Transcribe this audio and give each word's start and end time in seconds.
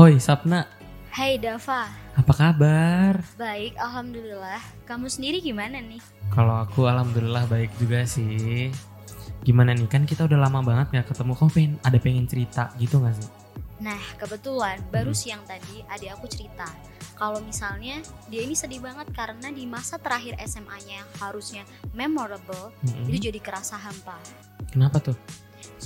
Oi, 0.00 0.16
Sapna. 0.16 0.64
Hai 1.12 1.36
Dava, 1.36 1.90
Apa 2.16 2.32
kabar? 2.32 3.20
baik 3.36 3.76
alhamdulillah. 3.76 4.62
Kamu 4.86 5.10
sendiri 5.10 5.42
gimana 5.42 5.76
nih? 5.76 6.00
Kalau 6.30 6.62
aku 6.62 6.86
alhamdulillah 6.86 7.44
baik 7.44 7.68
juga 7.76 8.06
sih. 8.06 8.70
Gimana 9.42 9.74
nih 9.74 9.84
kan 9.84 10.06
kita 10.06 10.24
udah 10.24 10.38
lama 10.38 10.62
banget 10.62 10.86
nggak 10.90 11.06
ketemu. 11.10 11.32
Kamu 11.34 11.50
pengen 11.50 11.72
ada 11.82 11.98
pengen 11.98 12.24
cerita 12.24 12.70
gitu 12.76 13.02
gak 13.02 13.12
sih? 13.14 13.28
Nah 13.80 14.00
kebetulan 14.16 14.80
baru 14.88 15.10
Hmm. 15.10 15.20
siang 15.20 15.42
tadi 15.44 15.84
adik 15.84 16.12
aku 16.14 16.28
cerita 16.28 16.68
kalau 17.16 17.40
misalnya 17.40 18.00
dia 18.28 18.40
ini 18.40 18.52
sedih 18.52 18.80
banget 18.80 19.08
karena 19.12 19.48
di 19.48 19.64
masa 19.64 19.96
terakhir 19.96 20.36
SMA-nya 20.40 21.04
yang 21.04 21.10
harusnya 21.18 21.64
memorable 21.92 22.72
Mm-mm. 22.80 23.08
itu 23.08 23.28
jadi 23.28 23.40
kerasa 23.40 23.76
hampa. 23.76 24.16
Kenapa 24.68 25.00
tuh? 25.02 25.16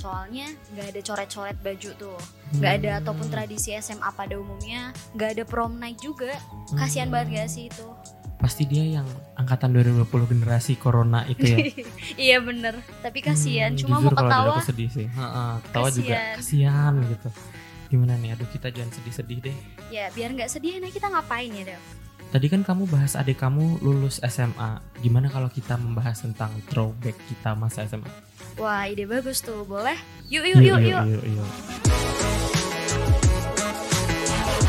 Soalnya 0.05 0.45
nggak 0.69 0.87
ada 0.87 1.01
coret-coret 1.01 1.57
baju 1.57 1.89
tuh, 1.97 2.17
nggak 2.53 2.73
ada 2.77 2.89
Hmm. 2.91 2.99
ataupun 3.01 3.27
tradisi 3.27 3.73
SMA 3.73 4.05
pada 4.07 4.37
umumnya, 4.37 4.93
nggak 5.11 5.29
ada 5.33 5.43
prom 5.43 5.75
night 5.75 5.97
juga. 5.97 6.29
Kasihan 6.71 7.09
Hmm. 7.09 7.17
banget 7.17 7.41
gak 7.41 7.49
sih 7.49 7.65
itu? 7.65 7.87
Pasti 8.37 8.63
dia 8.63 8.85
yang 8.91 9.07
angkatan 9.33 9.73
2020 9.73 10.05
generasi 10.27 10.77
corona 10.77 11.25
itu 11.25 11.41
ya. 11.41 11.57
iya 12.29 12.37
bener, 12.37 12.77
tapi 13.01 13.17
kasihan. 13.19 13.73
Hmm, 13.73 13.79
Cuma 13.81 13.97
mau 13.97 14.13
ketawa, 14.13 14.53
aku 14.53 14.61
sedih 14.63 14.89
sih. 14.93 15.07
Heeh, 15.09 15.51
ketawa 15.63 15.87
juga 15.89 16.13
Kasian. 16.13 16.35
kasihan 16.37 16.93
gitu. 17.09 17.29
Gimana 17.87 18.13
nih? 18.15 18.29
Aduh 18.31 18.45
kita 18.47 18.69
jangan 18.69 18.93
sedih-sedih 18.93 19.39
deh. 19.41 19.57
ya 19.87 20.13
biar 20.13 20.29
nggak 20.31 20.51
sedih. 20.51 20.77
Nah 20.77 20.93
kita 20.93 21.09
ngapain 21.09 21.49
ya 21.49 21.65
Dav? 21.65 21.81
Tadi 22.27 22.45
kan 22.45 22.61
kamu 22.61 22.85
bahas 22.85 23.15
adik 23.15 23.39
kamu 23.39 23.79
lulus 23.79 24.21
SMA. 24.21 24.77
Gimana 24.99 25.29
kalau 25.29 25.47
kita 25.47 25.73
membahas 25.75 26.19
tentang 26.19 26.53
throwback 26.67 27.17
kita 27.25 27.53
masa 27.53 27.85
SMA? 27.85 28.09
Wah 28.55 28.87
ide 28.87 29.03
bagus 29.03 29.43
tuh, 29.43 29.67
boleh? 29.67 29.99
Yuk 30.31 30.47
yuk 30.47 30.63
yuk 30.63 30.79
yuk. 30.79 31.03
yuk, 31.11 31.23
yuk. 31.27 31.49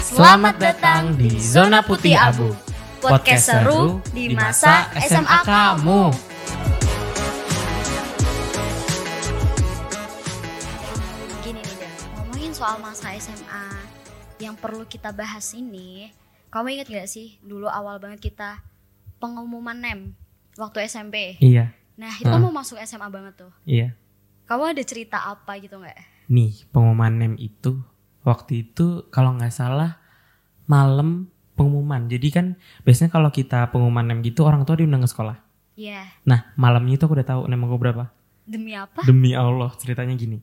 Selamat 0.03 0.59
datang 0.59 1.15
di 1.15 1.39
Zona 1.39 1.87
Putih 1.87 2.19
Abu. 2.19 2.51
Podcast 2.99 3.47
seru 3.47 4.03
di 4.11 4.35
masa 4.35 4.91
SMA 4.99 5.39
kamu. 5.47 6.11
Gini 11.47 11.63
nih 11.63 11.77
Dan, 11.79 11.95
ngomongin 12.19 12.51
soal 12.59 12.83
masa 12.83 13.15
SMA 13.23 13.71
yang 14.43 14.59
perlu 14.59 14.83
kita 14.91 15.15
bahas 15.15 15.55
ini. 15.55 16.11
Kamu 16.51 16.75
inget 16.75 16.91
gak 16.91 17.07
sih 17.07 17.39
dulu 17.39 17.71
awal 17.71 18.03
banget 18.03 18.35
kita 18.35 18.67
pengumuman 19.23 19.79
NEM 19.79 20.19
waktu 20.59 20.91
SMP. 20.91 21.39
Iya, 21.39 21.71
Nah 21.97 22.13
itu 22.15 22.29
mau 22.31 22.53
masuk 22.53 22.77
SMA 22.79 23.09
banget 23.09 23.35
tuh. 23.37 23.53
iya. 23.65 23.97
Kamu 24.45 24.71
ada 24.71 24.83
cerita 24.83 25.27
apa 25.27 25.59
gitu 25.59 25.77
nggak? 25.77 26.29
Nih 26.29 26.69
pengumuman 26.71 27.11
NEM 27.13 27.35
itu 27.37 27.83
waktu 28.23 28.63
itu 28.63 29.07
kalau 29.09 29.35
nggak 29.35 29.51
salah 29.51 29.99
malam 30.65 31.27
pengumuman. 31.53 32.07
Jadi 32.07 32.29
kan 32.29 32.47
biasanya 32.83 33.11
kalau 33.11 33.29
kita 33.29 33.67
pengumuman 33.69 34.07
NEM 34.07 34.23
gitu 34.23 34.45
orang 34.45 34.63
tua 34.63 34.77
diundang 34.77 35.03
ke 35.03 35.09
sekolah. 35.09 35.41
Iya. 35.75 36.07
Nah 36.23 36.53
malamnya 36.55 36.95
itu 36.95 37.05
aku 37.05 37.15
udah 37.15 37.27
tahu 37.27 37.41
NEM 37.47 37.65
aku 37.65 37.77
berapa. 37.77 38.05
Demi 38.47 38.73
apa? 38.73 39.03
Demi 39.03 39.35
Allah 39.35 39.75
ceritanya 39.75 40.15
gini. 40.15 40.39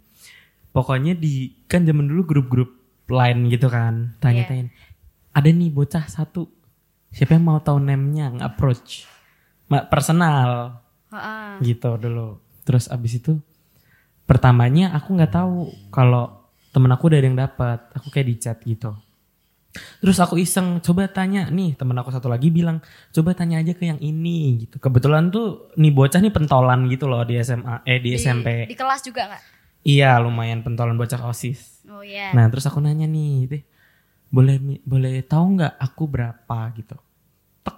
Pokoknya 0.70 1.14
di 1.14 1.64
kan 1.64 1.86
zaman 1.86 2.04
dulu 2.04 2.26
grup-grup 2.26 2.70
lain 3.06 3.48
gitu 3.48 3.68
kan 3.68 4.18
tanya-tanya. 4.18 4.68
Ada 5.32 5.48
nih 5.48 5.70
bocah 5.70 6.06
satu. 6.08 6.50
Siapa 7.08 7.38
yang 7.38 7.46
mau 7.46 7.62
tahu 7.62 7.78
NEM-nya 7.78 8.36
nge-approach. 8.36 9.06
Ma- 9.66 9.86
Personal 9.86 10.82
Heeh. 11.14 11.62
gitu 11.62 11.96
dulu. 12.02 12.42
Terus 12.66 12.90
abis 12.90 13.22
itu 13.22 13.38
pertamanya 14.26 14.98
aku 14.98 15.14
nggak 15.14 15.34
tahu 15.34 15.70
kalau 15.94 16.50
temen 16.74 16.90
aku 16.90 17.14
udah 17.14 17.20
ada 17.22 17.28
yang 17.30 17.40
dapat. 17.40 17.80
Aku 17.94 18.10
kayak 18.10 18.28
di 18.28 18.36
chat 18.42 18.58
gitu. 18.66 18.98
Terus 19.74 20.22
aku 20.22 20.38
iseng 20.38 20.78
coba 20.86 21.10
tanya 21.10 21.50
nih 21.50 21.74
temen 21.74 21.98
aku 21.98 22.14
satu 22.14 22.30
lagi 22.30 22.54
bilang 22.54 22.78
coba 23.10 23.34
tanya 23.34 23.58
aja 23.58 23.74
ke 23.74 23.90
yang 23.90 23.98
ini 23.98 24.66
gitu. 24.66 24.78
Kebetulan 24.78 25.34
tuh 25.34 25.74
nih 25.82 25.90
bocah 25.90 26.22
nih 26.22 26.34
pentolan 26.34 26.86
gitu 26.94 27.10
loh 27.10 27.26
di 27.26 27.42
SMA 27.42 27.82
eh 27.86 27.98
di, 27.98 28.14
SMP. 28.14 28.70
Di 28.70 28.78
kelas 28.78 29.02
juga 29.02 29.34
nggak? 29.34 29.42
Iya 29.84 30.22
lumayan 30.22 30.62
pentolan 30.62 30.94
bocah 30.94 31.26
osis. 31.26 31.84
Oh 31.90 32.06
iya. 32.06 32.32
Nah 32.38 32.46
terus 32.54 32.70
aku 32.70 32.80
nanya 32.80 33.10
nih, 33.10 33.50
deh 33.50 33.64
boleh 34.30 34.82
boleh 34.86 35.26
tahu 35.26 35.58
nggak 35.58 35.74
aku 35.78 36.04
berapa 36.06 36.60
gitu? 36.78 36.98
Tek, 37.66 37.78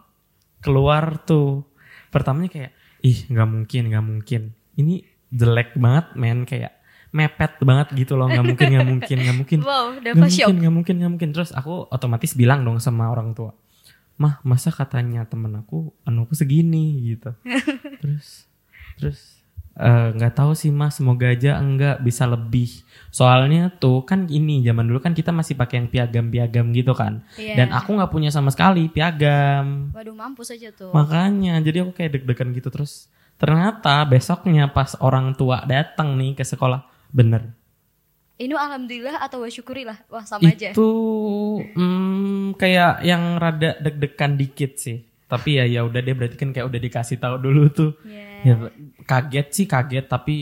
keluar 0.60 1.24
tuh. 1.24 1.64
Pertamanya 2.12 2.52
kayak 2.52 2.72
ih 3.06 3.20
nggak 3.30 3.48
mungkin 3.48 3.84
nggak 3.94 4.06
mungkin. 4.06 4.42
Ini 4.74 5.06
jelek 5.30 5.78
banget 5.78 6.18
men. 6.18 6.50
Kayak 6.50 6.82
mepet 7.14 7.62
banget 7.62 7.88
gitu 7.94 8.18
loh. 8.18 8.26
Nggak 8.26 8.46
mungkin 8.50 8.68
nggak 8.74 8.88
mungkin 8.90 9.18
nggak 9.22 9.38
mungkin. 9.38 9.60
Wow, 9.62 9.86
nggak 10.02 10.14
shock. 10.34 10.50
mungkin 10.50 10.56
nggak 10.58 10.74
mungkin 10.74 10.96
nggak 10.98 11.12
mungkin. 11.14 11.30
Terus 11.38 11.54
aku 11.54 11.86
otomatis 11.94 12.34
bilang 12.34 12.66
dong 12.66 12.82
sama 12.82 13.14
orang 13.14 13.38
tua 13.38 13.54
mah 14.16 14.40
masa 14.48 14.72
katanya 14.72 15.28
temen 15.28 15.52
aku 15.60 15.92
anu 16.08 16.24
aku 16.24 16.36
segini 16.40 17.16
gitu. 17.16 17.36
Terus 18.02 18.48
terus 18.96 19.44
eh, 19.76 20.08
nggak 20.16 20.40
tahu 20.40 20.56
sih 20.56 20.72
mas 20.72 20.96
semoga 20.96 21.28
aja 21.28 21.60
enggak 21.60 22.00
bisa 22.00 22.24
lebih 22.24 22.85
soalnya 23.16 23.72
tuh 23.74 24.04
kan 24.04 24.28
ini 24.28 24.60
zaman 24.60 24.84
dulu 24.84 25.00
kan 25.00 25.16
kita 25.16 25.32
masih 25.32 25.56
pakai 25.56 25.80
yang 25.80 25.88
piagam-piagam 25.88 26.68
gitu 26.70 26.92
kan 26.92 27.24
Iya. 27.36 27.56
dan 27.56 27.68
aku 27.72 27.96
nggak 27.96 28.12
punya 28.12 28.28
sama 28.28 28.52
sekali 28.52 28.92
piagam 28.92 29.96
Waduh 29.96 30.12
mampus 30.14 30.52
aja 30.52 30.68
tuh. 30.70 30.92
makanya 30.92 31.56
jadi 31.60 31.82
aku 31.82 31.96
kayak 31.96 32.12
deg-degan 32.14 32.52
gitu 32.52 32.68
terus 32.68 33.08
ternyata 33.36 34.04
besoknya 34.04 34.68
pas 34.68 35.00
orang 35.00 35.32
tua 35.32 35.64
datang 35.64 36.16
nih 36.16 36.36
ke 36.36 36.44
sekolah 36.44 36.84
bener 37.10 37.56
Ini 38.36 38.52
alhamdulillah 38.52 39.24
atau 39.24 39.40
wa 39.40 39.48
syukurilah. 39.48 39.96
Wah 40.06 40.28
sama 40.28 40.44
aja. 40.46 40.68
itu 40.70 40.90
hmm, 41.72 42.56
kayak 42.56 43.00
yang 43.02 43.38
rada 43.38 43.80
deg-degan 43.80 44.36
dikit 44.36 44.76
sih 44.76 45.08
tapi 45.26 45.56
ya 45.56 45.64
ya 45.66 45.82
udah 45.82 46.00
deh 46.00 46.12
berarti 46.12 46.36
kan 46.36 46.52
kayak 46.52 46.68
udah 46.68 46.78
dikasih 46.78 47.16
tahu 47.16 47.40
dulu 47.40 47.64
tuh 47.70 47.92
Iya. 48.04 48.28
ya 48.44 48.56
kaget 49.04 49.48
sih 49.50 49.66
kaget 49.66 50.06
tapi 50.06 50.36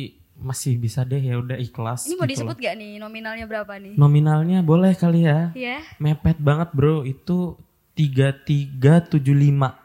masih 0.43 0.75
bisa 0.75 1.01
deh 1.01 1.17
ya 1.17 1.35
udah 1.35 1.55
ikhlas 1.55 2.03
Ini 2.03 2.13
mau 2.13 2.23
gitu 2.23 2.43
disebut 2.43 2.53
loh. 2.53 2.61
gak 2.61 2.75
nih 2.75 2.91
nominalnya 2.97 3.45
berapa 3.45 3.73
nih? 3.75 3.95
nominalnya 3.95 4.59
boleh 4.61 4.93
kali 4.93 5.23
ya 5.23 5.49
Iya. 5.53 5.79
mepet 5.97 6.37
banget 6.37 6.69
bro 6.71 7.01
itu 7.01 7.55
3375 7.95 9.79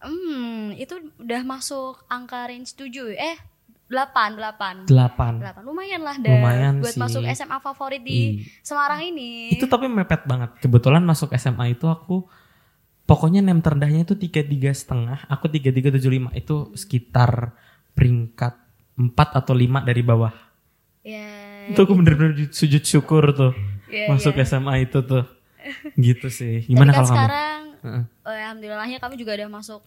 Hmm, 0.00 0.72
itu 0.74 0.96
udah 1.18 1.42
masuk 1.42 2.00
angka 2.06 2.46
range 2.46 2.72
7 2.72 2.88
eh 3.12 3.36
8 3.86 4.38
8. 4.86 4.86
8 4.86 4.88
8. 4.88 5.60
Lumayan 5.60 6.00
lah 6.00 6.16
dah 6.16 6.30
Lumayan 6.30 6.78
buat 6.78 6.94
sih. 6.94 7.00
masuk 7.00 7.22
SMA 7.26 7.58
favorit 7.58 8.00
di 8.00 8.16
Ih. 8.38 8.48
Semarang 8.60 9.02
ini. 9.02 9.52
itu 9.52 9.66
tapi 9.66 9.86
mepet 9.86 10.24
banget 10.24 10.56
kebetulan 10.58 11.02
masuk 11.02 11.28
SMA 11.34 11.74
itu 11.74 11.84
aku 11.84 12.24
pokoknya 13.02 13.42
nem 13.42 13.58
terendahnya 13.58 14.04
itu 14.04 14.14
tiga 14.14 14.40
tiga 14.40 14.70
setengah 14.70 15.26
aku 15.26 15.50
tiga 15.50 15.68
tiga 15.68 15.90
tujuh 15.90 16.06
lima 16.08 16.30
itu 16.32 16.70
sekitar 16.72 17.52
peringkat 17.92 18.56
empat 19.00 19.28
atau 19.34 19.54
lima 19.54 19.80
dari 19.80 20.02
bawah 20.02 20.32
Ya. 21.00 21.24
itu 21.66 21.80
aku 21.80 21.96
bener-bener 21.96 22.36
sujud 22.50 22.82
syukur 22.82 23.32
tuh 23.32 23.56
Iya, 23.88 24.06
masuk 24.06 24.36
iya. 24.36 24.44
SMA 24.44 24.84
itu 24.84 25.00
tuh 25.00 25.24
gitu 25.98 26.28
sih 26.28 26.60
Tapi 26.60 26.68
gimana 26.68 26.90
kan 26.90 26.94
kalau 26.94 27.06
kamu 27.06 27.16
sekarang 27.16 27.60
Heeh. 27.80 28.02
eh, 28.22 28.38
alhamdulillahnya 28.38 28.98
kami 28.98 29.14
juga 29.16 29.32
udah 29.34 29.48
masuk 29.50 29.80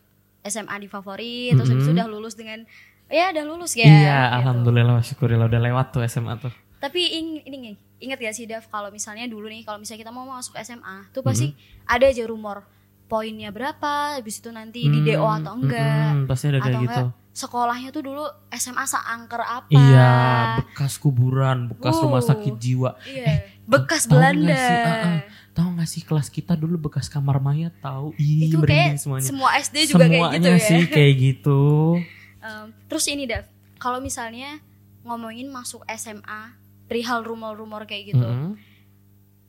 SMA 0.43 0.75
di 0.75 0.87
favorit 0.87 1.53
terus 1.53 1.69
habis 1.69 1.79
itu 1.79 1.87
Mm-mm. 1.87 1.95
udah 1.95 2.07
lulus 2.09 2.33
dengan 2.33 2.65
ya 3.07 3.29
udah 3.29 3.45
lulus 3.45 3.71
ya. 3.73 3.85
iya 3.85 3.93
gitu. 4.25 4.35
alhamdulillah 4.35 4.97
syukurillah 4.99 5.45
udah 5.45 5.61
lewat 5.61 5.87
tuh 5.91 6.01
SMA 6.03 6.33
tuh 6.37 6.53
Tapi 6.79 6.99
ing, 7.13 7.27
ini 7.43 7.55
nih, 7.61 7.73
ingat 8.01 8.17
gak 8.19 8.33
sih 8.33 8.43
Dav 8.43 8.67
kalau 8.67 8.89
misalnya 8.89 9.23
dulu 9.23 9.45
nih 9.45 9.61
kalau 9.61 9.77
misalnya 9.77 10.01
kita 10.01 10.11
mau 10.11 10.27
masuk 10.27 10.57
SMA 10.59 11.07
tuh 11.09 11.21
pasti 11.21 11.53
ada 11.85 12.03
aja 12.03 12.25
rumor 12.25 12.65
poinnya 13.05 13.49
berapa, 13.49 14.17
habis 14.17 14.35
itu 14.35 14.49
nanti 14.49 14.83
di 14.83 14.99
DO 14.99 15.21
Hmm, 15.21 15.37
atau 15.39 15.53
enggak. 15.55 16.09
mm-mm, 16.11 16.25
pasti 16.25 16.45
ada 16.47 16.57
kayak 16.57 16.67
atau 16.67 16.81
gitu 16.81 17.03
enggak 17.05 17.22
sekolahnya 17.33 17.89
tuh 17.89 18.05
dulu 18.05 18.23
SMA 18.51 18.85
seangker 18.85 19.41
apa. 19.41 19.67
iya 19.67 20.13
bekas 20.61 20.95
kuburan 20.95 21.65
bekas 21.67 21.97
rumah 21.97 22.21
Wow. 22.21 22.29
sakit 22.29 22.55
jiwa 22.55 22.93
Iya, 23.03 23.41
bekas 23.63 24.05
tahu 24.05 24.15
nggak 24.15 24.33
Belanda. 24.37 24.53
sih, 24.55 24.77
ah. 24.77 25.21
tahu 25.51 25.67
nggak 25.73 25.89
sih 25.89 26.01
kelas 26.03 26.27
kita 26.29 26.53
dulu 26.53 26.77
bekas 26.83 27.05
kamar 27.07 27.37
mayat 27.39 27.73
tahu 27.79 28.13
ih 28.15 28.47
Itu 28.47 28.61
kayak 28.61 28.97
semuanya 28.97 29.25
semua 29.25 29.49
SD 29.55 29.75
juga 29.87 30.05
kayak 30.05 30.13
gitu 30.13 30.21
semuanya 30.29 30.51
ya. 30.51 30.61
sih 30.61 30.81
kayak 30.85 31.13
gitu 31.17 31.61
Em, 32.43 32.65
terus 32.85 33.07
ini 33.07 33.23
Dav, 33.23 33.47
kalau 33.77 33.97
misalnya 33.97 34.59
ngomongin 35.01 35.47
masuk 35.47 35.79
SMA, 35.89 36.51
perihal 36.85 37.23
rumor-rumor 37.23 37.83
kayak 37.83 38.11
gitu. 38.11 38.19
Mm-mm. 38.21 38.59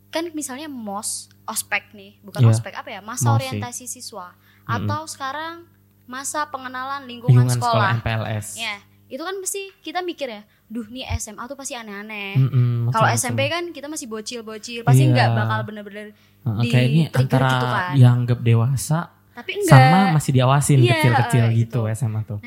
Kan 0.09 0.31
misalnya 0.31 0.67
MOS, 0.67 1.27
ospek 1.45 1.91
nih, 1.91 2.23
bukan 2.23 2.39
Iya. 2.41 2.51
ospek 2.53 2.71
apa 2.73 2.89
ya? 2.89 3.01
Masa 3.01 3.27
MOS 3.27 3.35
sih. 3.35 3.35
orientasi 3.35 3.85
siswa 3.89 4.31
atau 4.65 5.05
sekarang 5.05 5.67
masa 6.07 6.47
pengenalan 6.47 7.05
lingkungan, 7.05 7.45
lingkungan 7.45 7.49
sekolah 7.51 7.97
sekolah. 7.97 8.25
MPLS 8.27 8.47
Ya, 8.57 8.77
itu 9.07 9.21
kan 9.21 9.35
pasti 9.39 9.63
kita 9.81 10.01
mikir 10.01 10.29
ya, 10.29 10.41
duh 10.67 10.85
nih 10.87 11.09
SMA 11.15 11.45
tuh 11.45 11.55
pasti 11.55 11.73
aneh-aneh. 11.73 12.37
Mm-mm, 12.37 12.89
Kalau 12.89 13.07
macam-macam. 13.07 13.17
SMP 13.17 13.41
kan 13.47 13.65
kita 13.71 13.87
masih 13.87 14.07
bocil-bocil, 14.07 14.81
pasti 14.83 15.03
Iya. 15.03 15.13
nggak 15.15 15.29
bakal 15.35 15.61
bener-bener. 15.65 16.07
Heeh, 16.43 16.61
di 16.61 16.69
ini 16.69 17.03
antara 17.09 17.49
gitu 17.51 17.67
kan. 17.67 17.91
yang 17.95 18.15
anggap 18.21 18.39
dewasa 18.39 18.99
Tapi 19.33 19.51
enggak. 19.57 19.73
sama 19.73 19.99
masih 20.13 20.31
diawasin 20.33 20.79
Iya, 20.79 20.93
kecil-kecil 20.95 21.43
eh, 21.43 21.53
gitu 21.59 21.81
gitu. 21.81 21.91
SMA 21.91 22.21
tuh 22.23 22.39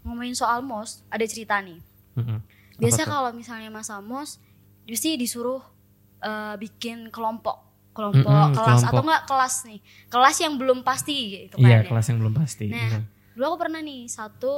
Ngomongin 0.00 0.32
soal 0.32 0.62
MOS, 0.62 1.04
ada 1.06 1.20
cerita 1.22 1.60
nih. 1.60 1.76
Apa 2.16 2.40
Biasanya 2.78 3.04
tuh? 3.04 3.12
kalau 3.12 3.30
misalnya 3.32 3.68
masa 3.68 4.00
MOS, 4.00 4.40
pasti 4.82 5.14
disuruh 5.14 5.60
eh, 6.18 6.54
bikin 6.56 7.12
kelompok. 7.12 7.67
Kelompok 7.98 8.30
Mm-mm, 8.30 8.54
kelas 8.54 8.78
kelompok. 8.78 8.94
atau 8.94 9.02
enggak 9.02 9.22
kelas 9.26 9.54
nih 9.66 9.80
kelas 10.06 10.36
yang 10.38 10.54
belum 10.54 10.78
pasti 10.86 11.16
gitu 11.34 11.54
kan 11.58 11.66
Iya 11.66 11.78
ya. 11.82 11.86
kelas 11.90 12.06
yang 12.06 12.18
belum 12.22 12.34
pasti. 12.38 12.66
Nah, 12.70 12.78
Iya. 12.78 12.98
dulu 13.34 13.44
aku 13.50 13.58
pernah 13.58 13.80
nih 13.82 14.06
satu 14.06 14.54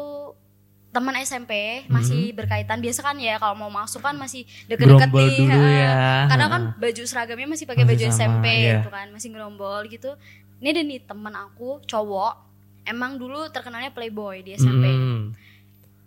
teman 0.90 1.14
SMP 1.22 1.86
masih 1.86 2.34
berkaitan 2.34 2.82
biasa 2.82 3.00
kan 3.00 3.14
ya 3.14 3.38
kalau 3.38 3.54
mau 3.54 3.70
masuk 3.70 4.02
kan 4.02 4.12
masih 4.12 4.42
deket-deket 4.66 5.06
nih 5.08 5.46
dulu 5.46 5.68
ya. 5.70 6.26
karena 6.26 6.46
kan 6.50 6.62
baju 6.76 7.02
seragamnya 7.06 7.46
masih 7.46 7.64
pakai 7.64 7.86
baju 7.86 8.04
sama, 8.04 8.14
SMP 8.18 8.46
iya. 8.58 8.82
gitu 8.82 8.90
kan 8.90 9.06
masih 9.08 9.28
gerombol 9.30 9.86
gitu 9.86 10.10
ini 10.58 10.68
ada 10.74 10.82
nih 10.82 11.00
teman 11.06 11.30
aku 11.32 11.78
cowok 11.86 12.34
emang 12.82 13.22
dulu 13.22 13.46
terkenalnya 13.48 13.94
playboy 13.94 14.42
di 14.42 14.58
SMP 14.58 14.82
Mm-mm. 14.82 15.30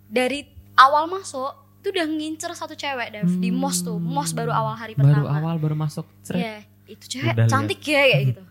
dari 0.04 0.44
awal 0.76 1.08
masuk 1.08 1.56
itu 1.80 1.92
udah 1.92 2.04
ngincer 2.04 2.52
satu 2.52 2.72
cewek 2.72 3.08
Dev 3.12 3.28
di 3.40 3.48
mos 3.48 3.80
tuh 3.80 3.96
mos 3.96 4.32
baru 4.32 4.52
awal 4.52 4.72
hari 4.72 4.92
pertama 4.92 5.20
Baru 5.20 5.28
awal 5.28 5.56
baru 5.56 5.76
masuk. 5.76 6.04
Iya, 6.28 6.64
itu 6.86 7.04
cewek 7.10 7.32
Udah 7.32 7.46
cantik 7.46 7.80
ya 7.80 8.02
kayak 8.04 8.22
gitu 8.28 8.42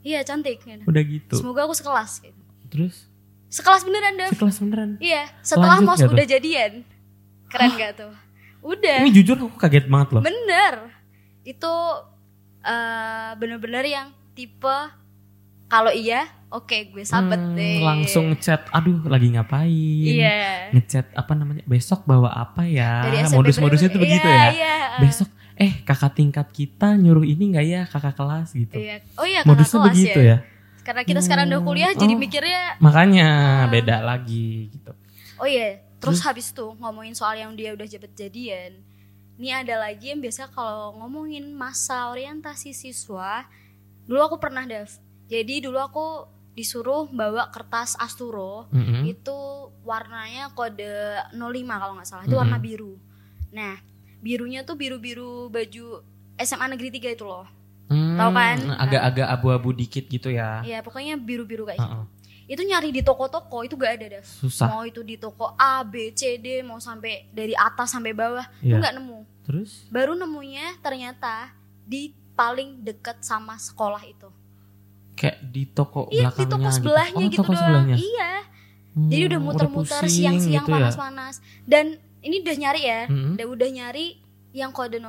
iya 0.00 0.20
cantik 0.20 0.58
gitu. 0.58 0.84
Udah 0.84 1.02
gitu. 1.02 1.34
semoga 1.34 1.60
aku 1.62 1.74
sekelas 1.74 2.12
gitu. 2.20 2.40
Terus 2.68 3.04
sekelas 3.48 3.82
beneran 3.82 4.14
Dev 4.14 4.30
sekelas 4.30 4.56
beneran. 4.58 4.90
Iya, 4.96 5.26
setelah 5.40 5.76
Lanjut 5.76 5.86
mos 5.86 6.00
tuh? 6.00 6.10
udah 6.10 6.24
jadian. 6.24 6.72
Keren 7.46 7.70
gak 7.74 7.92
tuh? 7.98 8.12
Udah, 8.62 9.02
Ini 9.02 9.10
jujur 9.12 9.36
aku 9.36 9.58
kaget 9.58 9.86
banget 9.86 10.08
loh. 10.12 10.22
bener. 10.22 10.74
Itu 11.42 11.72
eh 12.60 13.30
bener-bener 13.34 13.82
yang 13.82 14.08
tipe 14.32 14.76
kalau 15.66 15.90
iya, 15.90 16.26
oke 16.48 16.72
gue 16.90 17.02
sabet 17.02 17.38
Hmm, 17.38 17.54
deh. 17.54 17.78
Langsung 17.80 18.34
chat, 18.36 18.66
aduh 18.70 19.02
lagi 19.04 19.30
ngapain? 19.30 19.70
Iya. 20.06 20.70
Ngechat 20.70 21.10
apa 21.12 21.32
namanya? 21.32 21.62
Besok 21.64 22.02
bawa 22.04 22.30
apa 22.30 22.62
ya? 22.62 23.06
Modus-modusnya 23.28 23.88
tuh 23.88 23.96
bener- 23.96 24.14
begitu 24.16 24.28
iya, 24.28 24.36
ya. 24.36 24.50
Iya, 24.52 24.74
Besok 25.00 25.28
eh 25.60 25.84
kakak 25.84 26.16
tingkat 26.16 26.48
kita 26.48 26.96
nyuruh 26.96 27.22
ini 27.22 27.52
nggak 27.52 27.66
ya 27.66 27.82
kakak 27.84 28.16
kelas 28.16 28.48
gitu. 28.50 28.72
Iya. 28.74 29.04
Oh 29.14 29.22
iya, 29.22 29.44
kakak 29.44 29.48
Modusnya 29.52 29.78
kelas 29.78 29.86
begitu 29.92 30.20
ya. 30.20 30.26
ya. 30.26 30.36
Karena 30.80 31.02
kita 31.04 31.20
sekarang 31.20 31.44
udah 31.46 31.60
kuliah, 31.60 31.92
jadi 31.92 32.14
Oh. 32.14 32.18
mikirnya, 32.18 32.62
Makanya 32.80 33.28
Ah. 33.28 33.68
beda 33.68 33.96
lagi 34.00 34.72
gitu. 34.72 34.92
oh 35.36 35.44
iya. 35.44 35.84
Terus 36.00 36.20
habis 36.20 36.48
tuh 36.50 36.72
ngomongin 36.74 37.12
soal 37.12 37.36
yang 37.36 37.52
dia 37.52 37.70
udah 37.70 37.84
jabet 37.84 38.08
jadian. 38.14 38.80
Ini 39.36 39.60
ada 39.60 39.76
lagi 39.78 40.08
yang 40.08 40.18
biasa 40.18 40.48
kalau 40.48 40.96
ngomongin 40.96 41.52
masa 41.52 42.08
orientasi 42.08 42.72
siswa. 42.72 43.44
Dulu 44.04 44.20
aku 44.22 44.36
pernah 44.36 44.64
Dev. 44.64 44.88
Jadi 45.26 45.60
dulu 45.60 45.76
aku 45.76 46.06
disuruh 46.50 47.06
bawa 47.06 47.48
kertas 47.48 47.94
Asturo 47.94 48.66
Mm-mm. 48.68 49.06
itu 49.06 49.38
warnanya 49.80 50.50
kode 50.50 50.92
05 51.30 51.38
kalau 51.78 51.94
nggak 51.94 52.04
salah 52.04 52.24
itu 52.26 52.34
warna 52.34 52.58
Mm-mm. 52.58 52.66
biru 52.66 52.94
nah 53.50 53.78
birunya 54.20 54.60
tuh 54.62 54.74
biru-biru 54.74 55.48
baju 55.48 56.04
SMA 56.36 56.66
negeri 56.68 56.88
3 56.92 57.12
itu 57.12 57.24
loh 57.24 57.44
Hmm, 57.86 58.14
Tahu 58.14 58.30
kan? 58.30 58.56
Agak-agak 58.78 59.26
abu-abu 59.28 59.74
dikit 59.74 60.06
gitu 60.06 60.30
ya. 60.30 60.62
ya 60.62 60.78
pokoknya 60.78 61.18
biru-biru 61.18 61.66
kayak 61.66 61.74
gitu 61.76 61.90
Heeh. 61.90 62.06
itu 62.48 62.62
nyari 62.62 62.90
di 62.90 63.02
toko-toko 63.02 63.62
itu 63.62 63.74
gak 63.74 63.98
ada 63.98 64.06
Dev 64.12 64.22
Susah. 64.22 64.66
mau 64.68 64.82
itu 64.82 65.02
di 65.02 65.14
toko 65.14 65.50
A 65.52 65.82
B 65.82 66.10
C 66.10 66.36
D 66.36 66.62
mau 66.62 66.78
sampai 66.78 67.26
dari 67.28 67.50
atas 67.50 67.90
sampai 67.90 68.10
bawah 68.12 68.46
itu 68.58 68.70
Iya. 68.70 68.78
nggak 68.78 68.94
nemu 68.94 69.18
Terus? 69.42 69.70
baru 69.86 70.14
nemunya 70.14 70.78
ternyata 70.78 71.50
di 71.82 72.14
paling 72.32 72.78
dekat 72.80 73.20
sama 73.20 73.54
sekolah 73.54 74.02
itu 74.02 74.30
Kayak 75.12 75.38
di 75.44 75.62
toko 75.66 76.06
iya 76.08 76.30
belakangnya 76.30 76.38
di 76.38 76.46
toko 76.48 76.62
gitu. 76.62 76.76
sebelahnya 76.76 77.16
Oh, 77.16 77.26
gitu 77.26 77.36
toko 77.36 77.50
doang 77.50 77.58
sebelahnya. 77.60 77.96
iya 77.96 78.30
Hmm, 78.90 79.06
Jadi 79.06 79.22
udah 79.24 79.40
muter-muter 79.40 80.02
siang-siang 80.04 80.62
gitu 80.62 80.70
ya. 80.72 80.82
panas-panas. 80.82 81.34
Dan 81.62 82.02
ini 82.20 82.36
udah 82.38 82.56
nyari 82.56 82.82
ya, 82.82 83.00
Mm-mm. 83.06 83.34
udah 83.34 83.46
udah 83.48 83.68
nyari 83.68 84.06
yang 84.50 84.70
kode 84.70 84.96
05. 84.96 85.06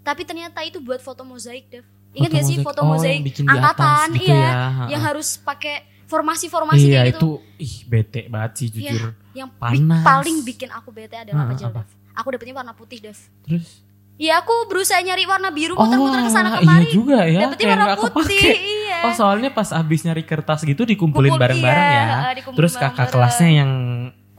Tapi 0.00 0.22
ternyata 0.22 0.58
itu 0.60 0.78
buat 0.78 0.98
foto 0.98 1.22
mozaik, 1.22 1.68
Dev. 1.68 1.84
Ingat 2.10 2.30
gak 2.32 2.44
sih 2.44 2.56
foto 2.58 2.80
Oh, 2.80 2.90
mozaik 2.90 3.22
angkatan? 3.40 4.06
gitu 4.14 4.28
iya, 4.28 4.42
ya, 4.42 4.52
yang 4.88 5.02
harus 5.04 5.38
pakai 5.38 5.78
formasi-formasi 6.04 6.82
Iya 6.84 7.00
kayak 7.00 7.08
gitu. 7.12 7.38
itu 7.38 7.62
ih 7.62 7.74
bete 7.86 8.20
banget 8.26 8.52
sih 8.56 8.66
Iya, 8.68 8.74
jujur. 8.90 9.10
yang 9.32 9.48
bi- 9.48 10.02
paling 10.02 10.42
bikin 10.42 10.68
aku 10.68 10.90
bete 10.90 11.14
adalah 11.16 11.46
apa, 11.46 11.54
Jel, 11.54 11.70
apa? 11.70 11.80
Dev? 11.80 11.90
Aku 12.12 12.28
dapetnya 12.28 12.54
warna 12.56 12.74
putih, 12.74 12.98
Dev. 12.98 13.14
Terus? 13.40 13.86
Iya, 14.16 14.36
aku 14.36 14.52
berusaha 14.66 14.98
nyari 14.98 15.22
warna 15.24 15.48
biru 15.48 15.72
muter-muter 15.72 16.20
ke 16.20 16.28
sana 16.28 16.50
iya 16.50 16.58
kemari. 16.58 16.90
juga 16.90 17.18
ya. 17.22 17.40
Dapetnya 17.46 17.62
kayak 17.64 17.78
warna 17.80 17.96
putih, 18.10 18.42
iya. 18.52 18.98
Oh 19.00 19.12
soalnya 19.14 19.48
pas 19.48 19.70
abis 19.70 20.00
nyari 20.02 20.22
kertas 20.22 20.60
gitu 20.60 20.82
dikumpulin 20.82 21.30
Kumpul, 21.30 21.40
bareng-bareng 21.40 21.86
iya, 21.86 21.96
ya. 21.96 22.04
ha, 22.18 22.30
dikumpulin 22.34 22.58
Terus 22.58 22.72
kakak 22.74 22.90
bareng-bareng. 23.06 23.12
kelasnya 23.14 23.50
yang 23.54 23.70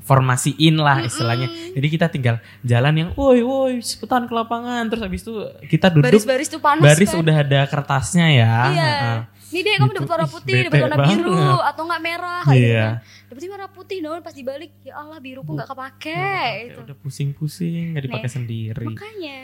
formasiin 0.01 0.75
lah 0.75 1.01
istilahnya. 1.01 1.45
Jadi 1.71 1.87
kita 1.87 2.05
tinggal 2.07 2.35
jalan 2.61 2.93
yang 2.95 3.09
woi 3.13 3.39
woi 3.39 3.79
cepetan 3.79 4.25
ke 4.25 4.33
lapangan. 4.33 4.85
Terus 4.85 5.01
abis 5.01 5.21
itu 5.21 5.33
kita 5.67 5.87
duduk 5.87 6.09
Baris-baris 6.09 6.47
tuh 6.47 6.59
panas 6.59 6.83
baris 6.83 7.09
kan. 7.09 7.21
udah 7.21 7.35
ada 7.37 7.59
kertasnya 7.65 8.27
ya. 8.27 8.53
Iya. 8.67 8.89
Heeh. 8.91 9.19
Nih 9.51 9.61
deh 9.61 9.73
kamu 9.75 9.83
Gitu. 9.85 9.97
dapat 9.97 10.09
warna 10.09 10.23
Ih, 10.23 10.31
putih, 10.31 10.53
dapat 10.63 10.79
warna 10.81 10.97
biru 11.03 11.31
banget. 11.33 11.63
atau 11.67 11.81
enggak 11.83 12.01
merah 12.01 12.41
kayak 12.41 12.55
gitu 12.55 12.67
Iya. 12.67 12.81
kan. 12.81 12.95
Dapetnya 13.27 13.49
warna 13.51 13.67
putih 13.69 13.97
dong 13.99 14.19
pas 14.21 14.33
dibalik 14.33 14.71
ya 14.81 14.93
Allah 14.95 15.19
biruku 15.19 15.49
enggak 15.49 15.69
kepake 15.69 16.23
gitu. 16.65 16.79
Udah 16.81 16.97
pusing-pusing 16.97 17.83
nggak 17.91 18.03
dipakai 18.05 18.29
sendiri. 18.29 18.87
Makanya 18.87 19.39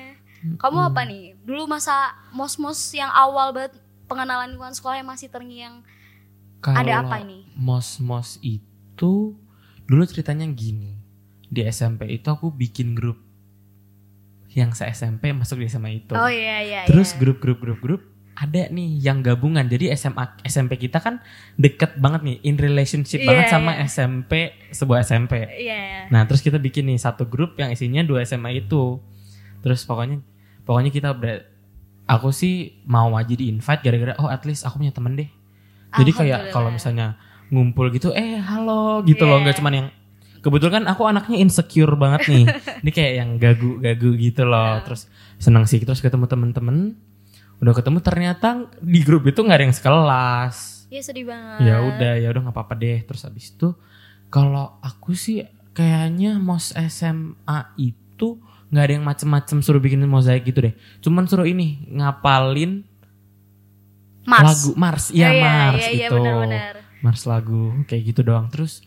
kamu 0.55 0.79
apa 0.85 1.01
nih? 1.03 1.35
Dulu 1.39 1.63
masa 1.65 1.95
mos-mos 2.29 2.79
yang 2.91 3.09
awal 3.09 3.51
banget 3.51 3.75
pengenalan 4.05 4.47
lingkungan 4.49 4.71
sekolah 4.71 4.95
yang 4.95 5.05
masih 5.05 5.27
terngiang 5.27 5.83
ada 6.59 6.81
Kalau 6.81 7.03
apa 7.03 7.15
ini? 7.19 7.43
Mos-mos 7.53 8.39
itu 8.39 9.35
dulu 9.87 10.03
ceritanya 10.03 10.45
gini. 10.51 10.99
Di 11.47 11.63
SMP 11.71 12.11
itu 12.11 12.27
aku 12.27 12.51
bikin 12.51 12.91
grup 12.91 13.23
yang 14.51 14.75
se 14.75 14.83
SMP 14.91 15.31
masuk 15.31 15.63
di 15.63 15.71
SMA 15.71 16.03
itu. 16.03 16.13
Oh 16.17 16.27
iya 16.27 16.59
iya 16.63 16.81
Terus 16.83 17.15
iya. 17.15 17.17
grup-grup 17.23 17.63
grup-grup 17.63 18.01
ada 18.37 18.69
nih 18.69 19.01
yang 19.01 19.25
gabungan. 19.25 19.65
Jadi 19.65 19.89
SMA 19.97 20.37
SMP 20.45 20.77
kita 20.77 21.01
kan 21.01 21.23
deket 21.57 21.97
banget 21.97 22.21
nih 22.21 22.37
in 22.45 22.55
relationship 22.61 23.25
Iya, 23.25 23.27
banget 23.33 23.45
sama 23.49 23.71
iya. 23.73 23.89
SMP 23.89 24.53
sebuah 24.69 25.01
SMP. 25.01 25.33
Iya. 25.57 26.11
Nah, 26.13 26.29
terus 26.29 26.45
kita 26.45 26.61
bikin 26.61 26.85
nih 26.85 27.01
satu 27.01 27.25
grup 27.25 27.57
yang 27.57 27.73
isinya 27.73 28.05
dua 28.05 28.21
SMA 28.29 28.61
itu. 28.61 29.01
Terus 29.65 29.81
pokoknya 29.89 30.21
pokoknya 30.69 30.91
kita 30.93 31.09
ber 31.17 31.49
aku 32.05 32.29
sih 32.29 32.77
mau 32.85 33.09
aja 33.17 33.33
di 33.33 33.49
invite 33.49 33.81
gara-gara 33.81 34.13
oh 34.21 34.29
at 34.29 34.45
least 34.45 34.69
aku 34.69 34.85
punya 34.85 34.93
temen 34.93 35.17
deh. 35.17 35.29
Jadi 35.97 36.11
kayak 36.13 36.53
kalau 36.53 36.69
misalnya 36.69 37.17
ngumpul 37.47 37.87
gitu 37.89 38.11
eh 38.11 38.37
halo 38.37 39.01
gitu 39.01 39.23
loh 39.23 39.37
Iya. 39.37 39.43
nggak 39.43 39.57
cuman 39.57 39.73
yang 39.75 39.87
kebetulan 40.37 40.73
kan 40.73 40.85
aku 40.87 41.01
anaknya 41.03 41.37
insecure 41.37 41.93
banget 41.93 42.27
nih. 42.27 42.45
Ini 42.81 42.91
kayak 42.91 43.13
yang 43.15 43.29
gagu-gagu 43.35 44.09
gitu 44.15 44.43
loh. 44.43 44.79
Terus 44.81 45.07
seneng 45.37 45.63
sih 45.63 45.79
terus 45.79 45.99
ketemu 45.99 46.23
temen-temen. 46.25 46.95
Udah 47.57 47.73
ketemu 47.73 47.99
ternyata 47.99 48.47
di 48.77 49.01
grup 49.01 49.25
itu 49.25 49.39
nggak 49.39 49.57
ada 49.57 49.65
yang 49.65 49.73
sekelas 49.73 50.55
Iya 50.87 51.01
sedih 51.03 51.25
banget. 51.25 51.67
ya 51.67 51.75
udah 51.81 52.13
ya 52.15 52.27
udah 52.29 52.41
nggak 52.43 52.55
apa-apa 52.55 52.73
deh 52.75 53.03
terus 53.03 53.21
habis 53.21 53.49
itu 53.49 53.75
kalau 54.27 54.79
aku 54.79 55.11
sih 55.11 55.43
kayaknya 55.73 56.37
mos 56.37 56.71
SMA 56.71 57.59
itu 57.75 58.39
nggak 58.67 58.83
ada 58.83 58.93
yang 58.93 59.03
macem-macem 59.03 59.59
suruh 59.59 59.79
bikin 59.79 59.99
mozaik 60.05 60.45
gitu 60.45 60.63
deh 60.63 60.71
cuman 61.01 61.25
suruh 61.25 61.43
ini 61.43 61.83
ngapalin 61.89 62.87
Mars. 64.23 64.43
lagu 64.45 64.71
Mars 64.75 65.05
iya 65.09 65.27
Iya, 65.29 65.41
Mars 65.41 65.75
iya, 65.77 65.89
iya, 65.89 66.07
itu 66.07 66.15
benar-benar. 66.15 66.75
Mars 66.99 67.23
lagu 67.23 67.71
kayak 67.85 68.03
gitu 68.07 68.21
doang 68.23 68.47
terus 68.47 68.81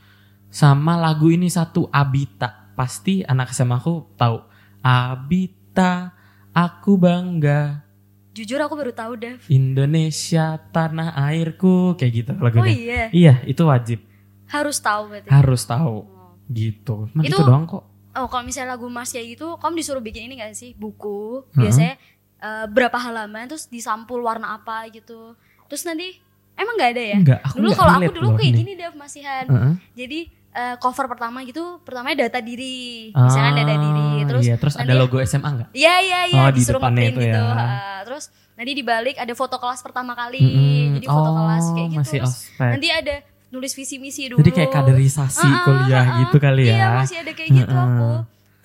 sama 0.48 0.94
lagu 0.94 1.28
ini 1.28 1.46
satu 1.46 1.86
Abita 1.88 2.74
pasti 2.74 3.22
anak 3.22 3.50
SMA 3.50 3.76
aku 3.76 4.10
tahu 4.14 4.42
Abita 4.82 6.10
aku 6.50 6.96
bangga 6.96 7.86
Jujur 8.30 8.58
aku 8.58 8.78
baru 8.78 8.94
tahu 8.94 9.18
Dev. 9.18 9.42
Indonesia 9.50 10.54
tanah 10.70 11.18
airku 11.28 11.98
kayak 11.98 12.12
gitu 12.14 12.30
Oh 12.32 12.46
lagunya 12.46 12.70
iya, 12.70 13.02
Iya, 13.10 13.34
itu 13.42 13.62
wajib. 13.66 13.98
harus 14.46 14.78
tahu 14.78 15.10
berarti. 15.10 15.28
Harus 15.28 15.62
tahu. 15.62 16.06
Gitu. 16.46 17.10
Cuma 17.10 17.22
Itu- 17.22 17.34
gitu 17.34 17.42
doang 17.42 17.66
kok. 17.66 17.82
Oh, 18.14 18.26
kalau 18.26 18.42
misalnya 18.42 18.74
lagu 18.74 18.86
Mars 18.86 19.10
kayak 19.10 19.34
gitu, 19.34 19.58
kamu 19.58 19.74
disuruh 19.76 19.98
bikin 19.98 20.30
ini 20.30 20.38
gak 20.38 20.54
sih? 20.54 20.74
Buku. 20.74 21.42
Biasanya 21.52 21.98
eh, 22.38 22.66
berapa 22.66 22.94
halaman 22.96 23.50
terus 23.50 23.66
disampul 23.66 24.22
warna 24.22 24.54
apa 24.54 24.86
gitu. 24.88 25.34
Terus 25.66 25.82
nanti 25.82 26.22
emang 26.60 26.74
nggak 26.76 26.90
ada 26.90 27.02
ya? 27.02 27.16
Enggak, 27.16 27.40
aku 27.40 27.54
dulu 27.54 27.66
nggak 27.66 27.78
kalau 27.78 27.92
aku 27.98 28.12
dulu 28.12 28.28
kayak 28.34 28.46
ini. 28.46 28.58
gini 28.58 28.72
Dev 28.74 28.94
masihan. 28.94 29.44
Heeh. 29.44 29.72
Jadi 29.94 30.20
eh, 30.50 30.76
cover 30.76 31.06
pertama 31.06 31.38
gitu, 31.42 31.62
pertamanya 31.80 32.16
data 32.20 32.38
diri. 32.38 33.10
Misalnya 33.10 33.52
data 33.56 33.74
diri. 33.76 34.08
Ah, 34.12 34.26
Terus 34.26 34.42
iya, 34.44 34.54
terus 34.56 34.74
ada 34.74 34.84
nanti- 34.84 35.00
logo 35.00 35.16
SMA 35.20 35.48
enggak? 35.48 35.68
Iya 35.72 35.94
iya 36.00 36.20
iya 36.26 36.40
Oh, 36.40 36.50
di 36.50 36.62
depannya 36.62 37.02
itu 37.06 37.18
gitu. 37.18 37.30
ya. 37.30 37.42
Ah, 37.46 38.00
terus 38.02 38.24
nanti 38.52 38.72
dibalik 38.72 39.16
ada 39.16 39.32
foto 39.32 39.56
kelas 39.56 39.80
pertama 39.80 40.12
kali. 40.12 40.38
Mm-mm. 40.38 40.86
Jadi 40.96 41.06
foto 41.06 41.22
Oh, 41.24 41.36
kelas 41.38 41.64
kayak 41.70 41.88
gitu. 41.88 41.98
masih 41.98 42.18
Terus 42.20 42.34
ospek. 42.36 42.70
nanti 42.70 42.88
ada 42.88 43.14
nulis 43.48 43.72
visi 43.72 43.96
misi 43.96 44.22
dulu. 44.26 44.38
Jadi 44.38 44.50
kayak 44.52 44.70
kaderisasi 44.70 45.42
Ah, 45.42 45.50
ah, 45.50 45.62
kuliah 45.64 45.96
ah, 45.96 46.04
ah. 46.04 46.18
gitu 46.20 46.36
kali 46.36 46.62
ya. 46.64 46.74
Iya 46.76 46.86
masih 46.96 47.16
ada 47.18 47.32
kayak 47.32 47.50
gitu 47.52 47.70
Heeh. 47.72 47.86
aku. 47.88 48.10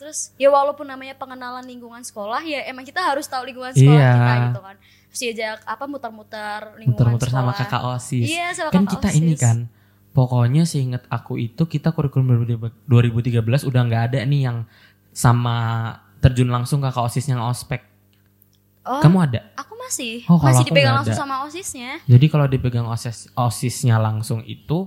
Terus 0.06 0.38
ya 0.38 0.48
walaupun 0.48 0.86
namanya 0.86 1.18
pengenalan 1.18 1.66
lingkungan 1.66 1.98
sekolah 2.00 2.46
ya 2.46 2.62
emang 2.64 2.86
kita 2.86 3.02
harus 3.02 3.26
tahu 3.26 3.42
lingkungan 3.44 3.74
sekolah 3.74 3.98
Iya. 3.98 4.14
kita 4.14 4.34
gitu 4.46 4.62
kan. 4.62 4.76
Terus 5.10 5.20
diajak 5.20 5.58
apa 5.66 5.84
muter-muter 5.86 6.62
lingkungan 6.78 6.94
Muter-muter 6.94 7.28
sekolah. 7.28 7.42
sama 7.44 7.58
kakak 7.58 7.82
OSIS. 7.90 8.26
Iya 8.28 8.48
sama 8.54 8.70
kan 8.70 8.84
kakak 8.84 8.94
kita 8.94 9.08
OSIS. 9.10 9.20
ini 9.20 9.34
kan. 9.34 9.58
Pokoknya 10.12 10.64
seinget 10.64 11.04
aku 11.08 11.36
itu 11.36 11.66
kita 11.66 11.90
kurikulum 11.90 12.46
2013 12.86 13.34
udah 13.66 13.82
nggak 13.84 14.04
ada 14.08 14.20
nih 14.22 14.42
yang 14.44 14.58
sama 15.10 15.58
terjun 16.20 16.48
langsung 16.48 16.80
kakak 16.80 17.02
OSIS 17.04 17.26
yang 17.28 17.42
ospek. 17.42 17.82
Oh, 18.82 19.02
Kamu 19.02 19.18
ada? 19.20 19.42
aku 19.56 19.74
masih, 19.76 20.22
Oh, 20.26 20.38
masih 20.38 20.62
dipegang 20.64 20.94
langsung 20.96 21.12
ada. 21.12 21.20
sama 21.20 21.36
osisnya. 21.42 21.98
Jadi 22.06 22.26
kalau 22.28 22.46
dipegang 22.46 22.86
osis 22.86 23.34
osisnya 23.34 23.98
langsung 23.98 24.46
itu 24.46 24.86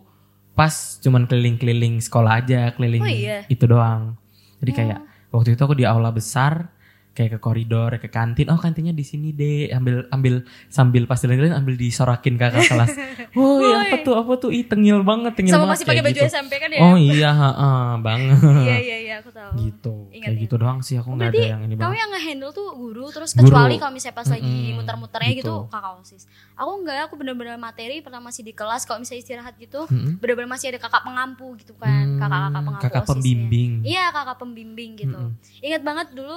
pas 0.54 0.70
cuman 0.98 1.26
keliling-keliling 1.26 1.98
sekolah 1.98 2.38
aja, 2.38 2.70
keliling 2.72 3.02
Oh, 3.02 3.10
iya. 3.10 3.42
itu 3.46 3.64
doang. 3.64 4.14
Jadi 4.58 4.70
kayak 4.72 4.98
waktu 5.34 5.54
itu 5.54 5.62
aku 5.64 5.76
di 5.76 5.84
aula 5.84 6.10
besar 6.14 6.72
kayak 7.18 7.34
ke 7.34 7.40
koridor, 7.40 7.90
ke 7.98 8.06
kantin. 8.06 8.46
Oh, 8.46 8.54
kantinnya 8.56 8.94
di 8.94 9.02
sini 9.02 9.34
deh. 9.34 9.66
Ambil 9.68 10.06
ambil 10.08 10.34
sambil 10.68 11.02
pas 11.04 11.18
jalan-jalan 11.18 11.50
ambil 11.52 11.74
disorakin 11.74 12.38
kakak 12.38 12.62
kelas. 12.64 12.94
Woi, 13.36 13.66
apa 13.74 13.96
tuh? 14.00 14.14
Apa 14.14 14.38
tuh? 14.38 14.54
Ih, 14.54 14.62
tengil 14.62 15.02
banget, 15.02 15.34
tengil 15.34 15.50
Sama 15.50 15.66
banget 15.66 15.74
masih 15.74 15.86
pakai 15.86 16.02
baju 16.04 16.14
gitu. 16.14 16.30
SMP 16.30 16.52
kan 16.56 16.70
ya? 16.70 16.80
Oh 16.80 16.94
iya, 16.94 17.30
heeh, 17.32 17.86
banget. 17.98 18.38
Iya 18.38 18.76
iya 18.78 18.96
iya 19.00 19.14
aku 19.18 19.30
tahu. 19.30 19.52
gitu. 19.58 19.94
Ingat, 20.08 20.14
kayak 20.14 20.30
ingat. 20.30 20.44
gitu 20.46 20.54
doang 20.56 20.78
sih 20.78 20.94
aku 20.94 21.08
nggak 21.10 21.30
ada 21.30 21.42
yang 21.48 21.60
ini 21.60 21.74
kamu 21.74 21.82
banget. 21.82 21.98
yang 21.98 22.10
nge-handle 22.12 22.52
tuh 22.52 22.68
guru 22.70 23.06
terus 23.08 23.30
Guru. 23.32 23.50
kecuali 23.50 23.74
kalau 23.76 23.90
misalnya 23.90 24.14
pas 24.14 24.28
lagi 24.28 24.46
Mm-mm, 24.46 24.76
muter-muternya 24.78 25.32
gitu. 25.32 25.42
gitu. 25.42 25.54
kakak 25.68 25.92
osis. 25.98 26.22
Aku 26.54 26.70
enggak, 26.76 26.98
aku 27.04 27.14
bener-bener 27.16 27.56
materi 27.56 27.98
pernah 27.98 28.20
masih 28.20 28.42
di 28.42 28.52
kelas 28.52 28.84
kalau 28.84 29.00
misalnya 29.00 29.20
istirahat 29.20 29.54
gitu, 29.56 29.80
Mm-mm. 29.84 30.18
bener-bener 30.18 30.46
masih 30.46 30.70
ada 30.70 30.78
kakak 30.78 31.02
pengampu 31.02 31.46
gitu 31.56 31.74
kan, 31.74 32.04
Hmm, 32.06 32.18
kakak-kakak 32.18 32.62
pengampu 32.62 32.84
kakak 32.84 33.02
osisnya. 33.02 33.10
pembimbing. 33.10 33.72
Iya 33.82 34.04
kakak 34.08 34.36
pembimbing 34.38 34.90
gitu. 34.94 35.18
Mm-mm. 35.18 35.60
Ingat 35.60 35.82
banget 35.82 36.06
dulu 36.12 36.36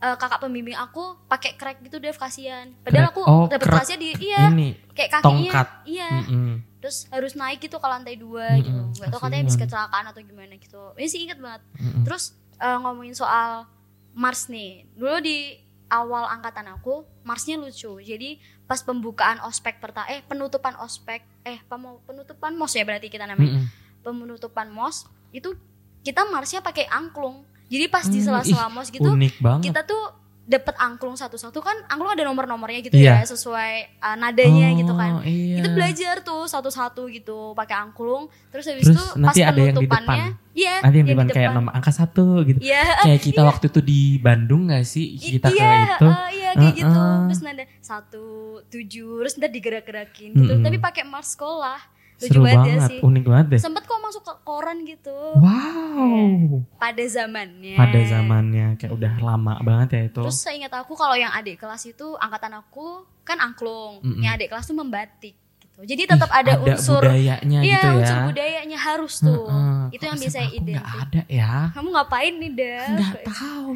eh, 0.00 0.16
kakak 0.16 0.40
pembimbing 0.40 0.74
aku 0.74 1.16
pakai 1.26 1.54
crack 1.54 1.78
gitu 1.80 1.96
Dev 1.96 2.16
kasihan. 2.16 2.72
Padahal 2.80 3.08
aku 3.08 3.20
Oh, 3.22 3.44
crack. 3.46 3.62
kelasnya 3.62 3.96
di 3.96 4.16
iya 4.18 4.48
Ini 4.48 4.68
kayak 4.90 5.10
kakinya. 5.14 5.28
tongkat. 5.52 5.68
Iya. 5.84 6.10
Mm-mm. 6.24 6.54
Terus 6.80 6.96
harus 7.06 7.32
naik 7.34 7.60
gitu 7.60 7.76
ke 7.76 7.84
lantai 7.84 8.16
dua 8.16 8.56
Mm-mm, 8.56 8.64
gitu. 8.64 8.82
Gak 8.98 9.08
tau 9.10 9.20
katanya 9.20 9.42
habis 9.42 9.52
kasihan. 9.52 9.62
kecelakaan 9.62 10.04
atau 10.08 10.20
gimana 10.20 10.54
gitu. 10.56 10.82
Ini 10.94 11.06
sih 11.06 11.20
inget 11.22 11.36
banget. 11.36 11.62
Mm-mm. 11.76 12.02
Terus 12.02 12.32
eh, 12.56 12.78
ngomongin 12.78 13.12
soal 13.12 13.68
Mars 14.10 14.48
nih. 14.48 14.88
Dulu 14.92 15.20
di 15.20 15.54
awal 15.86 16.24
angkatan 16.30 16.70
aku, 16.70 17.02
Marsnya 17.20 17.54
lucu. 17.54 17.98
Jadi 17.98 18.38
pas 18.64 18.80
pembukaan 18.80 19.42
ospek 19.42 19.78
pertama 19.78 20.06
eh 20.06 20.22
penutupan 20.22 20.78
ospek 20.78 21.20
eh 21.42 21.58
penutupan 22.00 22.54
mos 22.54 22.72
ya 22.72 22.82
berarti 22.82 23.06
kita 23.06 23.26
namanya. 23.26 23.60
Mm-mm. 23.60 23.68
Penutupan 24.00 24.70
mos 24.70 25.04
itu 25.30 25.52
kita 26.00 26.24
Marsnya 26.24 26.58
pakai 26.60 26.88
angklung. 26.88 27.44
Jadi 27.70 27.84
pas 27.86 28.02
di 28.02 28.18
Hmm, 28.18 28.26
sela-sela 28.26 28.66
mos 28.68 28.88
gitu 28.88 29.06
Unik 29.08 29.34
banget. 29.38 29.70
kita 29.70 29.82
tuh 29.84 30.18
dapat 30.42 30.74
angklung 30.76 31.14
satu-satu 31.14 31.54
kan 31.56 31.78
angklung 31.86 32.10
ada 32.10 32.26
nomor-nomornya 32.26 32.82
gitu 32.82 32.98
Iya. 32.98 33.22
ya 33.22 33.24
sesuai 33.24 33.72
uh, 34.00 34.16
nadanya 34.16 34.68
Oh, 34.68 34.76
gitu 34.76 34.92
kan. 34.92 35.12
Iya. 35.22 35.56
Kita 35.56 35.68
belajar 35.70 36.14
tuh 36.20 36.42
satu-satu 36.44 37.06
gitu 37.08 37.54
pakai 37.54 37.78
angklung. 37.78 38.26
Terus 38.50 38.66
habis 38.66 38.82
Terus 38.84 38.98
itu 38.98 39.04
pas 39.06 39.14
nanti 39.16 39.40
ada 39.40 39.54
yang 39.54 39.70
di 39.72 39.86
penutupannya, 39.86 40.26
iya, 40.52 40.74
Nanti 40.80 40.96
yang 40.96 41.06
yang 41.06 41.14
depan 41.14 41.24
di 41.24 41.32
kayak 41.32 41.46
depan. 41.46 41.56
nomor 41.56 41.72
angka 41.72 41.92
satu 41.92 42.26
gitu. 42.42 42.58
Iya, 42.60 42.82
Kayak 43.00 43.20
kita 43.22 43.42
waktu 43.46 43.64
itu 43.68 43.80
di 43.80 44.00
Bandung 44.18 44.62
gak 44.66 44.82
sih? 44.84 45.06
I- 45.14 45.32
Kita 45.32 45.48
iya, 45.48 45.70
ke 45.70 45.78
itu. 45.94 46.06
uh, 46.08 46.28
iya 46.34 46.50
kayak 46.52 46.74
gitu. 46.74 46.98
Uh-uh. 46.98 47.22
Terus 47.24 47.40
nada 47.40 47.64
satu 47.80 48.24
tujuh, 48.66 49.10
terus 49.20 49.32
ntar 49.36 49.50
digerak-gerakin 49.50 50.30
gitu. 50.34 50.50
Mm-mm. 50.52 50.66
Tapi 50.66 50.76
pakai 50.76 51.02
Mars 51.04 51.30
sekolah. 51.30 51.78
Lucu 52.20 52.28
Seru 52.28 52.42
banget 52.42 52.52
ya 52.52 52.64
banget, 52.76 52.90
sih. 52.90 52.98
unik 53.00 53.24
banget 53.24 53.46
deh. 53.48 53.60
Sempet 53.60 53.82
kok 53.82 53.96
masuk 53.98 54.22
ke 54.22 54.34
koran 54.42 54.78
gitu 54.82 55.16
Wow. 55.34 56.60
pada 56.76 57.04
zamannya. 57.06 57.74
Pada 57.74 58.00
zamannya 58.02 58.66
kayak 58.76 58.92
udah 58.92 59.12
lama 59.18 59.54
banget 59.60 59.88
ya 59.90 60.02
itu. 60.06 60.20
Terus 60.20 60.36
saya 60.36 60.54
ingat 60.56 60.72
aku 60.74 60.92
kalau 60.92 61.14
yang 61.14 61.30
adik 61.30 61.56
kelas 61.56 61.82
itu 61.86 62.14
angkatan 62.14 62.52
aku 62.54 63.02
kan 63.22 63.38
angklung, 63.38 64.00
Mm-mm. 64.00 64.20
yang 64.20 64.34
adik 64.34 64.48
kelas 64.48 64.64
tuh 64.64 64.74
membatik 64.74 65.32
gitu. 65.58 65.80
Jadi 65.82 66.02
tetap 66.06 66.28
Ih, 66.28 66.36
ada, 66.36 66.52
unsur 66.58 67.00
budayanya 67.00 67.58
Iya, 67.58 67.72
gitu 67.72 67.86
ya. 67.86 67.96
unsur 67.96 68.18
budayanya 68.26 68.78
harus 68.78 69.14
tuh. 69.18 69.44
Heeh. 69.46 69.80
Itu 69.90 70.02
Kok 70.02 70.08
yang 70.08 70.18
bisa 70.18 70.38
nggak 70.38 70.52
identik. 70.52 71.00
ada 71.00 71.22
ya. 71.26 71.52
Kamu 71.70 71.88
ngapain 71.90 72.34
nih, 72.36 72.52
Dev? 72.52 72.88
Nggak 72.92 73.14
tahu. 73.24 73.70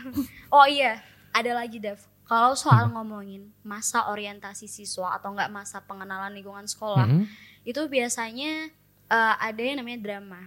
Oh 0.54 0.66
iya, 0.66 0.98
ada 1.30 1.50
lagi, 1.52 1.78
Dev. 1.78 1.98
Kalau 2.24 2.54
soal 2.54 2.88
ngomongin 2.88 3.52
masa 3.60 4.08
orientasi 4.08 4.64
siswa 4.64 5.12
atau 5.12 5.30
enggak 5.30 5.52
masa 5.52 5.78
pengenalan 5.80 6.32
lingkungan 6.32 6.64
sekolah, 6.64 7.04
Mm-mm. 7.04 7.28
Itu 7.64 7.80
biasanya 7.84 8.68
eh, 9.06 9.34
ada 9.40 9.58
yang 9.58 9.80
namanya 9.80 10.00
drama. 10.00 10.40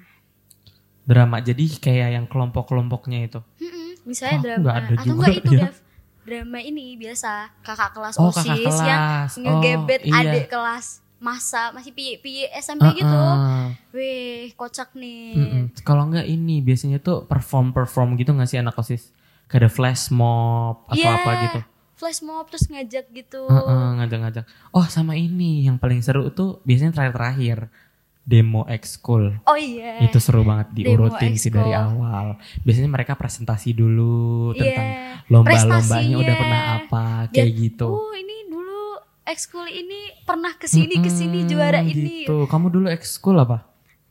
Drama 1.01 1.39
jadi 1.39 1.65
kayak 1.73 2.09
yang 2.13 2.25
kelompok-kelompoknya 2.27 3.19
itu. 3.23 3.39
Mm-mm, 3.57 4.03
misalnya 4.03 4.37
Oh, 4.37 4.43
drama 4.43 4.69
ada 4.73 4.93
atau 4.93 5.13
enggak 5.13 5.35
itu, 5.39 5.51
ya. 5.51 5.59
Dev. 5.65 5.75
Drama 6.21 6.59
ini 6.59 6.99
biasa 6.99 7.31
kakak 7.63 7.91
kelas 7.93 8.15
Oh, 8.17 8.27
OSIS 8.27 8.43
kakak 8.43 8.59
kelas. 8.59 8.83
yang 8.83 9.01
ngegebet 9.39 10.01
Oh, 10.03 10.09
iya. 10.11 10.19
adik 10.19 10.45
kelas 10.47 10.87
masa 11.17 11.71
masih 11.71 11.95
piye 11.95 12.19
piye 12.19 12.45
SMP 12.53 12.83
gitu. 12.93 13.07
Heeh. 13.07 13.65
Wih, 13.89 14.51
kocak 14.53 14.91
nih. 14.93 15.33
Mm-mm. 15.33 15.63
Kalau 15.81 16.03
enggak 16.05 16.27
ini 16.27 16.59
biasanya 16.59 16.99
tuh 16.99 17.23
perform 17.23 17.71
perform 17.71 18.13
gitu 18.13 18.35
nggak 18.35 18.45
sih 18.45 18.59
anak 18.59 18.75
osis? 18.75 19.15
Kayak 19.47 19.63
ada 19.63 19.69
flash 19.71 20.11
mob 20.11 20.83
atau 20.85 20.99
Iya, 20.99 21.15
apa 21.15 21.31
gitu. 21.41 21.59
Flash 21.97 22.21
mob 22.21 22.45
terus 22.45 22.69
ngajak 22.69 23.09
gitu. 23.09 23.49
Heeh, 23.49 23.87
ngajak-ngajak. 23.97 24.45
Oh 24.69 24.85
sama 24.85 25.13
ini 25.13 25.65
yang 25.65 25.75
paling 25.75 25.99
seru 25.99 26.29
tuh 26.29 26.61
biasanya 26.61 26.93
terakhir-terakhir 26.93 27.73
demo 28.21 28.67
ekskul. 28.67 29.33
Oh 29.43 29.57
iya. 29.57 30.03
Itu 30.03 30.19
seru 30.19 30.43
banget 30.43 30.75
diurutin 30.75 31.33
sih 31.33 31.49
dari 31.49 31.73
awal. 31.73 32.37
Biasanya 32.61 32.91
mereka 32.91 33.15
presentasi 33.15 33.73
dulu 33.73 34.53
tentang 34.53 34.87
Iya. 34.87 35.25
lomba-lombanya 35.25 36.15
udah 36.17 36.35
pernah 36.35 36.61
apa 36.77 37.05
kayak 37.31 37.51
gitu. 37.55 37.89
Oh 37.89 38.13
ini 38.13 38.45
dulu 38.45 38.99
ekskul 39.23 39.65
ini 39.65 40.11
pernah 40.21 40.53
ke 40.53 40.67
sini 40.67 40.99
ke 40.99 41.09
sini 41.09 41.43
Mm-mm, 41.43 41.49
juara 41.49 41.81
ini. 41.81 42.27
Gitu. 42.27 42.45
Kamu 42.45 42.67
dulu 42.67 42.87
ekskul 42.87 43.39
apa? 43.39 43.63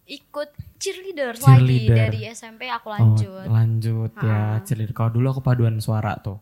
Ikut 0.07 0.49
cheerleader, 0.79 1.35
Cheerleader. 1.35 1.95
lagi 1.95 1.99
dari 2.17 2.21
SMP 2.27 2.67
aku 2.67 2.89
lanjut. 2.89 3.43
Oh, 3.43 3.53
lanjut 3.53 4.11
ya. 4.17 4.33
Ah. 4.33 4.57
Cheerleader. 4.63 4.91
Kalau 4.91 5.11
dulu 5.11 5.27
aku 5.29 5.41
paduan 5.41 5.77
suara 5.77 6.15
tuh. 6.17 6.39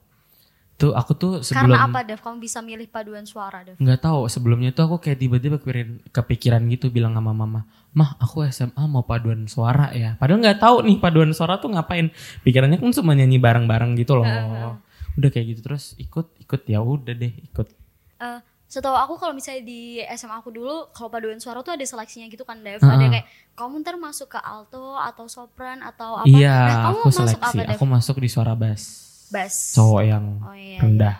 Tuh 0.84 0.92
aku 0.92 1.12
tuh 1.16 1.32
sebelum 1.40 1.72
Karena 1.72 1.88
apa 1.88 2.04
Dev? 2.04 2.20
Kamu 2.20 2.36
bisa 2.36 2.60
milih 2.60 2.84
paduan 2.92 3.24
suara 3.24 3.64
Dev? 3.64 3.80
nggak 3.80 4.00
tahu 4.04 4.28
sebelumnya 4.28 4.76
tuh 4.76 4.84
aku 4.84 4.96
kayak 5.00 5.16
tiba-tiba 5.16 5.56
kepikiran, 5.56 6.04
kepikiran 6.12 6.62
gitu 6.68 6.92
bilang 6.92 7.16
sama 7.16 7.32
mama 7.32 7.64
mah 7.94 8.18
aku 8.18 8.42
SMA 8.50 8.84
mau 8.90 9.06
paduan 9.06 9.46
suara 9.46 9.94
ya 9.94 10.18
padahal 10.18 10.42
nggak 10.42 10.58
tahu 10.58 10.82
nih 10.82 10.98
paduan 10.98 11.30
suara 11.30 11.62
tuh 11.62 11.70
ngapain 11.70 12.10
pikirannya 12.42 12.82
kan 12.82 12.90
cuma 12.90 13.14
nyanyi 13.14 13.38
bareng-bareng 13.38 13.94
gitu 13.94 14.18
loh 14.18 14.26
udah 15.14 15.30
kayak 15.30 15.54
gitu 15.54 15.60
terus 15.62 15.94
ikut 15.96 16.26
ikut 16.42 16.60
ya 16.66 16.82
udah 16.82 17.14
deh 17.14 17.30
ikut 17.30 17.70
Eh, 18.24 18.40
setahu 18.70 18.96
aku 18.96 19.14
kalau 19.20 19.34
misalnya 19.36 19.62
di 19.66 20.00
SMA 20.16 20.38
aku 20.40 20.50
dulu 20.50 20.90
kalau 20.94 21.10
paduan 21.12 21.38
suara 21.38 21.60
tuh 21.60 21.74
ada 21.76 21.84
seleksinya 21.84 22.26
gitu 22.30 22.42
kan 22.46 22.58
Dev. 22.62 22.80
Heeh. 22.80 22.90
Ada 22.90 23.06
kayak 23.10 23.26
kamu 23.54 23.74
ntar 23.84 23.96
masuk 24.00 24.32
ke 24.34 24.40
alto 24.40 24.98
atau 24.98 25.26
sopran 25.30 25.82
atau 25.84 26.22
apa. 26.22 26.26
iya 26.26 26.56
nah, 26.58 26.76
kamu 26.90 26.98
aku 26.98 27.08
masuk 27.10 27.26
seleksi 27.26 27.58
apa 27.58 27.62
Dev? 27.62 27.76
aku 27.78 27.84
masuk 27.86 28.16
di 28.18 28.28
suara 28.30 28.54
bass 28.58 28.82
Bass. 29.34 29.74
cowok 29.74 30.02
yang 30.02 30.24
Oh 30.40 30.54
iya. 30.54 30.78
rendah 30.78 31.16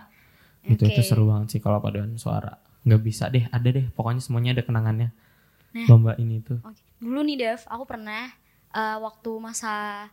itu 0.62 0.80
itu 0.80 0.94
Oke. 0.94 1.04
seru 1.04 1.26
banget 1.26 1.48
sih 1.50 1.60
kalau 1.60 1.76
paduan 1.76 2.14
suara 2.14 2.56
nggak 2.80 3.02
bisa 3.02 3.26
deh 3.26 3.44
ada 3.48 3.66
deh 3.66 3.90
pokoknya 3.90 4.20
semuanya 4.20 4.50
ada 4.52 4.62
kenangannya 4.62 5.10
Nah. 5.74 5.86
lomba 5.86 6.14
ini 6.14 6.38
tuh 6.38 6.62
Oke. 6.62 6.78
Dulu 6.96 7.20
nih 7.20 7.36
Dev, 7.36 7.60
aku 7.66 7.84
pernah 7.84 8.30
eh, 8.70 8.96
waktu 8.96 9.30
masa 9.36 10.06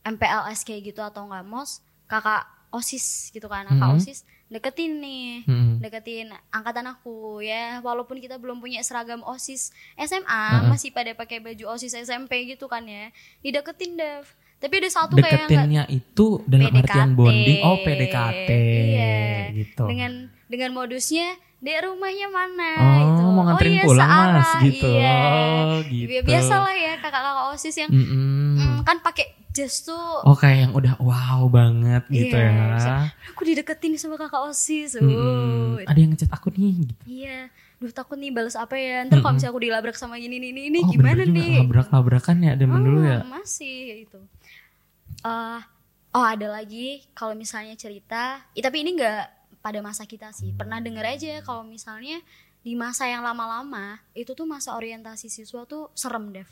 MPLS 0.00 0.62
kayak 0.62 0.82
gitu 0.88 1.00
atau 1.00 1.26
nggak 1.26 1.44
mos, 1.44 1.78
kakak 2.06 2.42
osis 2.70 3.28
gitu 3.30 3.44
kan, 3.44 3.66
kakak 3.66 3.84
Mhm. 3.84 3.96
osis 3.96 4.18
deketin 4.46 4.98
nih, 4.98 5.44
Mm-mm. 5.44 5.78
deketin 5.78 6.30
angkatan 6.48 6.86
aku 6.86 7.38
ya. 7.40 7.78
Walaupun 7.80 8.18
kita 8.18 8.34
belum 8.34 8.58
punya 8.58 8.80
seragam 8.80 9.22
osis 9.22 9.70
SMA, 9.96 10.24
Heeh. 10.56 10.66
masih 10.66 10.90
pada 10.90 11.12
pakai 11.12 11.38
baju 11.38 11.70
osis 11.70 11.92
SMP 11.92 12.48
gitu 12.48 12.66
kan 12.66 12.82
ya, 12.82 13.10
dideketin 13.40 13.94
Dev. 13.94 14.26
Tapi 14.60 14.74
ada 14.76 14.88
satu 14.88 15.16
kayak 15.16 15.48
deketinnya 15.48 15.82
itu 15.88 16.26
dalam 16.44 16.68
artian 16.70 17.10
PDKT. 17.10 17.16
bonding 17.16 17.58
oh 17.62 17.76
PDKT 17.80 18.50
Iya. 18.52 19.16
gitu 19.56 19.84
dengan 19.88 20.12
dengan 20.46 20.70
modusnya 20.70 21.26
dek 21.56 21.80
rumahnya 21.82 22.28
mana 22.28 22.70
Oh, 22.74 22.96
gitu. 22.98 23.22
mau 23.26 23.42
nganterin 23.46 23.72
iya, 23.74 23.84
pulang, 23.84 24.04
searah, 24.06 24.32
Mas, 24.34 24.50
gitu. 24.62 24.88
Iya. 24.90 25.12
Oh, 25.12 25.74
gitu. 25.82 26.08
Biasalah 26.22 26.72
ya 26.74 26.92
kakak-kakak 26.96 27.44
OSIS 27.50 27.76
yang 27.78 27.90
Mm-mm. 27.90 28.56
mm, 28.56 28.78
kan 28.82 28.96
pakai 28.98 29.26
jas 29.50 29.82
tuh 29.82 29.98
oh 30.22 30.32
kayak 30.32 30.58
yang 30.62 30.72
udah 30.72 30.94
wow 30.98 31.42
banget 31.46 32.06
gitu 32.06 32.32
Iya, 32.32 32.46
ya 32.46 32.64
bisa. 32.70 32.92
aku 33.28 33.40
dideketin 33.42 33.92
sama 33.96 34.16
kakak 34.16 34.40
OSIS. 34.42 34.96
Mm-mm. 34.96 35.10
Uh. 35.10 35.84
ada 35.84 35.96
yang 35.96 36.10
ngechat 36.10 36.28
aku 36.28 36.48
nih 36.50 36.72
gitu. 36.82 36.94
Iya. 37.06 37.38
Duh 37.76 37.88
takut 37.90 38.14
nih 38.14 38.28
balas 38.28 38.54
apa 38.54 38.76
ya. 38.76 39.04
Ntar 39.04 39.18
kalau 39.18 39.24
Mm-mm. 39.26 39.34
misalnya 39.36 39.52
aku 39.52 39.60
dilabrak 39.62 39.96
sama 39.96 40.16
nih 40.16 40.28
ini, 40.28 40.52
ini 40.66 40.78
oh 40.78 40.88
gimana 40.90 41.16
bener 41.18 41.28
juga, 41.28 41.36
nih? 41.40 41.52
labrak-labrakan 41.58 42.36
ya 42.38 42.52
zaman 42.54 42.78
dulu 42.78 43.00
ya 43.02 43.18
Masih 43.22 43.78
itu. 44.04 44.20
Eh, 45.22 45.60
oh 46.10 46.24
ada 46.24 46.46
lagi 46.50 47.04
kalau 47.12 47.32
misalnya 47.34 47.74
cerita, 47.74 48.44
eh, 48.50 48.60
tapi 48.60 48.80
ini 48.80 48.94
enggak 48.94 49.28
pada 49.58 49.78
masa 49.80 50.04
kita 50.04 50.30
sih. 50.30 50.52
Pernah 50.52 50.80
denger 50.80 51.04
aja 51.04 51.32
kalau 51.40 51.62
misalnya 51.62 52.18
di 52.60 52.72
masa 52.74 53.04
yang 53.04 53.20
lama-lama 53.20 54.00
itu 54.12 54.32
tuh 54.32 54.44
masa 54.44 54.72
orientasi 54.74 55.28
siswa 55.28 55.64
tuh 55.64 55.88
serem 55.92 56.28
Dev. 56.30 56.48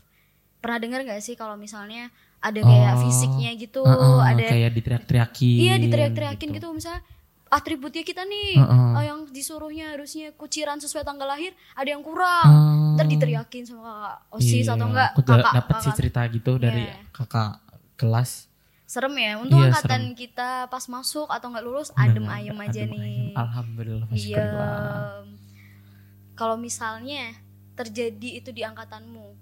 Pernah 0.58 0.78
denger 0.78 1.00
gak 1.04 1.22
sih 1.22 1.32
kalau 1.32 1.54
misalnya 1.54 2.08
ada 2.38 2.58
kayak 2.58 2.94
Oh, 2.94 3.00
fisiknya 3.02 3.50
gitu, 3.54 3.82
Heeh, 3.82 4.18
ada 4.22 4.44
kayak 4.48 4.72
diteriak-teriakin 4.72 5.58
iya 5.58 5.74
diteriak-teriakin 5.76 6.48
gitu. 6.52 6.70
misalnya 6.70 7.02
atributnya 7.48 8.02
kita 8.02 8.22
nih 8.22 8.54
Heeh. 8.54 8.90
oh, 8.94 9.02
yang 9.02 9.18
disuruhnya 9.26 9.92
harusnya 9.92 10.30
kuciran 10.32 10.78
sesuai 10.78 11.02
tanggal 11.02 11.26
lahir 11.26 11.50
ada 11.74 11.88
yang 11.88 12.00
kurang 12.00 12.46
Oh, 12.46 12.94
ntar 12.94 13.06
diteriakin 13.06 13.64
sama 13.64 13.82
kakak 13.82 14.16
osis 14.32 14.64
iya. 14.64 14.70
atau 14.70 14.86
enggak 14.86 15.10
aku 15.12 15.22
kakak 15.24 15.52
dapet 15.52 15.74
sih 15.80 15.92
cerita 15.94 16.20
gitu 16.26 16.52
dari 16.56 16.82
Iya. 16.84 16.96
kakak 17.10 17.50
kelas 17.94 18.30
serem 18.88 19.12
ya. 19.14 19.36
Untung 19.36 19.60
Iya, 19.60 19.68
angkatan 19.68 20.16
kita 20.16 20.64
pas 20.66 20.84
masuk 20.88 21.28
atau 21.28 21.52
nggak 21.52 21.60
lulus 21.60 21.92
Bener, 21.92 22.16
adem 22.16 22.24
ayem 22.26 22.56
aja 22.56 22.80
adem 22.82 22.92
nih. 22.96 23.00
ayem. 23.04 23.36
Alhamdulillah 23.36 24.08
Iya. 24.10 24.48
Kalau 26.32 26.56
misalnya 26.56 27.36
terjadi 27.74 28.40
itu 28.40 28.50
di 28.50 28.62
angkatanmu, 28.62 29.34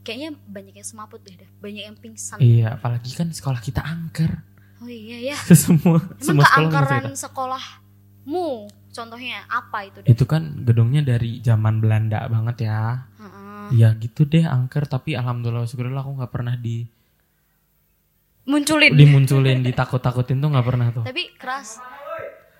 kayaknya 0.00 0.34
banyak 0.46 0.74
yang 0.78 0.86
semaput 0.86 1.20
deh, 1.22 1.34
dah. 1.34 1.50
banyak 1.58 1.84
yang 1.84 1.96
pingsan. 1.98 2.38
Iya, 2.38 2.78
apalagi 2.78 3.12
kan 3.12 3.28
sekolah 3.28 3.60
kita 3.60 3.82
angker. 3.82 4.30
Oh 4.78 4.88
iya 4.88 5.34
ya. 5.34 5.36
semua 5.54 5.98
Emang 6.00 6.22
semua 6.22 6.44
sekolah 6.46 6.70
keangkeran 6.70 7.02
bisa 7.10 7.20
sekolahmu, 7.26 8.48
contohnya 8.90 9.44
apa 9.46 9.78
itu 9.84 9.98
deh? 10.00 10.08
Itu 10.08 10.24
kan 10.24 10.62
gedungnya 10.62 11.02
dari 11.02 11.42
zaman 11.42 11.82
Belanda 11.82 12.24
banget 12.32 12.64
ya. 12.64 13.06
Iya 13.66 13.98
gitu 13.98 14.22
deh 14.22 14.46
angker 14.46 14.86
tapi 14.86 15.18
alhamdulillah 15.18 15.66
syukurlah 15.66 15.98
aku 15.98 16.22
nggak 16.22 16.30
pernah 16.30 16.54
di 16.54 16.86
Munculin. 18.46 18.94
dimunculin 18.94 19.58
ditakut-takutin 19.60 20.38
tuh 20.38 20.48
nggak 20.48 20.62
pernah 20.64 20.88
tuh. 20.90 21.02
Tapi 21.02 21.34
keras, 21.34 21.82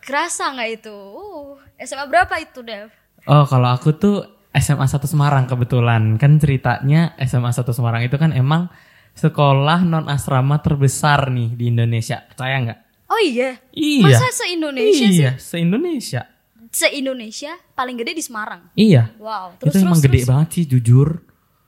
kerasa 0.00 0.50
nggak 0.50 0.70
itu? 0.76 0.90
Uh, 0.92 1.54
SMA 1.78 2.06
berapa 2.06 2.34
itu 2.36 2.60
Dev? 2.60 2.90
Oh 3.24 3.42
kalau 3.42 3.70
aku 3.70 3.90
tuh 3.92 4.16
SMA 4.52 4.82
1 4.82 4.98
Semarang 5.04 5.44
kebetulan 5.44 6.16
kan 6.16 6.38
ceritanya 6.38 7.14
SMA 7.20 7.50
1 7.50 7.62
Semarang 7.68 8.02
itu 8.02 8.14
kan 8.14 8.30
emang 8.30 8.66
sekolah 9.12 9.82
non 9.82 10.06
asrama 10.06 10.58
terbesar 10.58 11.28
nih 11.28 11.52
di 11.52 11.64
Indonesia 11.68 12.22
percaya 12.22 12.56
nggak? 12.60 12.80
Oh 13.06 13.20
iya, 13.20 13.54
Iya. 13.70 14.02
masa 14.04 14.26
se 14.28 14.44
Indonesia 14.48 15.06
sih? 15.06 15.22
iya 15.22 15.30
se 15.36 15.56
Indonesia. 15.56 16.22
Se 16.68 16.90
Indonesia 16.90 17.54
paling 17.72 17.94
gede 17.94 18.12
di 18.12 18.20
Semarang. 18.20 18.74
Iya. 18.74 19.14
Wow. 19.16 19.54
itu 19.56 19.70
Terus 19.70 19.74
emang 19.80 19.94
terus, 19.94 20.04
gede 20.04 20.18
terus. 20.18 20.28
banget 20.28 20.48
sih 20.50 20.64
jujur. 20.66 21.08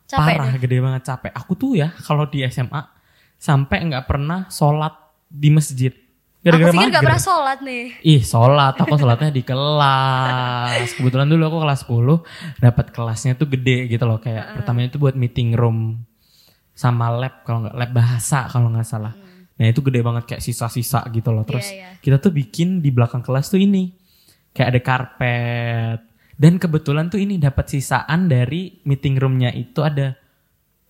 Capek 0.05 0.35
Parah 0.35 0.51
deh. 0.51 0.59
gede 0.59 0.77
banget 0.81 1.03
capek. 1.05 1.31
Aku 1.35 1.53
tuh 1.55 1.73
ya 1.75 1.89
kalau 1.99 2.25
di 2.25 2.43
SMA 2.45 2.81
sampai 3.39 3.87
nggak 3.87 4.05
pernah 4.11 4.51
sholat 4.51 4.93
di 5.31 5.49
masjid. 5.55 5.95
Aku 6.39 6.55
Gara-gara 6.55 6.71
pikir 6.71 6.91
gak 6.95 7.03
pernah 7.03 7.23
sholat 7.23 7.59
nih. 7.67 7.85
Ih 8.07 8.23
sholat, 8.23 8.75
aku 8.79 8.95
sholatnya 8.95 9.35
di 9.35 9.43
kelas. 9.43 10.95
Kebetulan 10.95 11.27
dulu 11.27 11.43
aku 11.51 11.59
kelas 11.67 11.81
10 11.83 12.63
dapat 12.63 12.87
kelasnya 12.95 13.33
tuh 13.35 13.51
gede 13.51 13.91
gitu 13.91 14.07
loh 14.07 14.23
kayak 14.23 14.63
pertamanya 14.63 14.95
itu 14.95 14.99
buat 15.03 15.19
meeting 15.19 15.59
room 15.59 16.07
sama 16.79 17.11
lab 17.11 17.43
kalau 17.43 17.67
nggak 17.67 17.75
lab 17.75 17.91
bahasa 17.91 18.47
kalau 18.47 18.71
nggak 18.71 18.87
salah. 18.87 19.19
Nah 19.59 19.67
itu 19.67 19.83
gede 19.83 19.99
banget 19.99 20.25
kayak 20.31 20.43
sisa-sisa 20.43 21.03
gitu 21.11 21.35
loh. 21.35 21.43
Terus 21.43 21.75
Iya, 21.75 21.75
iya. 21.75 21.91
kita 21.99 22.23
tuh 22.23 22.31
bikin 22.31 22.79
di 22.79 22.95
belakang 22.95 23.21
kelas 23.27 23.51
tuh 23.51 23.59
ini 23.59 23.91
kayak 24.55 24.69
ada 24.79 24.81
karpet 24.81 26.01
dan 26.39 26.63
kebetulan 26.63 27.11
tuh 27.11 27.19
ini 27.19 27.35
dapat 27.43 27.67
sisaan 27.67 28.31
dari 28.31 28.79
meeting 28.87 29.19
roomnya 29.19 29.51
itu 29.51 29.83
ada 29.83 30.15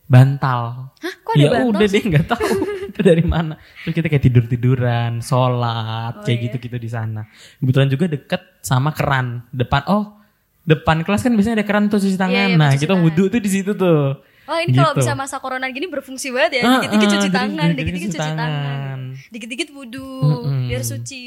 bantal. 0.08 0.90
Hah? 0.96 1.14
Kok 1.20 1.32
ada 1.32 1.38
ya 1.38 1.48
bantal 1.52 1.68
udah 1.70 1.86
deh 1.86 2.02
nggak 2.02 2.26
tahu 2.26 2.48
itu 2.90 3.00
dari 3.00 3.22
mana. 3.22 3.54
Terus 3.84 3.94
kita 3.94 4.08
kayak 4.08 4.24
tidur 4.24 4.44
tiduran, 4.44 5.20
sholat, 5.20 6.12
Oh, 6.18 6.24
kayak 6.24 6.38
iya. 6.38 6.44
gitu 6.48 6.56
gitu 6.58 6.76
di 6.76 6.88
sana. 6.88 7.28
Kebetulan 7.60 7.88
juga 7.88 8.04
deket 8.08 8.42
sama 8.60 8.90
keran 8.90 9.44
depan. 9.50 9.84
Oh 9.86 10.16
depan 10.64 11.00
kelas 11.00 11.20
kan 11.22 11.32
biasanya 11.32 11.60
ada 11.60 11.66
keran 11.66 11.86
tuh 11.86 11.96
cuci 11.96 12.16
tangan. 12.16 12.34
Iya, 12.34 12.48
iya, 12.48 12.56
nah 12.56 12.72
kita 12.72 12.92
tangan. 12.92 13.04
wudhu 13.04 13.24
tuh 13.28 13.38
di 13.38 13.50
situ 13.50 13.72
tuh. 13.72 14.20
Oh 14.44 14.56
ini 14.56 14.72
kalau 14.72 14.92
Gitu. 14.92 15.04
bisa 15.04 15.12
masa 15.12 15.36
corona 15.38 15.68
gini 15.68 15.84
berfungsi 15.86 16.32
banget 16.32 16.60
ya. 16.60 16.62
Ah, 16.62 16.72
Dikit-dikit 16.80 17.04
ah, 17.04 17.12
cuci 17.14 17.28
tangan, 17.28 17.68
dikit-dikit 17.70 18.08
cuci 18.10 18.18
tangan. 18.18 18.98
Dikit-dikit 19.28 19.68
wudhu, 19.70 20.08
Mm-mm. 20.48 20.72
biar 20.72 20.80
suci. 20.80 21.24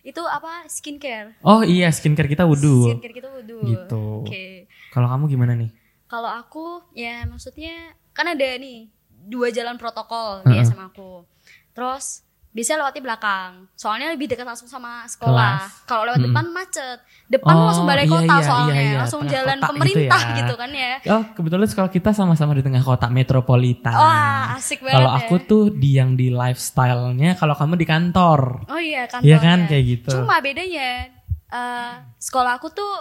Itu 0.00 0.20
apa? 0.20 0.64
Skincare. 0.64 1.36
Oh 1.40 1.60
iya 1.60 1.88
skincare 1.88 2.24
kita 2.24 2.44
wudhu. 2.44 2.88
Skincare 2.88 3.14
kita 3.14 3.28
wudhu. 3.30 3.58
Gitu. 3.64 4.04
Oke. 4.20 4.64
Kalau 4.88 5.08
kamu 5.08 5.28
gimana 5.28 5.52
nih? 5.52 5.72
Kalau 6.06 6.28
aku 6.28 6.84
ya 6.92 7.24
maksudnya 7.24 7.74
kan 8.10 8.26
ada 8.26 8.48
nih 8.56 8.86
dua 9.24 9.48
jalan 9.48 9.74
protokol 9.74 10.44
di 10.44 10.54
Heeh. 10.54 10.64
SMA 10.64 10.86
aku. 10.86 11.24
Terus 11.72 12.22
biasanya 12.54 12.86
lewat 12.86 12.94
di 12.94 13.02
belakang. 13.02 13.50
Soalnya 13.74 14.14
lebih 14.14 14.30
dekat 14.30 14.46
langsung 14.46 14.70
sama 14.70 15.02
sekolah. 15.10 15.66
Kalau 15.90 16.06
lewat 16.06 16.22
Mm-mm. 16.22 16.30
depan 16.30 16.46
macet. 16.54 16.98
Depan 17.26 17.50
Oh, 17.50 17.66
langsung 17.66 17.82
balai 17.82 18.06
iya, 18.06 18.14
kota 18.14 18.30
iya, 18.30 18.46
soalnya. 18.46 18.70
iya, 18.70 18.84
iya. 18.84 18.98
Langsung 19.02 19.22
Tengah 19.24 19.32
jalan 19.34 19.56
kota 19.56 19.58
gitu 19.58 19.70
pemerintah 19.74 20.20
ya. 20.22 20.36
gitu, 20.38 20.54
kan 20.54 20.70
ya. 20.70 20.90
Oh 21.10 21.22
kebetulan 21.34 21.66
sekolah 21.66 21.90
kita 21.90 22.10
sama-sama 22.14 22.52
di 22.54 22.62
tengah 22.62 22.84
kota 22.84 23.06
metropolitan. 23.10 23.96
Wah, 23.98 24.54
asik 24.54 24.86
banget 24.86 24.94
Kalau 24.94 25.10
ya. 25.10 25.18
aku 25.18 25.34
tuh 25.42 25.62
di 25.74 25.90
yang 25.98 26.14
di 26.14 26.30
lifestyle-nya, 26.30 27.34
kalau 27.34 27.58
kamu 27.58 27.74
di 27.74 27.86
kantor. 27.88 28.40
Oh 28.70 28.78
iya 28.78 29.10
kantornya. 29.10 29.26
Iya 29.26 29.36
kan 29.42 29.58
kayak 29.66 29.84
gitu. 29.88 30.10
Cuma 30.14 30.38
bedanya 30.38 31.10
eh, 31.50 31.92
sekolah 32.20 32.62
aku 32.62 32.70
tuh 32.70 32.92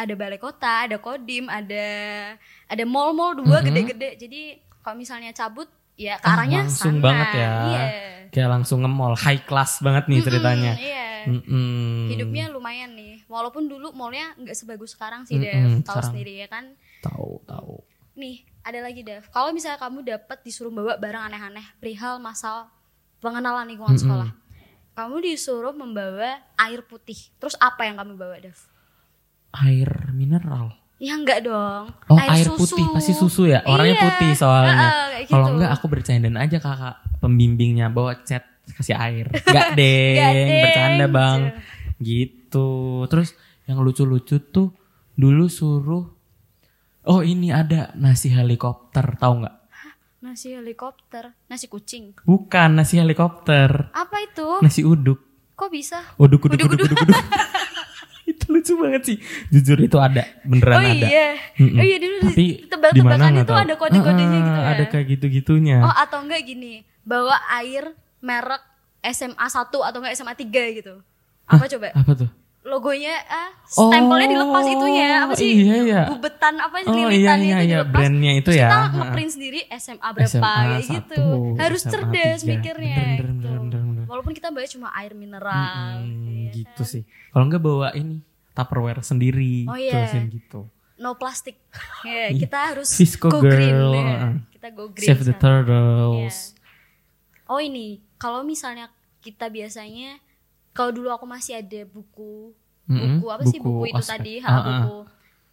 ada 0.00 0.14
balai 0.14 0.36
kota, 0.36 0.88
ada 0.88 0.96
kodim, 0.96 1.44
ada 1.46 1.84
ada 2.64 2.84
mall-mall 2.84 3.36
dua 3.36 3.60
Mhm. 3.60 3.66
gede-gede. 3.66 4.10
Jadi 4.18 4.40
kalau 4.80 4.96
misalnya 4.96 5.30
cabut 5.30 5.68
ya 5.94 6.16
ke 6.16 6.24
Ah, 6.24 6.34
arahnya 6.34 6.64
langsung 6.64 6.96
sana. 6.96 7.04
banget 7.04 7.28
ya. 7.34 7.50
Iya. 7.62 7.82
Kayak 8.30 8.50
langsung 8.50 8.78
nge-mall, 8.80 9.14
high 9.14 9.42
class 9.42 9.78
banget 9.78 10.06
nih 10.06 10.20
ceritanya. 10.22 10.72
Mm, 10.72 10.80
iya. 10.80 11.06
Mm-mm. 11.20 12.08
Hidupnya 12.08 12.44
lumayan 12.48 12.94
nih. 12.94 13.20
Walaupun 13.26 13.68
dulu 13.68 13.92
mallnya 13.92 14.32
nggak 14.34 14.56
sebagus 14.56 14.94
sekarang 14.94 15.22
sih, 15.22 15.36
Mm-mm, 15.36 15.82
Dev. 15.82 15.84
Tahu 15.84 16.00
sendiri 16.00 16.40
ya 16.40 16.48
kan. 16.48 16.72
Tahu, 17.00 17.44
tahu. 17.44 17.76
Nih, 18.14 18.40
ada 18.62 18.80
lagi 18.80 19.02
Dev. 19.02 19.28
Kalau 19.28 19.52
misalnya 19.52 19.76
kamu 19.76 20.00
dapat 20.06 20.40
disuruh 20.40 20.70
bawa 20.70 20.96
barang 20.96 21.22
aneh-aneh 21.26 21.66
perihal 21.76 22.16
masa 22.16 22.72
pengenalan 23.18 23.68
lingkungan 23.68 23.92
Mm-mm. 23.92 24.04
sekolah. 24.06 24.30
Kamu 24.90 25.16
disuruh 25.18 25.72
membawa 25.72 26.40
air 26.56 26.80
putih. 26.82 27.18
Terus 27.36 27.52
apa 27.58 27.84
yang 27.84 27.96
kamu 27.96 28.16
bawa, 28.16 28.36
Dev? 28.38 28.56
Air 29.52 29.90
mineral. 30.10 30.78
Ya 30.96 31.16
enggak 31.16 31.42
dong. 31.42 31.90
Oh, 32.06 32.18
air, 32.18 32.44
putih 32.50 32.84
pasti 32.92 33.12
susu 33.12 33.48
ya. 33.48 33.64
Orangnya 33.64 33.96
Iya. 33.96 34.04
putih 34.06 34.30
soalnya. 34.34 34.74
Heeh, 34.76 35.04
kayak 35.10 35.26
Kalau 35.26 35.46
gitu. 35.46 35.54
enggak 35.56 35.70
aku 35.72 35.84
bercandain 35.88 36.36
aja 36.36 36.58
kakak 36.58 36.94
pembimbingnya 37.18 37.88
bawa 37.88 38.20
cat 38.20 38.44
kasih 38.70 38.94
air. 38.94 39.26
Enggak 39.32 39.68
deng. 39.78 40.48
bercanda 40.60 41.06
bang. 41.08 41.40
Gitu. 41.96 42.68
Terus 43.06 43.32
yang 43.64 43.80
lucu-lucu 43.80 44.38
tuh 44.44 44.76
dulu 45.14 45.46
suruh 45.46 46.04
Oh 47.02 47.24
ini 47.24 47.48
ada 47.48 47.96
nasi 47.96 48.28
helikopter, 48.28 49.16
tahu 49.16 49.40
nggak? 49.40 49.56
Nasi 50.20 50.52
helikopter, 50.52 51.32
nasi 51.48 51.64
kucing. 51.64 52.12
Bukan 52.20 52.76
nasi 52.76 53.00
helikopter, 53.00 53.88
Apa 53.90 54.20
itu? 54.20 54.60
nasi 54.60 54.84
uduk. 54.84 55.16
Kok 55.56 55.72
bisa? 55.72 55.96
Uduk 56.16 56.44
uduk 56.44 56.60
Uduk, 56.60 56.76
uduk 56.76 56.86
uduk 56.86 57.00
uduk. 57.08 57.16
itu 58.60 58.70
lucu 58.70 58.74
banget 58.78 59.02
sih. 59.02 59.16
Jujur 59.48 59.78
itu 59.80 59.96
ada, 59.96 60.22
beneran 60.42 60.76
oh 60.76 60.82
ada. 60.84 60.92
iya. 60.92 61.28
Mm-mm. 61.56 61.76
Oh 61.76 61.84
iya 61.84 61.96
dulu 61.96 62.16
Tapi 62.22 62.44
di 62.44 62.68
tebak-tebakan 62.68 63.32
itu 63.34 63.44
tahu. 63.46 63.58
ada 63.58 63.74
kode-kodenya 63.74 64.26
Heeh, 64.28 64.38
gitu 64.38 64.50
ya. 64.54 64.70
Ada 64.70 64.84
kayak 64.86 65.06
gitu-gitunya. 65.08 65.76
Oh 65.80 65.94
atau 65.94 66.18
enggak 66.20 66.44
gini, 66.44 66.72
bawa 67.00 67.34
air 67.56 67.84
merek 68.18 68.62
SMA 69.02 69.46
1 69.46 69.56
atau 69.72 69.98
enggak 69.98 70.12
SMA 70.12 70.34
3 70.34 70.76
gitu. 70.76 70.94
Apa 71.44 71.64
coba? 71.66 71.88
Apa 71.96 72.12
tuh? 72.14 72.30
Logonya 72.60 73.16
ah, 73.24 73.48
stempelnya 73.64 74.28
dilepas 74.28 74.68
itunya 74.68 75.24
apa 75.24 75.32
sih? 75.32 75.48
Iya 75.56 75.76
iya. 75.80 76.02
Bubetan 76.06 76.60
apa 76.60 76.76
sih 76.78 76.86
Oh 76.86 76.92
iya 76.92 77.08
lilitannya 77.08 77.40
iya 77.40 77.56
itu 77.56 77.64
iya, 77.64 77.76
dilepas. 77.80 77.92
brandnya 77.96 78.32
itu 78.36 78.44
Terus 78.46 78.60
ya. 78.60 78.68
Kita 78.68 78.78
ngeprint 78.92 79.30
sendiri 79.32 79.60
SMA 79.74 80.08
berapa 80.12 80.28
SMA 80.28 80.52
kayak 80.52 80.84
gitu. 80.84 81.24
Harus 81.56 81.80
SMA 81.80 81.90
cerdas 81.90 82.38
tiga. 82.38 82.50
mikirnya 82.52 82.96
Bener, 83.00 83.08
bener, 83.08 83.24
gitu. 83.24 83.48
bener, 83.48 83.60
bener, 83.64 83.80
bener. 83.80 84.04
Walaupun 84.06 84.32
kita 84.36 84.48
bawa 84.52 84.66
cuma 84.68 84.88
air 84.92 85.12
mineral. 85.16 85.92
Hmm, 85.96 86.28
iya 86.28 86.52
gitu 86.52 86.68
kan? 86.76 86.92
sih. 86.92 87.02
Kalau 87.32 87.44
enggak 87.48 87.62
bawa 87.64 87.88
ini 87.94 88.16
Tupperware 88.52 89.00
sendiri, 89.00 89.64
Oh, 89.64 89.74
iya. 89.74 89.92
tulisin 90.04 90.28
gitu. 90.28 90.66
No 90.96 91.14
plastik. 91.14 91.56
Ya, 92.02 92.28
kita 92.30 92.58
harus 92.70 92.88
Cisco 92.88 93.28
go 93.28 93.40
girl, 93.40 93.92
green. 93.92 94.04
ya. 94.04 94.16
heeh. 94.16 94.32
Kita 94.52 94.68
go 94.70 94.88
green. 94.88 95.06
Save 95.06 95.22
the 95.22 95.34
turtles. 95.34 96.56
Oh 97.44 97.58
ini, 97.58 97.88
kalau 98.14 98.40
misalnya 98.40 98.88
kita 99.18 99.46
biasanya, 99.46 100.16
kalau 100.70 100.90
dulu 100.90 101.08
aku 101.08 101.24
masih 101.24 101.56
ada 101.56 101.82
buku, 101.84 102.52
buku 102.86 103.26
apa 103.26 103.42
sih 103.44 103.58
buku 103.58 103.70
buku 103.80 103.84
itu 103.88 103.98
ospek. 103.98 104.12
tadi, 104.14 104.32
Ah, 104.38 104.46
ha, 104.46 104.50
ah. 104.50 104.60
buku 104.60 104.96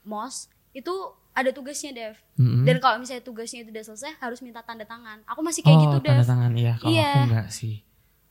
mos, 0.03 0.36
itu 0.71 0.93
ada 1.31 1.49
tugasnya 1.49 1.91
Dev. 1.91 2.15
Mm-mm. 2.36 2.63
Dan 2.63 2.77
kalau 2.77 2.97
misalnya 2.97 3.21
tugasnya 3.21 3.62
itu 3.62 3.69
udah 3.69 3.86
selesai, 3.86 4.17
harus 4.17 4.39
minta 4.39 4.62
tanda 4.62 4.83
tangan. 4.83 5.21
Aku 5.25 5.41
masih 5.41 5.62
kayak 5.62 5.73
oh, 5.75 5.81
gitu 5.86 5.97
tanda 6.01 6.17
Dev. 6.17 6.27
tangan 6.27 6.51
iya. 6.53 6.73
Kalau 6.75 6.89
Iya. 6.89 7.12
aku 7.12 7.19
enggak 7.27 7.47
sih. 7.51 7.75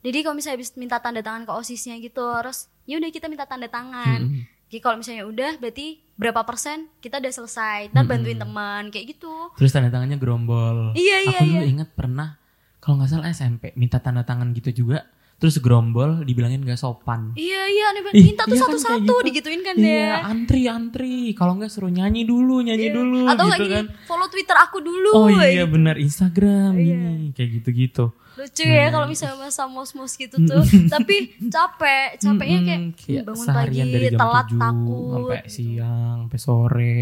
Jadi 0.00 0.18
kalau 0.20 0.34
misalnya 0.34 0.56
habis 0.56 0.70
minta 0.74 0.96
tanda 0.96 1.20
tangan 1.20 1.42
ke 1.42 1.52
osisnya 1.52 1.94
gitu, 1.96 2.22
terus 2.22 2.58
ya 2.82 2.96
udah 2.96 3.10
kita 3.10 3.26
minta 3.26 3.44
tanda 3.44 3.66
tangan. 3.66 4.20
Mm-mm. 4.24 4.42
Jadi 4.66 4.80
kalau 4.82 4.96
misalnya 4.98 5.24
udah, 5.30 5.52
berarti 5.62 6.02
berapa 6.18 6.42
persen 6.42 6.90
kita 6.98 7.22
udah 7.22 7.32
selesai. 7.32 7.94
Ntar 7.94 8.02
Mm-mm. 8.02 8.10
bantuin 8.10 8.38
teman 8.40 8.82
kayak 8.90 9.06
gitu. 9.14 9.54
Terus 9.54 9.70
tanda 9.70 9.90
tangannya 9.94 10.18
gerombol. 10.18 10.90
Iya, 10.98 11.16
iya, 11.22 11.38
Aku 11.38 11.44
dulu 11.46 11.62
iya. 11.62 11.70
inget 11.70 11.88
pernah 11.94 12.34
kalau 12.82 12.98
nggak 12.98 13.10
salah 13.10 13.30
SMP 13.30 13.70
minta 13.78 14.02
tanda 14.02 14.26
tangan 14.26 14.50
gitu 14.54 14.84
juga. 14.84 15.06
Terus 15.36 15.60
gerombol 15.60 16.24
dibilangin 16.24 16.64
gak 16.64 16.80
sopan. 16.80 17.36
Iya 17.36 17.62
iya, 17.68 17.84
aneh 17.92 18.00
banget. 18.00 18.24
Minta 18.24 18.42
tuh 18.42 18.56
iya 18.56 18.64
kan 18.64 18.72
satu-satu 18.72 18.88
kayak 18.88 19.04
gitu. 19.04 19.26
digituin 19.28 19.60
kan 19.60 19.76
Iya, 19.76 19.92
ya. 19.92 20.14
antri 20.24 20.62
antri. 20.64 21.14
Kalau 21.32 21.52
nggak 21.54 21.68
suruh 21.68 21.92
nyanyi 21.92 22.24
dulu, 22.24 22.64
nyanyi 22.64 22.88
dulu 22.88 23.28
Atau 23.28 23.52
gitu 23.52 23.68
gini, 23.68 23.74
kan. 23.76 23.84
follow 24.08 24.32
Twitter 24.32 24.56
aku 24.56 24.80
dulu. 24.80 25.10
Oh 25.12 25.28
iya 25.28 25.62
gitu. 25.62 25.76
benar 25.76 26.00
Instagram 26.00 26.72
Iya. 26.72 26.96
ini 26.96 27.36
kayak 27.36 27.50
gitu-gitu. 27.60 28.16
Lucu 28.36 28.64
ya 28.64 28.88
kalau 28.88 29.04
misalnya 29.04 29.36
masa 29.38 29.64
mos-mos 29.64 30.12
gitu 30.12 30.36
tuh. 30.40 30.64
Tapi 30.88 31.16
capek, 31.48 32.16
capeknya 32.16 32.58
kayak 32.62 32.80
kayak 32.96 33.22
bangun 33.24 33.46
pagi, 33.46 33.56
seharian 33.76 33.86
dari 33.92 34.08
jam 34.08 34.18
telat 34.18 34.46
7 34.46 34.56
takut. 34.56 35.12
sampai 35.12 35.40
siang, 35.48 36.16
sampai 36.24 36.40
sore. 36.40 37.00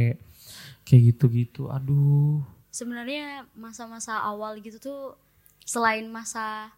Kayak 0.83 1.03
gitu-gitu. 1.09 1.63
Aduh. 1.71 2.43
Sebenarnya 2.69 3.47
masa-masa 3.55 4.19
awal 4.21 4.59
gitu 4.59 4.79
tuh 4.79 5.01
selain 5.63 6.07
masa 6.07 6.75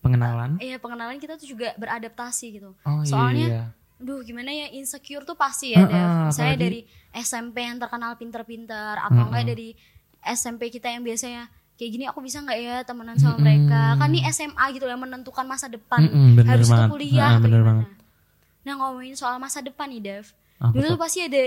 pengenalan. 0.00 0.56
Iya 0.56 0.76
pengenalan 0.76 1.16
kita 1.16 1.36
tuh 1.36 1.46
juga 1.46 1.72
beradaptasi 1.74 2.46
gitu. 2.52 2.72
Oh 2.78 3.00
Soalnya 3.02 3.46
iya. 3.46 3.64
Duh 3.96 4.20
gimana 4.20 4.48
ya 4.48 4.66
insecure 4.70 5.22
tuh 5.22 5.34
pasti 5.34 5.70
ya 5.70 5.80
Heeh, 5.80 5.88
Dev. 5.88 6.08
Saya 6.30 6.50
apalagi- 6.50 6.58
dari 6.58 6.80
SMP 7.14 7.56
yang 7.60 7.76
terkenal 7.76 8.16
pinter-pinter 8.16 8.96
atau 8.96 9.22
enggak 9.22 9.42
Mm-mm. 9.42 9.52
dari 9.52 9.68
SMP 10.18 10.68
kita 10.68 10.88
yang 10.88 11.00
biasanya 11.00 11.48
kayak 11.74 11.90
gini 11.90 12.04
aku 12.04 12.20
bisa 12.20 12.38
nggak 12.38 12.58
ya 12.58 12.76
temenan 12.82 13.16
sama 13.16 13.36
mereka. 13.38 13.96
Kan 13.96 14.08
ini 14.10 14.24
SMA 14.26 14.64
gitu 14.70 14.84
yang 14.84 14.98
menentukan 14.98 15.44
masa 15.44 15.66
depan. 15.66 16.00
Bener 16.32 16.48
Habis 16.50 16.64
itu 16.64 16.72
banget. 16.72 16.88
kuliah 16.88 17.30
bener 17.36 17.60
gimana. 17.60 17.68
banget. 17.82 17.88
Nah 18.60 18.74
ngomongin 18.74 19.14
soal 19.14 19.36
masa 19.36 19.60
depan 19.60 19.88
nih 19.88 20.00
Dev. 20.00 20.24
Apa 20.58 20.72
Dulu 20.72 20.86
tuh 20.86 20.98
pasti 20.98 21.20
ada 21.22 21.42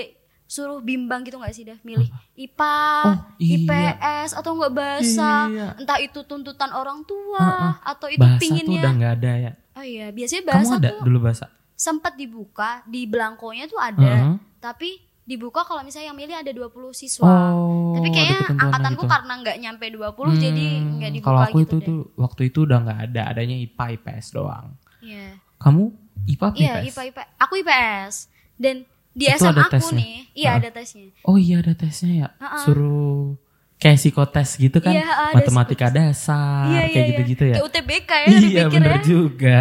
suruh 0.54 0.78
bimbang 0.80 1.24
gitu 1.24 1.36
gak 1.36 1.50
sih 1.50 1.64
Dev? 1.64 1.82
Milih 1.82 2.06
IPA, 2.36 2.78
Oh, 3.04 3.14
iya. 3.40 3.58
IPS 3.58 4.30
atau 4.36 4.54
enggak 4.54 4.74
bahasa. 4.76 5.50
Iya. 5.50 5.68
Entah 5.76 5.98
itu 5.98 6.20
tuntutan 6.22 6.70
orang 6.70 7.02
tua 7.04 7.42
Heeh. 7.42 7.74
atau 7.88 8.08
itu 8.08 8.22
Bahasa 8.22 8.36
tuh 8.36 8.42
pinginnya. 8.44 8.80
udah 8.80 8.92
nggak 8.94 9.14
ada 9.16 9.32
ya. 9.40 9.52
Oh 9.74 9.82
iya, 9.84 10.08
biasanya 10.10 10.44
Kamu 10.44 10.50
bahasa 10.52 10.74
ada 10.78 10.90
tuh 10.92 11.02
dulu 11.02 11.18
bahasa? 11.20 11.46
sempat 11.74 12.14
dibuka 12.14 12.70
di 12.86 13.04
belangkonya 13.04 13.66
tuh 13.66 13.76
ada, 13.76 14.06
Heeh. 14.06 14.36
tapi 14.58 14.90
dibuka 15.20 15.64
kalau 15.64 15.82
misalnya 15.82 16.12
yang 16.12 16.20
milih 16.20 16.36
ada 16.36 16.52
20 16.52 16.70
siswa. 16.94 17.26
Oh, 17.26 17.96
tapi 17.96 18.12
kayaknya 18.12 18.40
angkatanku 18.54 19.04
gitu. 19.04 19.10
karena 19.10 19.34
nggak 19.36 19.58
nyampe 19.58 19.86
20 19.88 20.38
jadi 20.38 20.68
Hmm, 20.76 20.90
nggak 20.94 21.12
dibuka 21.12 21.28
Kalau 21.28 21.42
aku 21.42 21.58
gitu 21.58 21.64
itu 21.64 21.76
deh. 21.76 21.84
tuh 21.84 22.00
waktu 22.16 22.42
itu 22.46 22.60
udah 22.62 22.78
nggak 22.80 23.00
ada, 23.10 23.22
adanya 23.28 23.56
IPA 23.58 23.86
IPS 23.98 24.26
doang. 24.32 24.68
Iya. 25.00 25.28
Kamu 25.58 25.84
IPA 26.26 26.46
apa 26.46 26.56
Iya, 26.56 26.74
IPS? 26.78 26.86
IPA 26.86 27.02
IPA. 27.10 27.24
Aku 27.40 27.54
IPS. 27.58 28.14
Dan 28.54 28.76
di 29.14 29.26
Itu 29.30 29.38
SMA 29.40 29.52
ada 29.54 29.64
aku 29.70 29.74
tesnya? 29.78 29.98
nih, 30.02 30.14
iya 30.34 30.50
Heeh. 30.50 30.60
ada 30.62 30.70
tesnya. 30.74 31.04
Oh 31.24 31.38
iya 31.38 31.56
ada 31.62 31.74
tesnya 31.78 32.12
ya. 32.12 32.28
Heeh. 32.42 32.62
Suruh 32.66 33.38
kayak 33.78 33.98
psikotes 34.00 34.50
gitu 34.58 34.78
kan. 34.80 34.94
Iya, 34.96 35.06
ada 35.06 35.36
Matematika 35.38 35.88
dasar 35.88 36.66
Iya, 36.68 36.82
iya, 36.82 36.88
kayak 36.90 36.98
iya. 36.98 37.10
gitu-gitu 37.14 37.44
ya. 37.44 37.56
Kayak 37.56 37.68
UTBK 37.68 38.12
ya 38.12 38.28
iya 38.42 38.64
bener 38.72 38.92
ya. 38.96 39.02
juga. 39.04 39.60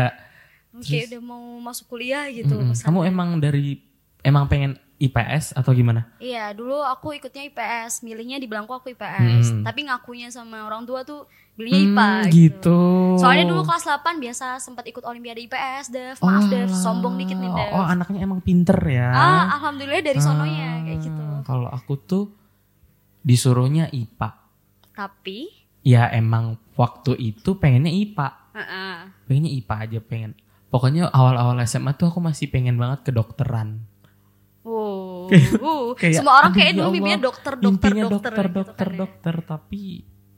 Kayak 0.82 1.04
udah 1.12 1.20
mau 1.22 1.44
masuk 1.60 1.86
kuliah 1.92 2.24
gitu. 2.32 2.54
Mm-mm. 2.56 2.72
kesannya. 2.72 2.86
Kamu 2.88 3.00
emang 3.04 3.28
dari 3.38 3.82
emang 4.22 4.48
pengen 4.48 4.72
IPS 5.02 5.58
atau 5.58 5.74
gimana? 5.74 6.06
Iya, 6.22 6.54
dulu 6.54 6.78
aku 6.78 7.18
ikutnya 7.18 7.42
IPS, 7.50 8.06
milihnya 8.06 8.38
di 8.38 8.46
belangko 8.46 8.78
aku 8.78 8.94
IPS. 8.94 9.50
Hmm. 9.50 9.62
Tapi 9.66 9.90
ngakunya 9.90 10.30
sama 10.30 10.62
orang 10.62 10.86
tua 10.86 11.02
tuh 11.02 11.26
milihnya 11.52 11.78
Hmm, 11.78 11.92
IPA 11.92 12.08
gitu. 12.30 12.80
Soalnya 13.16 13.44
dulu 13.46 13.62
kelas 13.62 13.84
8 13.84 14.16
biasa 14.18 14.56
sempat 14.56 14.84
ikut 14.84 15.02
olimpiade 15.02 15.40
IPS, 15.42 15.84
Dev. 15.88 16.16
Maaf, 16.18 16.44
Dev, 16.46 16.66
Walah. 16.66 16.80
sombong 16.80 17.14
dikit 17.14 17.36
nih, 17.36 17.50
Dev. 17.50 17.70
Oh, 17.70 17.84
anaknya 17.84 18.20
emang 18.20 18.40
pinter 18.40 18.78
ya. 18.82 19.08
Ah, 19.08 19.44
alhamdulillah 19.54 20.00
dari 20.00 20.16
sononya 20.18 20.68
Ah, 20.70 20.82
kayak 20.82 21.00
gitu. 21.02 21.22
Kalau 21.42 21.68
aku 21.68 21.94
tuh 21.98 22.24
disuruhnya 23.20 23.88
IPA. 23.88 24.28
Tapi, 24.92 25.38
Ya 25.82 26.06
emang 26.08 26.56
waktu 26.72 27.18
itu 27.18 27.54
pengennya 27.54 27.90
IPA. 27.90 28.28
heeh. 28.54 28.94
Pengennya 29.24 29.50
IPA 29.52 29.74
aja 29.80 29.98
pengen. 30.00 30.32
Pokoknya 30.68 31.10
awal-awal 31.10 31.58
SMA 31.60 31.92
tuh 31.92 32.06
aku 32.06 32.18
masih 32.18 32.48
pengen 32.48 32.76
banget 32.76 33.04
kedokteran. 33.04 33.82
Wow. 34.62 35.26
Kayak- 35.26 35.58
Uh, 35.58 35.90
kayak, 35.92 36.14
semua 36.16 36.34
orang 36.38 36.52
kayak 36.52 36.64
ya 36.64 36.72
dulu 36.72 36.82
Allah, 36.82 36.94
mimpinya 36.94 37.18
dokter, 37.20 37.52
dokter, 37.52 37.66
dokter, 37.66 37.90
dokter, 37.90 38.44
gitu 38.46 38.54
dokter, 38.54 38.86
kan 38.86 38.86
ya. 38.88 38.98
dokter, 39.02 39.34
tapi 39.42 39.82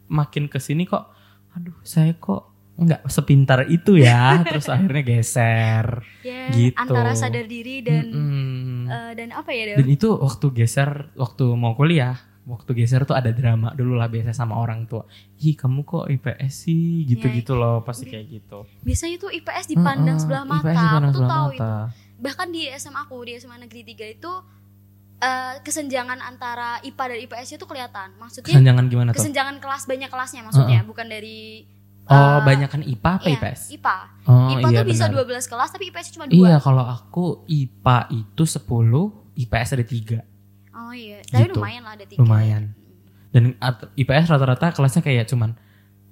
makin 0.06 0.46
ke 0.46 0.58
sini 0.58 0.84
kok, 0.84 1.10
aduh 1.52 1.74
saya 1.80 2.12
kok 2.14 2.48
nggak 2.74 3.06
sepintar 3.06 3.66
itu 3.66 3.94
ya, 3.94 4.38
terus 4.44 4.66
akhirnya 4.66 5.02
geser. 5.02 6.02
Ya, 6.20 6.50
Gitu. 6.50 6.74
antara 6.74 7.12
sadar 7.12 7.46
diri 7.46 7.80
dan 7.80 8.04
Mm-mm. 8.06 8.84
eh, 8.84 9.12
dan 9.14 9.28
apa 9.30 9.48
ya, 9.48 9.74
Dan 9.74 9.88
itu 9.88 10.10
waktu 10.12 10.46
geser, 10.52 10.90
waktu 11.14 11.44
mau 11.50 11.72
kuliah, 11.72 12.14
waktu 12.44 12.74
geser 12.74 13.04
tuh 13.04 13.14
ada 13.14 13.30
drama 13.30 13.72
dulu 13.72 13.94
lah 13.94 14.06
biasa 14.06 14.34
sama 14.34 14.54
orang 14.54 14.84
tua. 14.84 15.06
Ih 15.38 15.54
kamu 15.54 15.80
kok 15.82 16.10
IPS 16.10 16.52
sih, 16.60 17.06
gitu-gitu 17.06 17.54
loh 17.54 17.80
pasti 17.80 18.04
kayak 18.06 18.26
gitu. 18.28 18.66
Biasanya 18.80 19.16
tuh 19.18 19.30
IPS 19.30 19.64
dipandang 19.68 20.06
Heeh, 20.10 20.20
sebelah 20.20 20.44
mata. 20.44 20.66
IPS 20.66 20.76
dipandang 20.76 21.04
aku 21.06 21.14
tuh 21.14 21.24
tahu 21.24 21.48
mata. 21.48 21.54
itu. 21.54 21.70
Bahkan 22.16 22.46
di 22.48 22.62
SMA 22.72 23.00
aku, 23.00 23.16
di 23.22 23.32
SMA 23.34 23.56
Negeri 23.58 23.82
3 23.86 24.04
itu 24.10 24.32
eh, 25.24 25.54
kesenjangan 25.60 26.20
antara 26.20 26.76
IPA 26.80 27.04
dan 27.06 27.18
IPS 27.22 27.48
itu 27.54 27.64
kelihatan. 27.64 28.08
Maksudnya 28.14 28.50
Kesenjangan 28.50 28.84
gimana 28.86 29.08
tuh? 29.08 29.16
kesenjangan 29.16 29.56
kelas 29.56 29.82
banyak 29.84 30.06
kelasnya 30.06 30.42
maksudnya 30.42 30.80
bukan 30.82 31.06
dari 31.06 31.64
Oh 32.04 32.12
eh, 32.12 32.40
banyak 32.42 32.68
kan 32.68 32.84
IPA 32.84 33.10
apa 33.14 33.24
iya, 33.24 33.34
IPS? 33.34 33.60
IPA 33.72 33.96
Oh 34.26 34.48
IPA 34.52 34.68
iya 34.68 34.76
tuh 34.76 34.84
bisa 34.86 35.04
benar. 35.08 35.24
12 35.40 35.48
kelas 35.48 35.68
tapi 35.70 35.84
IPS 35.88 36.06
cuma 36.12 36.24
2 36.26 36.36
Iya 36.36 36.56
kalau 36.58 36.84
aku 36.84 37.24
IPA 37.46 37.96
itu 38.12 38.42
10, 38.44 38.60
IPS 39.34 39.68
ada 39.72 39.84
3. 39.84 40.20
oh 40.76 40.92
iya 40.92 41.18
tapi 41.24 41.42
Gitu. 41.42 41.56
lumayan 41.56 41.82
lah 41.82 41.92
ada 41.94 42.04
tiga 42.04 42.20
Lumayan. 42.20 42.62
Dan 43.30 43.56
IPS 43.94 44.28
rata-rata 44.28 44.70
kelasnya 44.70 45.00
kayak 45.00 45.26
cuman 45.26 45.56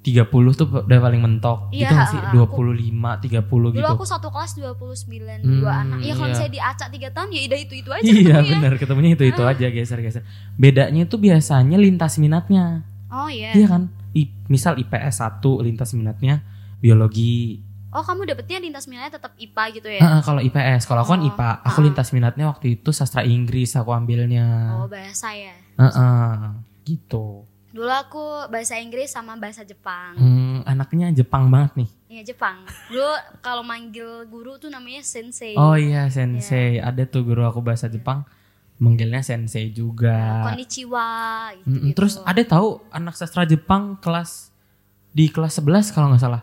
30 0.02 0.26
tuh 0.52 0.66
udah 0.66 0.98
paling 0.98 1.18
mentok. 1.18 1.70
Iya, 1.70 1.86
gitu 1.86 1.94
sih? 2.08 2.20
aku- 2.20 2.58
25, 2.58 3.22
30 3.22 3.70
dulu 3.70 3.78
gitu. 3.78 3.86
aku 3.88 4.02
satu 4.02 4.28
kelas 4.28 4.52
29 4.52 5.40
Hmm, 5.40 5.62
dua 5.62 5.72
anak 5.80 5.98
ya 6.00 6.12
kalau 6.12 6.26
iya. 6.26 6.36
saya 6.36 6.50
diacak 6.50 6.88
3 6.90 7.08
tahun 7.08 7.28
ya 7.30 7.40
udah 7.44 7.60
itu 7.60 7.74
itu 7.76 7.88
aja 7.88 8.02
Iya 8.02 8.36
benar 8.42 8.72
ketemunya 8.76 9.10
itu 9.12 9.24
itu 9.24 9.42
aja 9.42 9.66
geser-geser. 9.68 10.26
Bedanya 10.52 11.02
itu 11.02 11.16
biasanya 11.16 11.76
lintas 11.76 12.16
minatnya. 12.16 12.82
oh 13.08 13.26
iya 13.26 13.54
Iya 13.54 13.66
kan? 13.68 13.82
I- 14.12 14.34
misal 14.46 14.74
IPS 14.76 15.20
1 15.20 15.38
lintas 15.60 15.92
minatnya 15.92 16.42
biologi. 16.76 17.62
oh 17.88 18.00
kamu 18.00 18.24
dapetnya 18.26 18.58
lintas 18.58 18.84
minatnya 18.84 19.14
tetap 19.14 19.36
IPA 19.36 19.64
gitu 19.72 19.86
ya 19.86 20.00
ah, 20.00 20.20
kalau 20.20 20.40
IPS, 20.40 20.82
kalau 20.82 21.00
aku 21.00 21.12
kan 21.12 21.20
Oh, 21.20 21.28
IPA, 21.28 21.48
aku 21.62 21.78
ah. 21.78 21.84
lintas 21.84 22.08
minatnya 22.10 22.44
waktu 22.46 22.74
itu 22.74 22.90
sastra 22.90 23.22
Inggris 23.22 23.72
aku 23.72 23.92
ambilnya. 23.92 24.74
oh 24.74 24.88
bahasa 24.88 25.30
ya 25.30 25.52
Ah, 25.74 25.86
ah, 25.86 26.36
gitu. 26.82 27.44
Dulu 27.72 27.88
aku 27.88 28.24
bahasa 28.52 28.76
Inggris 28.76 29.08
sama 29.08 29.34
bahasa 29.40 29.64
Jepang. 29.64 30.12
Hmm, 30.20 30.60
anaknya 30.68 31.08
Jepang 31.16 31.48
banget 31.48 31.82
nih. 31.84 31.90
Iya 32.12 32.22
Jepang. 32.32 32.68
Dulu 32.92 33.40
kalau 33.40 33.64
manggil 33.64 34.28
guru 34.28 34.60
tuh 34.60 34.68
namanya 34.68 35.00
sensei. 35.00 35.56
Oh 35.56 35.72
iya 35.74 36.06
sensei, 36.12 36.76
ada 36.78 37.08
tuh 37.08 37.24
guru 37.24 37.48
aku 37.48 37.64
bahasa 37.64 37.88
Jepang 37.88 38.28
manggilnya 38.82 39.22
sensei 39.22 39.70
juga. 39.70 40.42
konnichiwa 40.42 41.06
gitu, 41.62 41.70
Mm-mm, 41.70 41.92
Terus 41.94 42.18
ada 42.26 42.42
tahu 42.42 42.82
anak 42.90 43.14
sastra 43.14 43.46
Jepang 43.46 43.94
kelas 44.02 44.50
di 45.14 45.30
kelas 45.30 45.62
11 45.62 45.94
kalau 45.94 46.10
nggak 46.12 46.22
salah. 46.22 46.42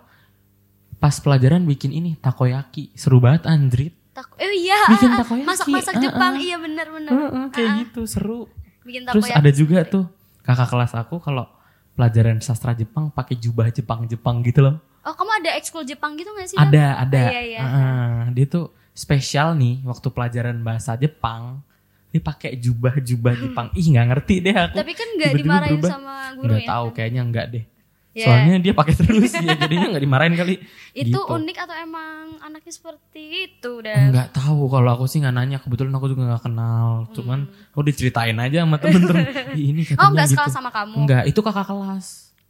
Pas 1.03 1.15
pelajaran 1.19 1.63
bikin 1.67 1.91
ini 1.91 2.15
takoyaki, 2.19 2.95
seru 2.95 3.19
banget 3.19 3.47
Andrit. 3.47 3.93
Tak 4.15 4.35
eh 4.39 4.51
iya, 4.55 4.87
Bikin 4.87 5.09
ah, 5.11 5.15
ah, 5.15 5.19
takoyaki, 5.23 5.47
masak-masak 5.47 5.95
ah, 5.95 6.01
Jepang, 6.01 6.33
iya 6.39 6.57
benar-benar. 6.59 7.11
Kayak 7.51 7.71
gitu 7.87 8.01
seru. 8.07 8.41
Bikin 8.87 9.05
Terus 9.05 9.29
ada 9.31 9.51
juga 9.51 9.83
tuh 9.83 10.07
kakak 10.49 10.65
kelas 10.67 10.97
aku 10.97 11.21
kalau 11.21 11.45
pelajaran 11.93 12.41
sastra 12.41 12.73
Jepang 12.73 13.13
pakai 13.13 13.37
jubah 13.37 13.69
Jepang-Jepang 13.69 14.41
gitu 14.41 14.65
loh. 14.65 14.81
Oh, 14.99 15.13
kamu 15.13 15.31
ada 15.39 15.51
ekskul 15.55 15.85
Jepang 15.85 16.15
gitu 16.15 16.33
gak 16.33 16.47
sih? 16.47 16.57
Ada, 16.57 16.97
ada. 16.97 17.21
iya, 17.29 17.41
iya. 17.45 17.59
Heeh, 17.61 18.13
dia 18.33 18.45
tuh 18.45 18.65
spesial 18.91 19.53
nih 19.53 19.85
waktu 19.85 20.07
pelajaran 20.09 20.57
bahasa 20.59 20.97
Jepang. 20.97 21.61
Dia 22.09 22.19
pakai 22.19 22.57
jubah-jubah 22.57 23.33
Jepang. 23.45 23.67
Ih, 23.71 23.85
nggak 23.85 24.07
ngerti 24.09 24.35
deh 24.41 24.55
aku. 24.57 24.75
Tapi 24.75 24.93
kan 24.97 25.07
gak 25.13 25.29
Tiba-tiba 25.29 25.45
dimarahin 25.45 25.71
berubah. 25.77 25.89
sama 25.89 26.15
guru 26.33 26.47
Nggak 26.49 26.61
ya? 26.61 26.67
tahu, 26.67 26.85
kayaknya 26.91 27.21
enggak 27.21 27.45
deh. 27.53 27.63
Ya. 28.11 28.25
Soalnya 28.25 28.57
dia 28.59 28.73
pakai 28.73 28.93
terus 28.95 29.29
ya, 29.31 29.53
jadinya 29.61 29.93
nggak 29.93 30.01
dimarahin 30.01 30.33
kali. 30.33 30.57
Itu 30.91 31.13
gitu. 31.13 31.29
unik 31.29 31.57
atau 31.59 31.75
emang 31.77 32.41
anaknya 32.41 32.71
seperti 32.71 33.21
itu 33.47 33.69
udah? 33.79 34.09
Enggak 34.09 34.33
tahu 34.33 34.65
kalau 34.65 34.89
aku 34.91 35.05
sih 35.05 35.17
nggak 35.17 35.31
nanya. 35.31 35.57
Kebetulan 35.57 35.91
aku 35.91 36.07
juga 36.07 36.25
nggak 36.27 36.43
kenal. 36.43 37.05
Cuman 37.11 37.45
Hmm. 37.45 37.69
aku 37.69 37.81
diceritain 37.83 38.33
aja 38.35 38.63
sama 38.63 38.75
temen-temen. 38.77 39.23
Ini 39.69 39.81
katanya 39.85 40.01
Oh, 40.01 40.09
enggak 40.09 40.25
gitu. 40.25 40.33
sekelas 40.35 40.51
sama 40.51 40.69
kamu? 40.69 40.97
Enggak, 40.99 41.23
itu 41.25 41.39
kakak 41.39 41.65
kelas. 41.65 42.07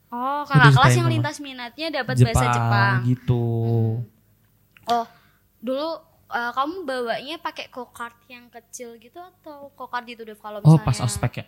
Oh, 0.08 0.42
kakak 0.42 0.72
kelas 0.74 0.92
yang 0.92 1.06
sama- 1.06 1.14
lintas 1.14 1.38
minatnya 1.40 1.88
dapat 1.94 2.16
bahasa 2.18 2.46
Jepang. 2.48 2.96
gitu. 3.06 3.44
Oh, 4.86 5.06
dulu 5.60 5.90
eh, 6.30 6.52
kamu 6.52 6.76
bawanya 6.84 7.36
pakai 7.38 7.68
kokart 7.68 8.16
yang 8.26 8.48
kecil 8.48 8.96
gitu 8.96 9.18
atau 9.18 9.70
kokart 9.72 10.06
gitu 10.06 10.24
deh 10.24 10.34
kalau 10.34 10.62
Oh, 10.62 10.78
misalnya? 10.78 10.86
pas 10.88 10.98
ospek 11.02 11.32
ya. 11.36 11.46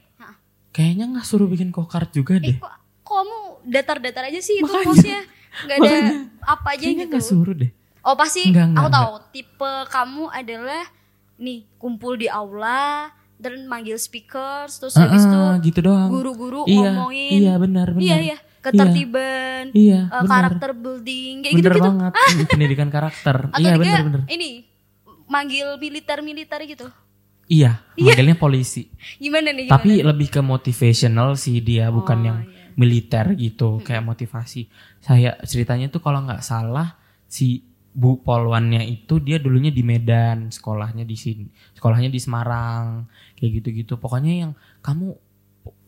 Kayaknya 0.71 1.05
nggak 1.09 1.23
suruh 1.23 1.45
bikin 1.45 1.69
kokart 1.69 2.09
juga 2.09 2.35
Eh, 2.35 2.43
deh. 2.43 2.57
kok, 2.57 2.65
kok 2.65 2.80
kamu 3.03 3.37
datar-datar 3.63 4.23
aja 4.25 4.39
sih 4.39 4.57
itu 4.57 4.71
posnya? 4.81 5.21
Gak 5.61 5.77
ada 5.77 5.83
Makanya. 5.83 6.13
apa 6.41 6.67
aja 6.71 6.85
gitu. 6.85 7.05
nggak 7.05 7.21
suruh 7.21 7.53
deh. 7.53 7.71
Oh 8.01 8.15
pasti 8.15 8.47
Enggak, 8.47 8.65
enggak, 8.67 8.81
aku 8.81 8.89
tahu 8.89 9.09
tipe 9.31 9.71
kamu 9.87 10.23
adalah 10.27 10.83
nih 11.35 11.59
kumpul 11.75 12.15
di 12.15 12.25
aula 12.25 13.11
dan 13.35 13.65
manggil 13.65 13.93
speakers 13.95 14.77
terus 14.77 14.93
habis 14.95 15.21
itu 15.21 15.33
Ah, 15.35 15.57
gitu 15.59 15.79
doang. 15.81 16.09
guru-guru 16.09 16.65
iya, 16.65 16.93
ngomongin 16.93 17.31
Iya, 17.35 17.53
benar, 17.57 17.87
benar. 17.89 18.01
iya 18.01 18.17
iya 18.23 18.37
ketertiban 18.61 19.63
Iya, 19.71 19.99
eh, 20.03 20.21
benar. 20.21 20.29
karakter 20.31 20.69
building 20.71 21.33
kayak 21.41 21.53
bener 21.53 21.71
gitu-gitu 21.71 21.89
banget. 21.91 22.13
Pendidikan 22.51 22.89
karakter. 22.89 23.35
atau 23.47 23.59
iya, 23.59 23.73
benar, 23.75 24.01
benar. 24.03 24.21
ini 24.27 24.49
manggil 25.25 25.75
militer-militer 25.75 26.59
gitu 26.65 26.87
Iya, 27.47 27.83
manggilnya 27.93 28.33
polisi. 28.35 28.87
gimana 29.23 29.51
nih 29.51 29.67
gimana? 29.67 29.75
Tapi 29.75 29.91
lebih 30.01 30.27
ke 30.29 30.39
motivational 30.39 31.35
sih 31.35 31.59
dia, 31.59 31.89
bukan 31.89 32.17
Oh, 32.17 32.25
yang 32.25 32.37
iya. 32.41 32.50
Militer 32.75 33.35
gitu, 33.35 33.79
kayak 33.83 34.03
motivasi. 34.05 34.67
Saya 35.03 35.37
ceritanya 35.43 35.87
tuh 35.91 36.03
kalau 36.03 36.23
nggak 36.23 36.43
salah 36.43 36.95
si 37.27 37.63
Bu 37.91 38.23
Polwannya 38.23 38.87
itu 38.87 39.19
dia 39.19 39.35
dulunya 39.35 39.67
di 39.67 39.83
Medan, 39.83 40.47
sekolahnya 40.47 41.03
di 41.03 41.19
sini, 41.19 41.47
sekolahnya 41.75 42.07
di 42.07 42.19
Semarang, 42.23 43.03
kayak 43.35 43.51
gitu-gitu. 43.59 43.99
Pokoknya 43.99 44.47
yang 44.47 44.51
kamu 44.79 45.11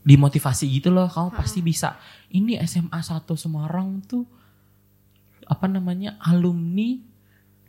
dimotivasi 0.04 0.68
gitu 0.68 0.92
loh, 0.92 1.08
kamu 1.08 1.32
pasti 1.32 1.64
bisa. 1.64 1.96
Ini 2.28 2.60
SMA 2.68 3.00
1 3.00 3.24
Semarang 3.40 4.04
tuh 4.04 4.28
apa 5.48 5.68
namanya 5.72 6.20
alumni 6.24 7.00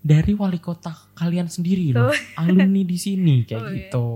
dari 0.04 0.34
wali 0.34 0.58
kota 0.58 0.90
kalian 1.14 1.46
sendiri 1.46 1.94
loh. 1.94 2.10
Alumni 2.34 2.82
di 2.82 2.98
sini 2.98 3.46
kayak 3.46 3.62
Oh, 3.62 3.70
iya. 3.70 3.76
gitu. 3.86 4.06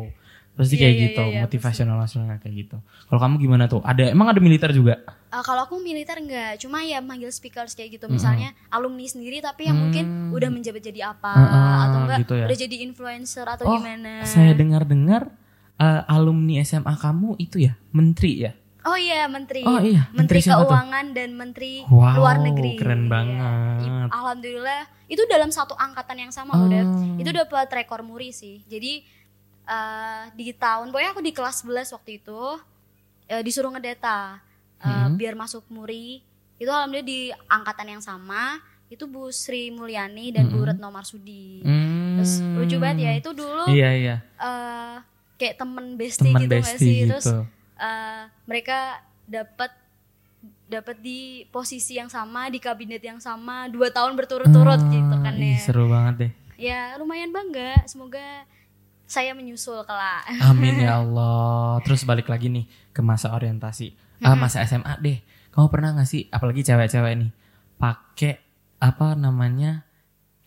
Pasti 0.59 0.75
Iya, 0.75 0.83
kayak 0.83 0.90
iya, 0.92 1.03
gitu, 1.05 1.23
iya, 1.23 1.31
iya, 1.31 1.40
motivasional 1.40 1.97
nasional 1.97 2.35
kayak 2.37 2.55
gitu. 2.59 2.77
Kalau 3.07 3.21
kamu 3.21 3.35
gimana 3.38 3.64
tuh? 3.64 3.79
Ada 3.81 4.11
emang 4.11 4.27
ada 4.27 4.37
militer 4.38 4.71
juga? 4.71 4.99
Eh, 5.29 5.40
kalau 5.40 5.62
aku 5.62 5.79
militer 5.79 6.18
enggak, 6.18 6.59
cuma 6.59 6.83
ya 6.83 6.99
manggil 6.99 7.31
speakers 7.31 7.73
kayak 7.73 7.94
gitu. 7.94 8.11
Misalnya 8.11 8.51
alumni 8.68 9.05
sendiri 9.05 9.38
tapi 9.38 9.64
yang 9.64 9.79
mungkin 9.79 10.05
Hmm. 10.05 10.35
udah 10.35 10.51
menjabat 10.51 10.83
jadi 10.83 11.01
apa 11.09 11.31
Heeh, 11.31 11.77
atau 11.81 11.99
enggak 12.03 12.18
gitu 12.21 12.35
ya. 12.35 12.44
udah 12.44 12.59
jadi 12.59 12.77
influencer 12.83 13.47
atau 13.47 13.64
Oh, 13.64 13.79
gimana. 13.79 14.25
Saya 14.25 14.51
dengar-dengar 14.53 15.31
eh, 15.77 16.03
alumni 16.07 16.59
SMA 16.59 16.90
kamu 16.92 17.38
itu 17.38 17.62
ya 17.62 17.79
menteri 17.88 18.33
ya? 18.40 18.53
Oh 18.83 18.97
iya, 18.97 19.29
menteri. 19.29 19.62
Oh 19.62 19.79
iya, 19.79 20.09
menteri 20.09 20.16
menteri, 20.16 20.38
siapa 20.40 20.59
tuh? 20.61 20.71
keuangan 20.71 21.07
dan 21.12 21.31
menteri 21.33 21.73
Wow, 21.85 22.14
luar 22.16 22.37
negeri. 22.40 22.75
keren 22.75 23.05
Iya. 23.05 23.11
banget. 23.12 23.79
I- 23.81 24.11
Alhamdulillah 24.11 24.81
itu 25.07 25.23
dalam 25.25 25.49
satu 25.49 25.73
angkatan 25.73 26.18
yang 26.18 26.33
sama 26.33 26.53
Oh. 26.53 26.66
udah. 26.66 26.83
Itu 27.14 27.31
dapat 27.31 27.68
rekor 27.71 28.03
muri 28.03 28.33
sih. 28.33 28.64
Jadi 28.64 29.07
eh, 29.68 30.24
di 30.33 30.48
tahun 30.50 30.88
pokoknya 30.88 31.12
aku 31.12 31.20
di 31.20 31.31
kelas 31.31 31.62
11 31.62 31.92
waktu 31.92 32.11
itu 32.16 32.40
eh, 33.26 33.42
disuruh 33.42 33.68
ngedata 33.68 34.40
eh, 34.78 34.88
Mhm. 35.04 35.14
biar 35.14 35.35
masuk 35.35 35.68
muri. 35.68 36.24
Itu 36.57 36.68
alhamdulillah 36.68 37.04
di 37.04 37.20
angkatan 37.46 37.87
yang 37.88 38.00
sama 38.00 38.59
itu 38.88 39.04
Bu 39.04 39.28
Sri 39.28 39.68
Mulyani 39.68 40.33
dan 40.33 40.48
Bu 40.48 40.59
Mhm. 40.59 40.66
Retno 40.66 40.88
Marsudi. 40.88 41.61
Hmm. 41.61 42.16
Terus 42.16 42.33
lucu 42.57 42.76
banget 42.78 42.98
ya 43.00 43.12
itu 43.14 43.31
dulu 43.33 43.68
Iya 43.68 43.90
iya. 43.92 44.16
eh, 44.35 44.96
kayak 45.37 45.54
temen 45.57 45.94
bestie 45.94 46.26
Teman 46.26 46.42
gitu 46.42 46.54
bestie 46.57 46.78
sih? 46.78 46.94
gitu. 47.04 47.14
Terus 47.14 47.26
eh, 47.76 48.20
mereka 48.44 48.98
dapat 49.24 49.70
dapat 50.64 50.96
di 50.98 51.20
posisi 51.48 51.94
yang 51.94 52.09
sama 52.09 52.46
di 52.46 52.59
kabinet 52.59 53.00
yang 53.00 53.18
sama 53.18 53.66
dua 53.66 53.88
tahun 53.88 54.14
berturut-turut 54.14 54.78
Ah, 54.78 54.88
gitu 54.88 55.14
kan 55.16 55.35
ya 55.35 55.59
seru 55.59 55.85
banget 55.87 56.14
deh. 56.18 56.33
ya 56.61 56.81
lumayan 56.94 57.28
bangga 57.28 57.83
semoga 57.85 58.44
saya 59.09 59.33
menyusul 59.33 59.81
kelak 59.83 60.29
Amin 60.47 60.79
ya 60.79 61.01
Allah. 61.01 61.81
Terus 61.81 62.05
balik 62.05 62.29
lagi 62.29 62.47
nih 62.47 62.64
ke 62.92 63.01
masa 63.01 63.33
orientasi. 63.33 63.97
Ah, 64.21 64.37
masa 64.37 64.61
SMA 64.62 64.94
deh. 64.99 65.18
Kamu 65.49 65.66
pernah 65.66 65.90
gak 65.92 66.05
sih, 66.05 66.29
apalagi 66.29 66.61
cewek-cewek 66.61 67.14
nih, 67.16 67.31
pakai 67.75 68.38
apa 68.79 69.14
namanya 69.14 69.88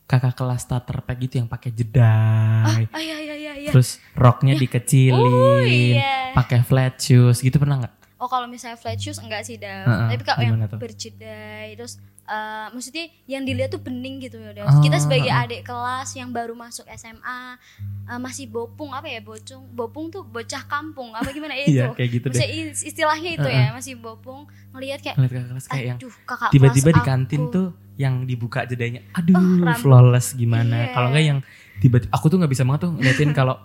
kakak 0.05 0.35
kelas 0.35 0.61
starter 0.61 1.01
pack 1.01 1.17
gitu 1.19 1.39
yang 1.39 1.47
pakai 1.47 1.71
jedai, 1.71 2.83
ah 2.85 2.99
iya 2.99 3.15
iya 3.17 3.31
iya 3.33 3.53
iya 3.57 3.69
terus 3.71 3.95
roknya 4.11 4.55
dikecilin, 4.55 5.15
Oh, 5.15 5.63
iya. 5.63 6.31
pakai 6.31 6.61
flat 6.61 6.95
shoes 6.95 7.39
gitu 7.39 7.55
pernah 7.55 7.79
nggak? 7.79 7.95
oh 8.17 8.27
kalau 8.27 8.43
misalnya 8.45 8.75
flat 8.75 8.95
shoes 8.95 9.17
enggak 9.17 9.41
sih 9.41 9.55
Dav 9.55 9.83
Heeh, 9.83 10.07
tapi 10.13 10.23
kalau 10.23 10.43
yang 10.43 10.67
tuh? 10.67 10.77
berjedai 10.77 11.73
terus 11.73 11.95
eh, 12.31 12.67
maksudnya 12.69 13.05
yang 13.25 13.43
dilihat 13.43 13.69
tuh 13.69 13.79
bening 13.79 14.19
gitu 14.19 14.39
ya 14.39 14.55
Dav 14.55 14.79
kita 14.79 14.97
sebagai 14.97 15.27
heeh. 15.27 15.43
adik 15.43 15.61
kelas 15.61 16.09
yang 16.13 16.29
baru 16.29 16.55
masuk 16.55 16.87
SMA 16.89 17.59
eh, 18.07 18.17
masih 18.17 18.47
bopung 18.47 18.89
apa 18.89 19.05
ya 19.05 19.19
bocung 19.19 19.67
bopung 19.69 20.07
tuh 20.07 20.23
bocah 20.23 20.63
kampung 20.63 21.11
apa 21.11 21.27
gimana 21.29 21.53
ya 21.53 21.65
itu 21.67 21.75
Iya 21.77 21.85
kayak 21.91 22.09
gitu 22.09 22.25
deh. 22.25 22.39
Maksudnya 22.39 22.57
istilahnya 22.87 23.29
itu 23.33 23.47
ya 23.47 23.65
masih 23.71 23.93
bopung 23.95 24.41
ngelihat 24.71 24.99
kayak 24.99 25.15
Ngeliat 25.17 25.31
kakak 25.33 25.49
kelas 25.51 25.65
kayak 25.67 25.85
yang 25.85 25.97
aduh 25.99 26.13
kakak 26.25 26.49
tiba-tiba 26.49 26.89
di 26.89 27.01
kantin 27.03 27.41
aku. 27.41 27.51
tuh 27.51 27.67
yang 27.93 28.25
dibuka 28.25 28.65
jedanya, 28.65 29.03
aduh 29.11 29.35
Oh, 29.61 29.75
flawless 29.77 30.33
gimana? 30.33 30.87
Iya. 30.87 30.93
Kalau 30.95 31.07
nggak 31.11 31.21
yang 31.23 31.39
tiba-tiba 31.77 32.09
aku 32.09 32.25
tuh 32.27 32.37
nggak 32.39 32.49
bisa 32.49 32.63
banget 32.63 32.81
tuh 32.81 32.91
ngeliatin 32.93 33.29
kalau 33.31 33.55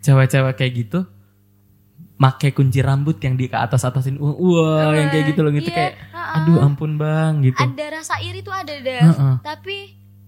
cewek-cewek 0.00 0.54
kayak 0.54 0.72
gitu 0.76 1.00
make 2.16 2.48
kunci 2.50 2.80
rambut 2.80 3.20
yang 3.20 3.36
di 3.36 3.44
ke 3.44 3.54
atas 3.54 3.84
atasin 3.84 4.16
wah 4.16 4.88
yang 4.90 5.12
kayak 5.12 5.30
gitu 5.30 5.40
loh 5.40 5.52
gitu 5.52 5.68
Iya, 5.68 5.76
kayak. 5.76 5.92
Aduh 6.38 6.58
ampun 6.60 6.92
bang 6.94 7.40
gitu. 7.42 7.58
Ada 7.58 7.84
rasa 7.94 8.14
iri 8.18 8.40
tuh 8.40 8.50
ada 8.50 8.74
Dav 8.74 9.02
Heeh. 9.06 9.34
tapi 9.40 9.76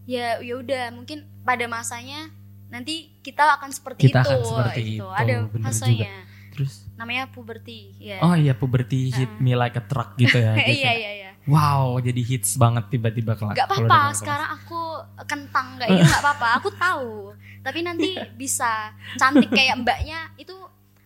ya 0.05 0.39
ya 0.39 0.55
udah 0.57 0.91
mungkin 0.91 1.29
pada 1.43 1.65
masanya 1.65 2.33
nanti 2.67 3.13
kita 3.19 3.45
akan 3.55 3.71
seperti 3.71 4.07
Kita 4.07 4.21
itu 4.21 4.29
akan 4.29 4.41
seperti 4.43 4.81
itu, 4.95 5.07
ada 5.07 5.35
bener 5.47 5.65
fasenya 5.65 6.15
terus? 6.51 6.85
Namanya 6.95 7.29
puberti 7.29 7.97
ya. 7.97 8.19
Oh 8.21 8.33
iya 8.33 8.53
puberty 8.53 9.09
hit 9.09 9.31
me 9.39 9.53
like 9.53 9.73
a 9.73 9.83
truck 9.83 10.17
gitu 10.17 10.37
ya 10.37 10.53
Kayak- 10.53 10.77
iya 10.79 10.93
iya 10.93 11.11
iya. 11.15 11.31
Wow 11.45 11.97
jadi 11.99 12.21
hits 12.21 12.57
banget 12.57 12.91
tiba-tiba 12.91 13.33
kelak 13.33 13.57
nggak 13.57 13.69
udah 13.71 13.81
apa-apa 13.87 14.13
sekarang 14.13 14.49
aku 14.53 14.81
kentang 15.25 15.67
kayak 15.77 15.89
gitu 15.95 16.05
nggak 16.05 16.23
apa-apa 16.23 16.49
aku 16.57 16.69
tahu. 16.71 17.13
Tapi 17.59 17.79
nanti 17.81 18.11
bisa 18.41 18.93
cantik 19.15 19.49
kayak 19.49 19.77
mbaknya 19.79 20.29
itu 20.35 20.53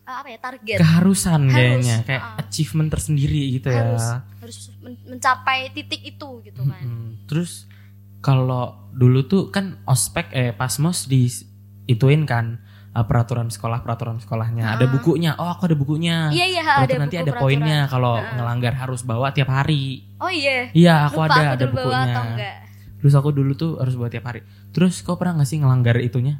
eh, 0.02 0.16
apa 0.16 0.28
ya 0.28 0.38
target. 0.40 0.78
Keharusan 0.78 1.46
Harus, 1.46 1.54
kayaknya 1.54 1.96
kayak 2.02 2.22
heeh. 2.24 2.40
achievement 2.40 2.90
tersendiri 2.90 3.42
gitu 3.52 3.68
harus. 3.68 4.02
ya 4.02 4.18
harus 4.42 4.58
men- 4.78 4.98
mencapai 5.06 5.70
titik 5.70 6.02
itu 6.02 6.42
gitu 6.42 6.60
kan. 6.60 6.82
Mm-mm. 6.82 7.24
Terus 7.24 7.70
kalau 8.18 8.90
dulu 8.90 9.24
tuh 9.24 9.42
kan 9.48 9.78
ospek 9.84 10.28
eh 10.30 10.50
pasmos 10.50 11.06
di 11.06 11.30
ituin 11.84 12.22
kan 12.22 12.58
eh, 12.90 13.00
peraturan 13.00 13.48
sekolah 13.48 13.80
peraturan 13.80 14.18
sekolahnya. 14.18 14.74
Ada 14.74 14.84
Ah. 14.84 14.90
bukunya. 14.90 15.30
Oh 15.34 15.46
aku 15.46 15.64
ada 15.64 15.74
bukunya. 15.74 16.28
Iya 16.28 16.46
iya 16.50 16.62
ada 16.66 16.94
nanti 16.98 17.16
buku 17.16 17.24
ada 17.24 17.32
poinnya 17.34 17.80
kalau 17.86 18.18
Ah. 18.18 18.34
ngelanggar 18.34 18.74
harus 18.74 19.00
bawa 19.00 19.30
tiap 19.30 19.48
hari. 19.48 20.10
Oh 20.18 20.28
iya. 20.28 20.68
Iya 20.72 21.06
aku 21.06 21.18
lupa 21.18 21.30
ada 21.30 21.38
aku 21.38 21.54
ada 21.54 21.66
bawa 21.66 21.78
bukunya. 21.78 22.02
atau 22.04 22.22
enggak. 22.28 22.56
Terus 22.98 23.14
aku 23.14 23.28
dulu 23.30 23.52
tuh 23.52 23.72
harus 23.78 23.94
bawa 23.94 24.08
tiap 24.08 24.24
hari. 24.24 24.40
Terus 24.70 25.00
kau 25.00 25.14
pernah 25.14 25.34
gak 25.36 25.48
sih 25.48 25.58
ngelanggar 25.58 25.98
itunya? 25.98 26.38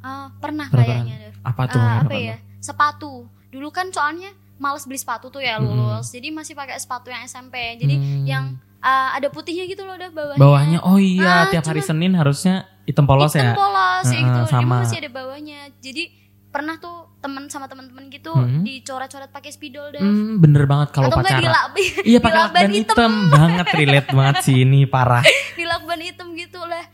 Ah, 0.00 0.32
pernah 0.34 0.64
Peraturan. 0.66 1.04
kayaknya 1.04 1.16
apa 1.42 1.62
tuh 1.66 1.78
menurut 1.78 2.06
apa 2.06 2.14
ya? 2.14 2.36
sepatu. 2.58 3.12
Dulu 3.50 3.68
kan 3.68 3.86
soalnya 3.88 4.30
males 4.56 4.82
beli 4.82 4.96
sepatu 4.96 5.28
tuh 5.28 5.38
ya 5.38 5.56
lulus. 5.56 6.08
Jadi 6.08 6.28
masih 6.28 6.52
pakai 6.52 6.76
sepatu 6.76 7.08
yang 7.08 7.22
SMP 7.22 7.54
jadi 7.76 7.94
Hmm. 7.94 8.24
yang 8.24 8.44
ah, 8.78 9.12
ada 9.12 9.28
putihnya 9.28 9.64
gitu 9.64 9.82
loh 9.82 9.94
udah 9.94 10.10
bawahnya. 10.10 10.38
Bawahnya 10.38 10.78
oh 10.82 10.96
iya 10.96 11.24
Ah, 11.24 11.46
tiap 11.46 11.64
hari 11.64 11.80
Senin 11.80 12.12
harusnya 12.12 12.54
hitam 12.82 13.04
polos 13.04 13.30
hitam 13.30 13.42
ya 13.44 13.54
polos 13.54 14.06
ya 14.06 14.18
gitu. 14.18 14.40
Sama. 14.46 14.60
Emang 14.60 14.80
masih 14.82 14.98
ada 14.98 15.10
bawahnya. 15.10 15.60
Jadi 15.78 16.04
pernah 16.48 16.76
tuh 16.76 16.92
teman 17.18 17.46
sama 17.46 17.64
teman-teman 17.64 18.06
gitu 18.08 18.28
Hmm. 18.28 18.60
dicoret-coret 18.60 19.30
pakai 19.30 19.48
spidol 19.48 19.88
deh 19.88 19.98
Hmm, 19.98 20.36
bener 20.36 20.66
banget 20.66 20.90
kalau 20.90 21.08
pacaran. 21.08 21.48
iya 22.04 22.18
pakai 22.18 22.38
lakban 22.42 22.70
hitam. 22.70 23.12
banget 23.30 23.66
relate 23.72 24.08
banget 24.10 24.36
sih 24.42 24.56
ini 24.60 24.84
parah. 24.84 25.22
Dilakban 25.56 25.98
hitam 25.98 26.34
gitu 26.34 26.60
lah. 26.60 26.84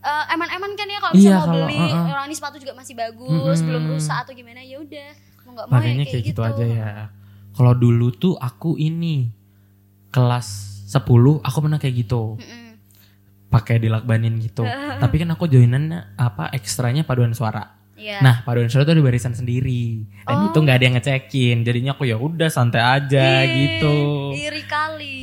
Eh, 0.00 0.24
eman-eman 0.32 0.72
kan 0.72 0.82
ya 0.84 0.98
kalau 0.98 1.12
Iya, 1.12 1.30
misalnya 1.30 1.46
mau 1.46 1.62
beli. 1.62 1.78
heeh. 1.78 2.02
orang 2.08 2.24
ini 2.24 2.34
sepatu 2.34 2.56
juga 2.56 2.72
masih 2.72 2.94
bagus 2.96 3.30
Mm-mm. 3.56 3.68
belum 3.68 3.82
rusak 3.88 4.16
atau 4.18 4.32
gimana 4.32 4.58
ya 4.60 4.78
udah 4.78 5.08
nggak 5.52 5.66
mau 5.66 5.76
ya 5.76 5.92
kayak, 5.94 6.08
kayak 6.08 6.24
gitu 6.26 6.40
aja 6.40 6.64
ya. 6.64 6.90
Kalau 7.52 7.72
dulu 7.72 8.08
tuh 8.10 8.34
aku 8.34 8.74
ini 8.74 9.28
kelas 10.08 10.48
10 10.88 11.04
aku 11.40 11.58
pernah 11.58 11.76
kayak 11.76 11.94
gitu. 11.98 12.36
Mm-mm. 12.36 12.76
Pakai 13.48 13.76
dilakbanin 13.78 14.40
gitu. 14.40 14.64
Tapi 15.02 15.14
kan 15.18 15.28
aku 15.30 15.44
joinannya 15.46 16.16
apa 16.16 16.48
ekstranya 16.50 17.02
paduan 17.02 17.32
suara. 17.32 17.80
Iya. 17.92 18.18
Nah, 18.18 18.42
paduan 18.42 18.66
suara 18.66 18.82
tuh 18.82 18.96
di 18.96 19.04
barisan 19.04 19.30
sendiri. 19.30 20.02
Dan 20.22 20.36
Oh. 20.38 20.46
itu 20.48 20.58
nggak 20.58 20.76
ada 20.76 20.84
yang 20.84 20.96
ngecekin. 20.96 21.56
Jadinya 21.62 21.92
aku 21.92 22.04
ya 22.04 22.16
udah 22.16 22.48
santai 22.48 22.80
aja 22.80 23.44
Ih, 23.44 23.52
gitu. 23.52 23.94
Iri 24.34 24.62
kali. 24.64 25.20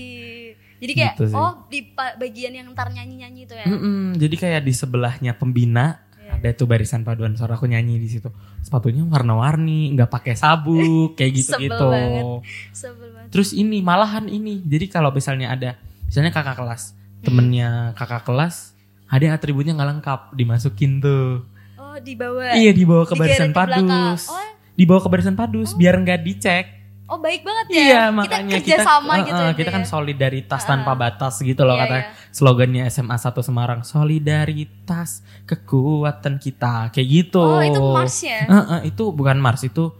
Jadi 0.79 0.93
kayak 0.95 1.13
Gitu 1.13 1.25
sih. 1.27 1.35
oh 1.35 1.67
di 1.67 1.83
bagian 1.91 2.55
yang 2.55 2.71
ntar 2.71 2.87
nyanyi-nyanyi 2.87 3.41
itu 3.43 3.51
ya. 3.51 3.67
Mm-mm, 3.67 4.15
jadi 4.15 4.35
kayak 4.37 4.61
di 4.63 4.71
sebelahnya 4.71 5.35
pembina. 5.35 6.07
Ada 6.39 6.55
tuh 6.55 6.71
barisan 6.71 7.03
paduan 7.03 7.35
suara 7.35 7.59
aku 7.59 7.67
nyanyi 7.67 7.99
di 7.99 8.07
situ. 8.07 8.31
Sepatunya 8.63 9.03
warna-warni, 9.03 9.91
nggak 9.91 10.07
pakai 10.07 10.33
sabuk, 10.39 11.13
kayak 11.19 11.35
Sebel 11.35 11.67
gitu-gitu. 11.67 11.87
banget. 11.91 12.25
Sebel 12.71 13.07
banget. 13.11 13.29
Terus 13.35 13.49
ini 13.51 13.83
malahan 13.83 14.25
ini. 14.31 14.63
Jadi 14.63 14.87
kalau 14.87 15.11
misalnya 15.11 15.51
ada 15.51 15.75
misalnya 16.07 16.31
kakak 16.31 16.55
kelas, 16.55 16.95
temennya 17.21 17.91
kakak 17.99 18.23
kelas, 18.23 18.71
ada 19.11 19.35
atributnya 19.35 19.75
nggak 19.75 19.89
lengkap, 19.99 20.19
dimasukin 20.33 21.03
tuh. 21.03 21.43
Oh, 21.75 21.97
di 21.99 22.15
bawah. 22.15 22.55
Iya 22.55 22.71
dibawa 22.71 23.03
ke 23.03 23.13
barisan 23.19 23.51
padus. 23.51 24.31
Oh. 24.31 24.39
Dibawa 24.79 24.99
ke 25.03 25.09
barisan 25.11 25.35
padus 25.35 25.75
biar 25.75 25.99
nggak 25.99 26.23
dicek. 26.23 26.65
Oh, 27.09 27.17
baik 27.17 27.41
banget 27.41 27.67
ya. 27.73 27.81
Iya 27.81 28.01
kita 28.05 28.13
makanya 28.13 28.53
kerja 28.61 28.75
sama 28.85 29.13
eh, 29.17 29.25
gitu 29.25 29.41
ya, 29.41 29.53
kita 29.57 29.69
kan 29.73 29.83
ya. 29.83 29.89
solidaritas 29.89 30.61
tanpa 30.61 30.93
batas 30.93 31.41
gitu 31.41 31.65
loh 31.65 31.73
Iya, 31.73 31.81
kata 31.81 31.95
iya. 31.97 32.05
Slogannya 32.29 32.85
SMA 32.87 33.17
1 33.17 33.41
Semarang 33.41 33.81
solidaritas 33.81 35.21
kekuatan 35.43 36.37
kita 36.37 36.93
kayak 36.93 37.07
gitu. 37.07 37.41
Oh, 37.41 37.61
itu 37.61 37.79
Mars 37.81 38.17
ya? 38.21 38.45
Eh, 38.45 38.55
eh, 38.79 38.81
itu 38.93 39.03
bukan 39.11 39.37
Mars 39.41 39.65
itu 39.65 39.91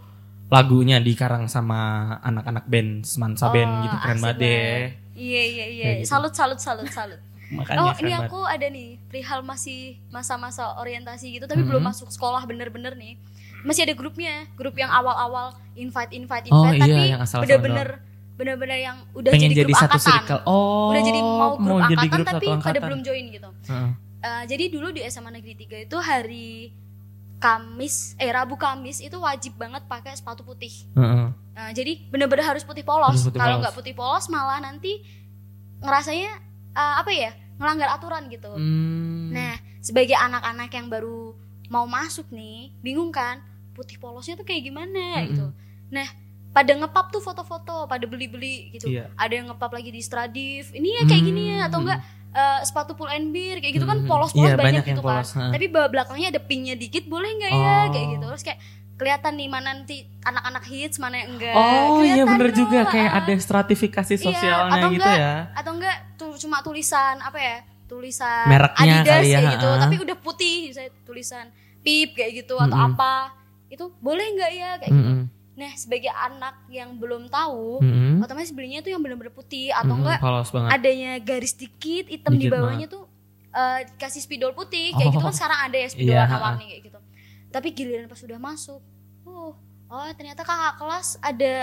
lagunya 0.49 0.97
dikarang 0.97 1.45
sama 1.45 2.13
anak-anak 2.25 2.65
band 2.65 3.05
Semansa 3.05 3.49
Oh, 3.49 3.53
band 3.53 3.85
gitu 3.85 3.95
keren 4.01 4.17
banget 4.21 4.37
deh. 4.41 4.81
Iya, 5.19 5.43
iya, 5.45 5.65
iya. 5.67 5.87
Gitu. 6.01 6.09
Salut, 6.09 6.33
salut, 6.33 6.57
salut, 6.57 6.89
salut. 6.89 7.21
Makanya 7.57 7.81
oh, 7.81 7.93
ini 7.97 8.13
aku 8.13 8.39
ada 8.45 8.67
nih, 8.69 9.01
perihal 9.09 9.41
masih 9.41 9.97
masa-masa 10.13 10.77
orientasi 10.77 11.33
gitu, 11.37 11.45
tapi 11.49 11.65
Mhm. 11.65 11.69
belum 11.69 11.83
masuk 11.85 12.09
sekolah 12.13 12.45
bener-bener 12.45 12.93
nih. 12.93 13.17
Masih 13.65 13.83
ada 13.89 13.93
grupnya, 13.97 14.47
grup 14.55 14.77
yang 14.77 14.87
awal-awal 14.87 15.51
invite, 15.75 16.13
invite, 16.15 16.47
Oh, 16.53 16.69
invite, 16.69 16.87
iya, 16.87 17.19
tapi 17.19 17.43
bener-bener, 17.43 17.99
bener-bener 18.39 18.79
yang 18.79 18.97
udah 19.11 19.29
pengen 19.29 19.51
jadi 19.51 19.57
jadi, 19.59 19.67
grup 19.67 19.77
satu 19.77 19.91
angkatan. 19.93 20.15
circle. 20.15 20.39
Oh, 20.45 20.87
Udah 20.89 21.03
jadi 21.03 21.19
mau 21.19 21.51
grup 21.53 21.79
jadi 21.83 21.83
angkatan, 21.99 22.07
grup 22.09 22.25
tapi 22.25 22.39
satu 22.39 22.47
pada 22.47 22.55
angkatan. 22.55 22.81
belum 22.87 23.01
join 23.03 23.25
gitu. 23.29 23.49
Heeh. 23.67 23.89
Eh, 24.19 24.43
jadi 24.47 24.63
dulu 24.69 24.87
di 24.89 25.01
SMA 25.05 25.29
Negeri 25.29 25.53
3 25.57 25.77
itu 25.81 25.97
hari 25.97 26.49
Kamis, 27.37 27.95
eh 28.15 28.27
Rabu 28.27 28.55
Kamis 28.55 28.99
itu 28.99 29.15
wajib 29.17 29.55
banget 29.55 29.83
pakai 29.85 30.11
sepatu 30.11 30.41
putih. 30.41 30.71
Heeh. 30.93 31.27
Nah, 31.31 31.69
jadi 31.71 31.99
bener-bener 32.05 32.43
harus 32.45 32.63
putih 32.63 32.81
polos. 32.81 33.27
Kalau 33.29 33.59
nggak 33.59 33.71
putih 33.73 33.91
polos 33.91 34.27
malah 34.27 34.59
nanti 34.59 35.03
ngerasanya 35.79 36.31
eh, 36.71 36.95
apa 36.95 37.11
ya 37.11 37.31
ngelanggar 37.55 37.91
aturan 37.91 38.27
gitu 38.27 38.51
Hmm. 38.51 39.31
nah 39.31 39.51
sebagai 39.79 40.15
anak-anak 40.15 40.69
yang 40.69 40.87
baru 40.87 41.35
mau 41.67 41.83
masuk 41.85 42.27
nih 42.29 42.71
bingung 42.79 43.11
kan 43.11 43.39
putih 43.73 43.95
polosnya 43.95 44.35
tuh 44.35 44.43
kayak 44.43 44.63
gimana 44.65 44.99
Mm-mm. 45.17 45.27
gitu 45.27 45.45
nah 45.89 46.07
pada 46.49 46.71
ngepap 46.71 47.09
tuh 47.09 47.19
foto-foto 47.19 47.85
pada 47.85 48.03
beli-beli 48.03 48.71
gitu 48.71 48.89
Iya. 48.89 49.13
ada 49.13 49.31
yang 49.31 49.47
ngepap 49.47 49.69
lagi 49.69 49.89
di 49.89 49.99
Stradif 49.99 50.71
ini 50.71 50.93
ya 50.93 51.03
kayak 51.05 51.23
gini 51.23 51.43
ya 51.51 51.59
atau 51.65 51.77
Hmm. 51.77 51.85
enggak 51.87 51.99
eh, 52.29 52.59
sepatu 52.61 52.93
pull 52.93 53.07
and 53.07 53.29
bear 53.29 53.57
kayak 53.57 53.73
gitu 53.73 53.85
kan 53.85 53.97
Hmm. 53.97 54.05
polos-polos 54.05 54.45
Iya, 54.45 54.53
banyak, 54.53 54.61
banyak 54.61 54.83
gitu 54.87 55.01
kan 55.01 55.17
polos, 55.17 55.29
ha. 55.31 55.49
tapi 55.49 55.65
bawah 55.67 55.89
belakangnya 55.89 56.27
ada 56.29 56.37
pinknya 56.39 56.75
dikit 56.75 57.05
boleh 57.05 57.29
nggak 57.31 57.51
ya 57.51 57.57
Oh. 57.57 57.83
kayak 57.89 58.07
gitu 58.11 58.25
terus 58.27 58.43
kayak 58.43 58.59
kelihatan 58.95 59.33
nih 59.33 59.47
mana 59.47 59.67
nanti 59.73 59.97
anak-anak 60.21 60.63
hits 60.63 60.97
mana 60.97 61.15
yang 61.17 61.29
enggak 61.33 61.55
Oh 61.55 62.01
iya 62.01 62.23
bener 62.23 62.49
tuh, 62.49 62.57
juga 62.59 62.79
kayak 62.85 63.09
ah. 63.09 63.17
ada 63.19 63.33
stratifikasi 63.35 64.13
Iya, 64.13 64.21
sosialnya 64.21 64.73
atau 64.75 64.89
gitu 64.89 65.01
enggak, 65.01 65.17
ya. 65.17 65.33
atau 65.53 65.71
enggak 65.73 65.97
tuh 66.15 66.31
cuma 66.35 66.57
tulisan 66.59 67.15
apa 67.17 67.39
ya 67.39 67.57
tulisan 67.87 68.45
Mereknya 68.45 68.93
Adidas 68.99 69.09
kali 69.11 69.27
ya, 69.27 69.37
kayak 69.39 69.53
gitu 69.55 69.69
tapi 69.79 69.95
udah 69.99 70.17
putih 70.19 70.55
misalnya 70.67 70.91
tulisan 71.01 71.45
pip 71.79 72.09
kayak 72.11 72.31
gitu 72.37 72.53
atau 72.55 72.75
Mm-mm. 72.75 72.93
apa 72.93 73.13
itu 73.67 73.85
boleh 73.97 74.25
nggak 74.29 74.51
ya 74.51 74.69
kayak 74.77 74.91
gitu 74.91 75.09
Mm-mm. 75.09 75.21
Nah 75.59 75.71
sebagai 75.73 76.07
anak 76.09 76.55
yang 76.67 76.95
belum 76.95 77.27
tahu 77.27 77.77
Mm-mm. 77.79 78.23
otomatis 78.23 78.49
belinya 78.49 78.79
tuh 78.79 78.89
yang 78.89 79.01
benar-benar 79.01 79.29
putih 79.29 79.69
atau 79.69 79.91
Mm-mm, 79.91 80.01
enggak 80.01 80.19
polos 80.19 80.49
banget. 80.49 80.69
adanya 80.71 81.11
garis 81.19 81.53
dikit 81.53 82.07
hitam 82.07 82.33
di 82.33 82.47
bawahnya 82.47 82.87
tuh 82.87 83.03
eh, 83.51 83.79
dikasih 83.85 84.21
spidol 84.21 84.51
putih 84.51 84.93
kayak 84.93 85.11
gitu 85.11 85.19
Oh. 85.19 85.27
kan 85.27 85.35
sekarang 85.35 85.59
ada 85.61 85.75
ya 85.75 85.87
spidol 85.87 86.07
Iya, 86.09 86.21
ha. 86.21 86.25
warna-warni 86.31 86.65
kayak 86.65 86.83
gitu 86.85 86.99
tapi 87.49 87.67
giliran 87.71 88.05
pas 88.05 88.15
sudah 88.15 88.39
masuk 88.39 88.79
oh 89.23 89.51
oh 89.87 90.09
ternyata 90.13 90.41
kakak 90.41 90.77
kelas 90.77 91.19
ada 91.19 91.53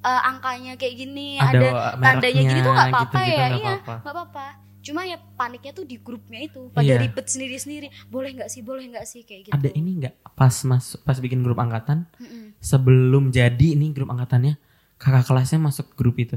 eh, 0.00 0.22
angkanya 0.24 0.74
kayak 0.74 0.94
gini 0.98 1.36
Ada 1.36 1.54
ada, 1.54 1.68
tandanya 2.02 2.42
gini 2.42 2.60
tuh 2.60 2.72
nggak 2.72 2.88
apa-apa 2.88 3.04
gitu-gitu 3.14 3.30
ya 3.30 3.46
nggak 3.46 3.52
iya 3.54 3.72
apa-apa. 3.78 3.94
nggak 3.96 4.14
apa-apa 4.16 4.46
cuma 4.78 5.02
ya 5.02 5.18
paniknya 5.34 5.72
tuh 5.72 5.82
di 5.82 5.96
grupnya 5.98 6.40
itu 6.42 6.70
pada 6.70 6.86
Iya. 6.86 6.98
ribet 7.00 7.26
sendiri-sendiri 7.26 7.86
boleh 8.06 8.30
nggak 8.32 8.46
sih 8.48 8.62
boleh 8.62 8.86
nggak 8.88 9.02
sih 9.04 9.22
kayak 9.22 9.40
gitu 9.44 9.52
Ada 9.52 9.70
ini 9.72 9.90
nggak 9.98 10.14
pas 10.32 10.54
masuk 10.62 11.02
pas 11.02 11.16
bikin 11.16 11.40
grup 11.40 11.58
angkatan 11.58 12.06
Mm-mm. 12.16 12.45
Sebelum 12.58 13.28
jadi 13.28 13.66
ini 13.72 13.90
grup 13.90 14.08
angkatannya 14.08 14.56
kakak 14.96 15.24
kelasnya 15.24 15.58
masuk 15.58 15.92
grup 15.92 16.16
itu. 16.16 16.36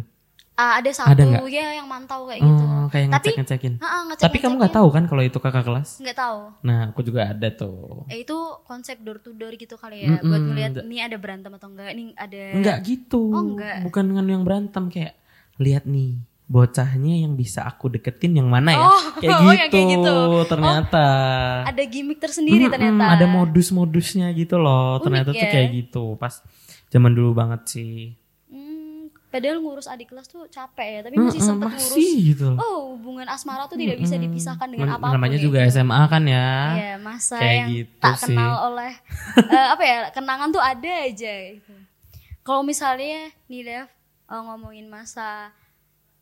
Ah, 0.54 0.76
ada 0.76 0.92
Ada 0.92 1.08
satu 1.16 1.24
nggak? 1.24 1.44
ya 1.48 1.72
yang 1.74 1.88
mantau 1.88 2.28
kayak 2.28 2.44
gitu 2.44 2.52
Oh, 2.62 2.86
kayak 2.86 3.08
Tapi- 3.08 3.32
ngecek 3.32 3.36
ngecekin. 3.40 3.74
Ha-ha, 3.80 3.98
ngecek- 4.06 4.24
Tapi 4.28 4.38
kamu 4.38 4.54
nggak 4.58 4.76
tahu 4.76 4.88
kan 4.90 5.04
kalau 5.06 5.24
itu 5.24 5.38
kakak 5.38 5.64
kelas? 5.64 5.90
nggak 5.98 6.18
tahu 6.18 6.40
Nah 6.62 6.92
aku 6.92 7.00
juga 7.02 7.22
ada 7.26 7.48
tuh. 7.50 8.04
Eh, 8.06 8.22
itu 8.22 8.36
konsep 8.64 9.00
door 9.00 9.18
to 9.18 9.32
door 9.32 9.56
gitu 9.56 9.74
kali 9.74 10.04
ya 10.04 10.20
buat 10.20 10.28
Mm-mm, 10.36 10.52
ngeliat 10.52 10.72
nggak. 10.74 10.84
ini 10.84 10.98
ada 11.00 11.16
berantem 11.16 11.52
atau 11.54 11.68
enggak 11.70 11.90
ini 11.90 12.12
ada 12.14 12.42
Enggak 12.54 12.78
gitu. 12.84 13.24
Oh, 13.30 13.44
enggak. 13.46 13.88
Bukan 13.88 14.04
dengan 14.06 14.26
yang 14.28 14.44
berantem 14.44 14.84
kayak 14.86 15.16
lihat 15.56 15.84
nih 15.86 16.20
bocahnya 16.50 17.22
yang 17.22 17.38
bisa 17.38 17.62
aku 17.62 17.88
deketin 17.88 18.34
yang 18.34 18.50
mana 18.50 18.74
ya? 18.74 18.82
Oh, 18.82 19.04
kayak 19.16 19.30
oh, 19.38 19.40
gitu. 19.40 19.54
yang 19.54 19.70
kayak 19.70 19.88
gitu. 19.94 20.16
Ternyata. 20.50 21.06
ada 21.64 21.84
gimmick 21.86 22.18
tersendiri 22.18 22.66
Mm-mm, 22.66 22.74
ternyata 22.74 23.04
Ada 23.14 23.26
modus-modusnya 23.30 24.28
gitu 24.34 24.58
loh. 24.58 24.98
Unik 24.98 25.04
ternyata 25.06 25.30
tuh 25.32 25.40
ya. 25.40 25.52
kayak 25.54 25.70
gitu. 25.72 26.04
Pas 26.18 26.34
zaman 26.90 27.14
dulu 27.14 27.32
banget 27.32 27.62
sih. 27.70 28.18
Hmm, 28.50 29.14
padahal 29.30 29.62
ngurus 29.62 29.86
adik 29.86 30.10
kelas 30.10 30.26
tuh 30.26 30.50
capek 30.50 30.90
ya 30.90 31.00
tapi 31.06 31.16
masih 31.16 31.38
Mm-mm, 31.38 31.50
sempet 31.54 31.70
ngurus 31.70 31.94
masih 31.94 32.14
gitu 32.34 32.50
oh 32.58 32.98
hubungan 32.98 33.30
asmara 33.30 33.70
tuh 33.70 33.78
tidak 33.78 34.02
bisa 34.02 34.18
dipisahkan 34.18 34.66
dengan 34.66 34.98
apa 34.98 35.06
pun 35.06 35.14
Namanya 35.14 35.38
kayak 35.38 35.46
juga 35.46 35.60
gitu. 35.62 35.72
SMA 35.78 36.02
kan 36.04 36.24
ya. 36.26 36.50
Iya, 36.74 36.94
masa 36.98 37.38
Kayak 37.38 37.54
yang 37.54 37.70
gitu 37.70 37.94
tak 38.02 38.16
sih. 38.18 38.34
kenal 38.34 38.54
oleh 38.68 38.94
eh, 39.54 39.68
apa 39.70 39.84
ya 39.86 39.98
kenangan 40.10 40.50
tuh 40.50 40.64
ada 40.66 40.92
aja 41.06 41.34
gitu. 41.54 41.74
Kalau 42.42 42.66
misalnya 42.66 43.30
nih 43.46 43.62
Dev 43.62 43.86
eh, 44.26 44.42
ngomongin 44.42 44.90
masa 44.90 45.54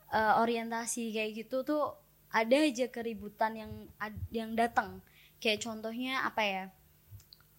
eh, 0.09 0.33
orientasi 0.37 1.11
kayak 1.11 1.31
gitu 1.37 1.61
tuh 1.61 1.83
ada 2.27 2.57
aja 2.57 2.87
keributan 2.87 3.55
yang 3.55 3.71
yang 4.29 4.51
datang. 4.53 4.99
Kayak 5.37 5.63
contohnya 5.63 6.23
apa 6.23 6.41
ya? 6.41 6.63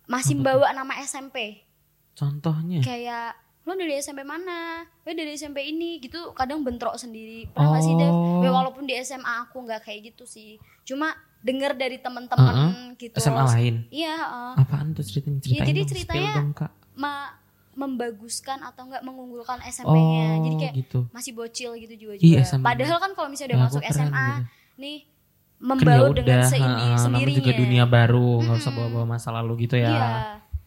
Masih 0.05 0.35
Apa 0.35 0.57
membawa 0.57 0.67
nama 0.73 0.95
SMP. 1.01 1.65
Contohnya. 2.13 2.81
Kayak 2.81 3.37
lo 3.63 3.77
dari 3.77 3.95
SMP 3.97 4.25
mana? 4.25 4.83
Lo 5.05 5.11
dari 5.11 5.37
SMP 5.37 5.69
ini 5.69 6.01
gitu 6.01 6.33
kadang 6.33 6.65
bentrok 6.65 6.97
sendiri. 6.97 7.49
Pernah 7.49 7.69
nggak 7.71 7.85
sih 7.85 7.95
Dev? 7.95 8.11
Oh. 8.11 8.41
Ya, 8.41 8.51
walaupun 8.51 8.85
di 8.85 8.97
SMA 8.99 9.45
aku 9.45 9.63
nggak 9.63 9.85
kayak 9.85 10.13
gitu 10.13 10.25
sih. 10.25 10.57
Cuma 10.83 11.13
dengar 11.39 11.77
dari 11.77 12.01
teman-teman 12.01 12.97
gitu. 12.97 13.15
SMA 13.17 13.45
lain. 13.47 13.75
Iya, 13.89 14.15
heeh. 14.17 14.53
Apaan 14.59 14.91
tuh 14.91 15.05
ceritanya? 15.05 15.39
Ceritain 15.39 15.61
Iya, 15.61 15.71
jadi 15.71 15.83
ceritanya- 15.87 16.35
dong, 16.35 16.53
Kak. 16.53 16.73
Ma- 16.97 17.33
membaguskan 17.79 18.59
atau 18.61 18.91
enggak 18.91 19.01
mengunggulkan 19.01 19.63
SMP-nya. 19.63 20.27
Oh, 20.29 20.43
Jadi 20.43 20.55
kayak 20.59 20.75
gitu. 20.77 20.99
masih 21.09 21.31
bocil 21.33 21.79
gitu 21.79 21.95
juga 21.97 22.15
Iya, 22.17 22.43
juga. 22.43 22.43
SMP. 22.45 22.65
Padahal 22.67 22.99
kan 22.99 23.11
kalau 23.15 23.29
misalnya 23.31 23.49
udah 23.49 23.61
Ya, 23.61 23.67
masuk 23.71 23.83
SMA 23.87 24.27
gitu. 24.35 24.43
nih 24.77 24.99
Kan 24.99 25.07
ya 25.07 25.67
membaur 25.69 26.11
dengan 26.13 26.39
udah, 26.39 26.43
seindi 26.45 26.67
ha-ha, 26.67 26.87
namanya 26.91 26.99
sendirinya. 27.01 27.37
juga 27.37 27.51
dunia 27.53 27.85
baru, 27.87 28.31
nggak 28.41 28.57
usah 28.57 28.67
Mm-mm. 28.69 28.79
bawa-bawa 28.81 29.07
masa 29.09 29.29
lalu 29.31 29.53
gitu 29.65 29.75
ya. 29.75 29.89
Iya. 29.89 30.11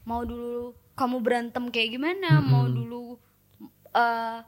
Mau 0.01 0.23
dulu 0.23 0.63
kamu 0.93 1.17
berantem 1.19 1.63
kayak 1.67 1.89
gimana, 1.91 2.29
Mm-mm. 2.33 2.47
mau 2.47 2.65
dulu 2.65 3.03
eh, 3.91 4.39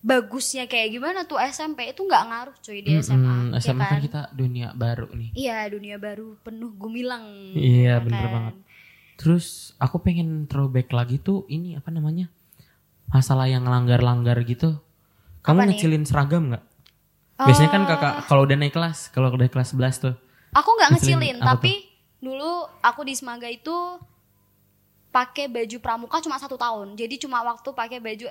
bagusnya 0.00 0.64
kayak 0.64 0.88
gimana 0.90 1.20
tuh 1.22 1.36
SMP 1.38 1.84
itu 1.86 2.00
nggak 2.00 2.24
ngaruh 2.26 2.56
cuy 2.58 2.80
di 2.80 2.96
SMA. 2.98 3.20
Mm-mm, 3.20 3.44
ya 3.52 3.60
SMA 3.62 3.80
kan 3.82 3.90
kan? 3.90 4.00
kita 4.00 4.20
dunia 4.30 4.72
baru 4.74 5.12
nih. 5.12 5.30
Iya, 5.34 5.68
dunia 5.68 5.96
baru 5.96 6.40
penuh 6.40 6.72
gumilang. 6.72 7.24
Iya, 7.52 8.00
ya 8.00 8.00
bener 8.00 8.20
kan? 8.22 8.32
banget. 8.32 8.54
Terus 9.20 9.76
aku 9.76 10.00
pengen 10.00 10.48
throwback 10.48 10.88
lagi 10.96 11.20
tuh 11.20 11.44
ini 11.52 11.76
apa 11.76 11.92
namanya? 11.92 12.32
Masalah 13.12 13.52
yang 13.52 13.68
langgar-langgar 13.68 14.40
gitu. 14.48 14.80
Kamu 15.44 15.60
Apa 15.60 15.64
nih? 15.68 15.76
ngecilin 15.76 16.04
seragam 16.08 16.48
nggak? 16.48 16.64
Biasanya 17.36 17.70
kan 17.72 17.82
kakak 17.84 18.14
kalau 18.28 18.48
udah 18.48 18.56
naik 18.56 18.72
kelas, 18.72 19.12
kalau 19.12 19.28
udah 19.28 19.48
kelas 19.52 19.76
11 19.76 20.04
tuh. 20.08 20.14
Aku 20.56 20.70
nggak 20.72 20.96
Ngecilin 20.96 21.36
ngecilin, 21.36 21.36
tapi 21.40 21.72
dulu 22.20 22.68
aku 22.80 23.00
di 23.04 23.14
Semaga 23.16 23.48
itu 23.48 23.72
pakai 25.12 25.48
baju 25.48 25.76
pramuka 25.80 26.16
cuma 26.24 26.40
satu 26.40 26.56
tahun. 26.56 26.96
Jadi 26.96 27.20
cuma 27.20 27.44
waktu 27.44 27.68
pakai 27.76 27.98
baju 28.00 28.26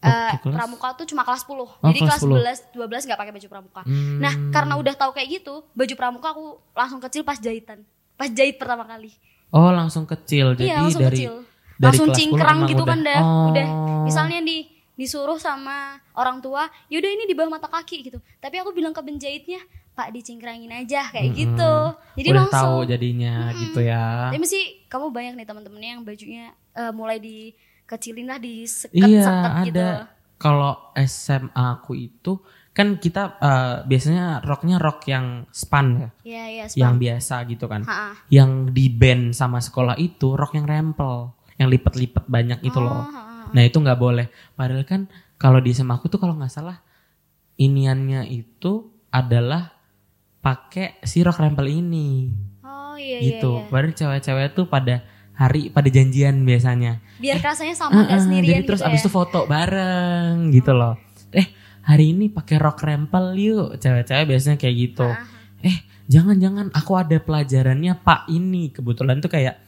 kelas? 0.00 0.54
pramuka 0.56 0.88
tuh 0.96 1.06
cuma 1.10 1.22
kelas 1.22 1.42
10. 1.46 1.52
Oh, 1.58 1.68
Jadi 1.90 1.98
kelas 2.06 2.22
kelas 2.22 2.58
10. 2.72 2.74
11, 2.74 3.04
12 3.04 3.06
nggak 3.10 3.20
pakai 3.20 3.32
baju 3.34 3.48
pramuka. 3.50 3.82
Hmm. 3.86 4.18
Nah, 4.18 4.34
karena 4.50 4.74
udah 4.78 4.94
tahu 4.94 5.10
kayak 5.14 5.42
gitu, 5.42 5.62
baju 5.74 5.94
pramuka 5.94 6.28
aku 6.32 6.58
langsung 6.74 7.00
kecil 7.02 7.22
pas 7.22 7.38
jahitan. 7.38 7.82
Pas 8.18 8.28
jahit 8.30 8.58
pertama 8.58 8.84
kali. 8.86 9.14
Oh, 9.50 9.70
langsung 9.70 10.04
kecil. 10.04 10.54
Jadi 10.54 10.66
iya, 10.66 10.78
langsung 10.78 11.02
dari 11.02 11.16
kecil. 11.18 11.34
dari 11.74 11.84
Langsung 11.86 12.06
kelas 12.06 12.16
10 12.16 12.20
cingkrang 12.20 12.58
gitu 12.66 12.82
udah- 12.82 12.88
kan 12.88 12.98
dah. 13.00 13.20
Oh. 13.20 13.46
Udah 13.50 13.66
misalnya 14.02 14.38
di 14.40 14.58
disuruh 14.94 15.36
sama 15.36 15.96
orang 16.12 16.38
tua, 16.38 16.68
yaudah 16.86 17.08
ini 17.08 17.24
di 17.24 17.32
bawah 17.32 17.50
mata 17.50 17.66
kaki 17.66 18.04
gitu. 18.04 18.18
Tapi 18.36 18.56
aku 18.56 18.70
bilang 18.70 18.92
ke 18.92 19.00
penjahitnya, 19.00 19.58
Pak 19.90 20.12
dicingkrangin 20.12 20.68
aja 20.70 21.08
kayak 21.08 21.24
Mm-mm. 21.26 21.40
gitu. 21.40 21.72
Jadi 22.14 22.28
udah 22.28 22.40
langsung. 22.44 22.68
tahu 22.76 22.78
jadinya 22.84 23.34
gitu 23.54 23.80
ya. 23.80 24.28
Tapi 24.28 24.38
mesti 24.38 24.60
kamu 24.86 25.06
banyak 25.08 25.32
nih 25.34 25.46
teman-temannya 25.46 25.90
yang 25.90 26.02
bajunya 26.02 26.44
eh, 26.72 26.92
mulai 26.92 27.16
dikecilin 27.18 28.28
lah, 28.28 28.38
diseket 28.38 29.00
Iya, 29.00 29.24
seket 29.24 29.50
ada. 29.50 29.64
gitu. 29.64 29.84
Kalau 30.36 30.72
SMA 30.96 31.50
aku 31.74 31.92
itu 31.96 32.32
kan 32.80 32.96
kita 32.96 33.22
eh, 33.38 33.76
biasanya 33.84 34.40
roknya 34.40 34.76
rok 34.76 35.04
yang 35.04 35.44
span 35.50 35.86
ya, 35.94 36.08
Iya, 36.24 36.44
iya, 36.48 36.64
yang 36.74 36.96
biasa 36.96 37.44
gitu 37.44 37.68
kan. 37.68 37.84
Ha-ha. 37.84 38.16
Yang 38.28 38.72
di 38.72 38.88
band 38.88 39.32
sama 39.32 39.60
sekolah 39.60 39.94
itu 39.94 40.32
rok 40.32 40.56
yang 40.56 40.64
rempel, 40.64 41.36
yang 41.54 41.68
lipet-lipet 41.68 42.24
banyak 42.24 42.60
itu 42.62 42.74
Oh, 42.74 42.88
loh. 42.88 43.04
ha-ha. 43.04 43.52
Nah 43.52 43.62
itu 43.62 43.76
nggak 43.76 43.96
boleh. 43.96 44.26
Padahal 44.54 44.82
kan 44.82 45.04
kalau 45.36 45.60
di 45.60 45.70
SMA 45.70 45.92
aku 45.92 46.08
tuh 46.08 46.16
kalau 46.16 46.32
nggak 46.32 46.48
salah 46.48 46.80
iniannya 47.56 48.24
itu 48.26 48.72
adalah 49.10 49.76
pakai 50.38 50.96
si 51.02 51.20
rok 51.20 51.36
rempel 51.36 51.68
ini 51.68 52.32
Oh 52.62 52.96
iya 52.96 53.20
gitu. 53.20 53.60
iya 53.60 53.62
iya. 53.62 53.70
Baru 53.70 53.88
cewek-cewek 53.90 54.54
tuh 54.54 54.64
pada 54.66 55.04
hari 55.34 55.68
pada 55.68 55.88
janjian 55.88 56.44
biasanya. 56.44 57.00
Biar 57.16 57.36
rasanya 57.38 57.74
sama 57.74 57.92
nggak 57.98 58.08
Heeh, 58.08 58.20
sendirian 58.22 58.54
jadi 58.54 58.66
terus 58.66 58.80
gitu 58.80 58.88
abis 58.88 59.00
ya. 59.00 59.04
itu 59.04 59.10
foto 59.10 59.38
bareng 59.44 60.48
gitu 60.50 60.72
loh. 60.72 60.94
Hari 61.80 62.12
ini 62.12 62.28
pakai 62.28 62.56
rok 62.60 62.80
rempel 62.84 63.36
yuk. 63.36 63.80
Cewek-cewek 63.80 64.26
biasanya 64.28 64.56
kayak 64.60 64.76
gitu. 64.76 65.08
Ha-ha. 65.08 65.64
Eh 65.64 65.76
jangan-jangan 66.10 66.74
aku 66.74 66.92
ada 66.96 67.16
pelajarannya 67.20 67.96
Pak 68.00 68.28
ini. 68.28 68.72
Kebetulan 68.74 69.20
tuh 69.20 69.32
kayak 69.32 69.60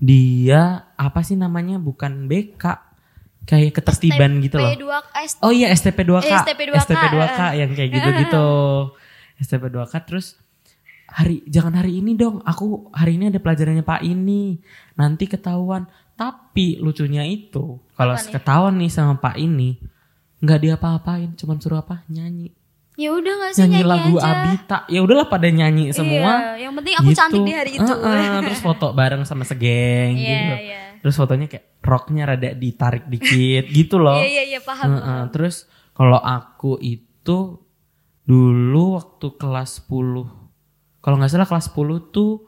dia 0.00 0.88
apa 0.96 1.20
sih 1.20 1.36
namanya 1.36 1.76
bukan 1.76 2.24
BK 2.24 2.64
kayak 3.44 3.76
ketertiban 3.76 4.40
gitu 4.40 4.56
loh. 4.56 4.72
P2 4.72 4.86
S 5.28 5.32
Oh 5.44 5.52
iya 5.52 5.68
STP2K. 5.72 6.24
Eh, 6.24 6.40
STP2K, 6.40 6.76
STP2K 6.84 7.40
yang 7.60 7.70
kayak 7.76 7.90
gitu-gitu. 7.92 8.48
STP2K 9.44 9.92
terus 10.08 10.40
hari 11.10 11.44
jangan 11.50 11.76
hari 11.76 12.00
ini 12.00 12.16
dong. 12.16 12.40
Aku 12.46 12.88
hari 12.96 13.20
ini 13.20 13.28
ada 13.28 13.40
pelajarannya 13.42 13.84
Pak 13.84 14.00
ini. 14.06 14.56
Nanti 14.96 15.28
ketahuan. 15.28 15.84
Tapi 16.16 16.76
lucunya 16.84 17.24
itu 17.24 17.80
kalau 17.96 18.12
ketahuan 18.12 18.76
nih 18.76 18.92
sama 18.92 19.16
Pak 19.16 19.40
ini 19.40 19.80
nggak 20.40 20.58
dia 20.60 20.72
apa-apain, 20.76 21.36
cuman 21.36 21.56
suruh 21.60 21.80
apa? 21.80 22.04
Nyanyi. 22.08 22.52
Ya 23.00 23.16
udah 23.16 23.32
nggak 23.32 23.52
sih 23.56 23.64
Nyanyi, 23.64 23.80
nyanyi, 23.80 23.88
lagu 23.88 24.14
aja. 24.20 24.28
Abita. 24.44 24.78
Ya 24.92 25.00
udahlah 25.00 25.26
pada 25.32 25.48
nyanyi 25.48 25.92
semua. 25.96 26.56
Iya, 26.56 26.68
yang 26.68 26.72
penting 26.76 26.94
aku 27.00 27.08
gitu. 27.08 27.18
cantik 27.20 27.40
di 27.44 27.52
hari 27.56 27.72
itu. 27.80 27.92
Heeh, 27.92 28.40
terus 28.44 28.60
foto 28.60 28.86
bareng 28.92 29.22
sama 29.24 29.44
segeng 29.48 30.16
Iya, 30.20 30.28
gitu. 30.28 30.54
iya. 30.68 30.80
Terus 31.00 31.14
fotonya 31.16 31.46
kayak 31.48 31.80
roknya 31.80 32.22
rada 32.28 32.50
ditarik 32.52 33.08
dikit 33.08 33.64
gitu 33.78 33.96
loh. 33.96 34.20
Iya, 34.20 34.28
iya, 34.28 34.42
iya, 34.56 34.60
paham. 34.60 34.88
Heeh, 34.92 35.00
paham. 35.00 35.26
Terus 35.32 35.64
kalau 35.96 36.20
aku 36.20 36.76
itu 36.80 37.38
dulu 38.28 39.00
waktu 39.00 39.26
kelas 39.40 39.88
10 39.88 41.00
kalau 41.00 41.16
nggak 41.16 41.32
salah 41.32 41.48
kelas 41.48 41.72
10 41.72 42.12
tuh 42.12 42.44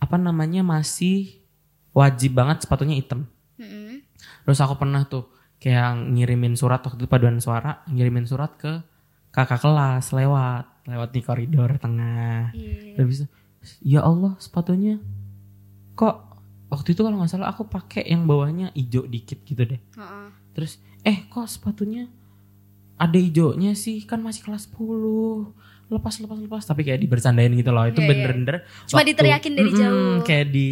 apa 0.00 0.16
namanya 0.16 0.64
masih 0.64 1.44
wajib 1.92 2.32
banget 2.32 2.64
sepatunya 2.64 2.96
hitam. 2.96 3.28
Mm-mm. 3.60 4.00
Terus 4.48 4.58
aku 4.64 4.80
pernah 4.80 5.04
tuh 5.04 5.28
kayak 5.58 5.86
ngirimin 6.10 6.52
surat 6.52 6.78
waktu 6.78 6.98
itu 6.98 7.06
paduan 7.06 7.38
suara, 7.38 7.82
ngirimin 7.86 8.24
surat 8.24 8.52
ke 8.54 8.82
kakak 9.30 9.60
kelas 9.60 10.10
lewat 10.10 10.64
lewat 10.84 11.10
di 11.10 11.20
koridor 11.20 11.76
tengah. 11.76 12.52
Habis 12.94 13.22
itu, 13.22 13.26
ya 13.84 14.00
Allah 14.00 14.36
sepatunya 14.36 15.00
kok 15.92 16.16
waktu 16.66 16.92
itu 16.92 17.00
kalau 17.00 17.16
nggak 17.16 17.30
salah 17.30 17.48
aku 17.48 17.64
pakai 17.64 18.04
yang 18.04 18.24
bawahnya 18.24 18.70
hijau 18.72 19.04
dikit 19.04 19.42
gitu 19.42 19.64
deh. 19.66 19.80
Heeh. 19.92 20.28
Terus 20.52 20.76
eh 21.02 21.24
kok 21.26 21.46
sepatunya 21.46 22.08
ada 22.96 23.14
hijaunya 23.14 23.72
sih 23.72 24.00
kan 24.02 24.18
masih 24.18 24.40
kelas 24.42 24.68
10 24.68 25.52
lepas 25.86 26.16
lepas 26.16 26.38
lepas 26.38 26.62
tapi 26.64 26.82
kayak 26.82 26.98
dibercandain 26.98 27.52
gitu 27.52 27.70
loh 27.70 27.84
itu 27.84 27.94
Iya, 27.94 28.02
iya. 28.02 28.10
bener-bener 28.10 28.56
Cuma 28.86 28.98
waktu- 28.98 29.10
diteriakin 29.12 29.52
dari 29.54 29.68
Mm-mm, 29.68 29.78
jauh. 29.78 30.16
kayak 30.22 30.46
di 30.48 30.68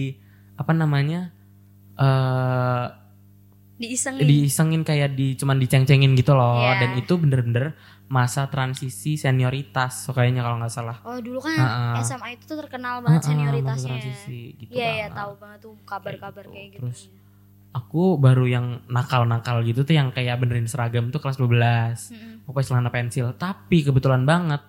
apa 0.55 0.73
namanya 0.73 1.31
eh 1.95 2.85
Diisengin. 3.87 4.25
diisengin 4.25 4.83
kayak 4.83 5.13
di 5.13 5.35
cuman 5.35 5.57
diceng-cengin 5.57 6.13
gitu 6.15 6.33
loh 6.33 6.59
Iya. 6.59 6.79
dan 6.79 6.91
itu 6.97 7.13
bener-bener 7.15 7.77
masa 8.07 8.47
transisi 8.47 9.15
senioritas 9.15 9.93
so 10.01 10.11
kayaknya 10.11 10.41
kalau 10.41 10.57
nggak 10.57 10.71
salah 10.71 10.97
Oh 11.03 11.19
dulu 11.19 11.39
kan 11.39 11.55
Heeh. 11.55 12.03
SMA 12.03 12.29
itu 12.33 12.45
tuh 12.45 12.59
terkenal 12.59 13.01
banget 13.01 13.21
masa 13.21 13.29
senioritasnya. 13.31 13.89
transisi 13.91 14.41
gitu 14.57 14.71
Iya 14.71 14.79
iya 14.79 14.89
banget. 15.05 15.17
tahu 15.17 15.33
banget 15.37 15.59
tuh 15.61 15.75
kabar-kabar 15.83 16.45
kayak 16.47 16.69
gitu. 16.71 16.81
Terus 16.83 17.01
aku 17.73 18.17
baru 18.17 18.45
yang 18.47 18.67
nakal-nakal 18.87 19.61
gitu 19.63 19.83
tuh 19.83 19.93
yang 19.93 20.09
kayak 20.09 20.39
benerin 20.39 20.65
seragam 20.65 21.09
tuh 21.09 21.19
kelas 21.19 21.37
12 21.37 21.51
Mm-mm. 22.09 22.35
aku 22.43 22.53
pakai 22.53 22.65
celana 22.65 22.89
pensil 22.89 23.35
tapi 23.35 23.83
kebetulan 23.83 24.23
banget 24.23 24.63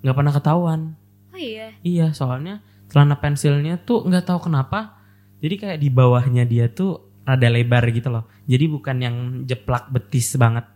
nggak 0.00 0.14
pernah 0.14 0.32
ketahuan 0.32 0.80
Oh 1.28 1.36
iya. 1.36 1.74
iya 1.80 2.06
soalnya 2.10 2.60
celana 2.86 3.16
pensilnya 3.16 3.76
tuh 3.78 4.04
nggak 4.04 4.24
tahu 4.24 4.46
kenapa 4.46 5.00
jadi 5.38 5.54
kayak 5.56 5.78
di 5.78 5.88
bawahnya 5.88 6.44
dia 6.44 6.68
tuh 6.68 7.10
rada 7.22 7.48
lebar 7.48 7.84
gitu 7.88 8.08
loh 8.08 8.24
jadi 8.44 8.64
bukan 8.66 8.96
yang 8.98 9.16
jeplak 9.42 9.88
betis 9.88 10.34
banget 10.34 10.66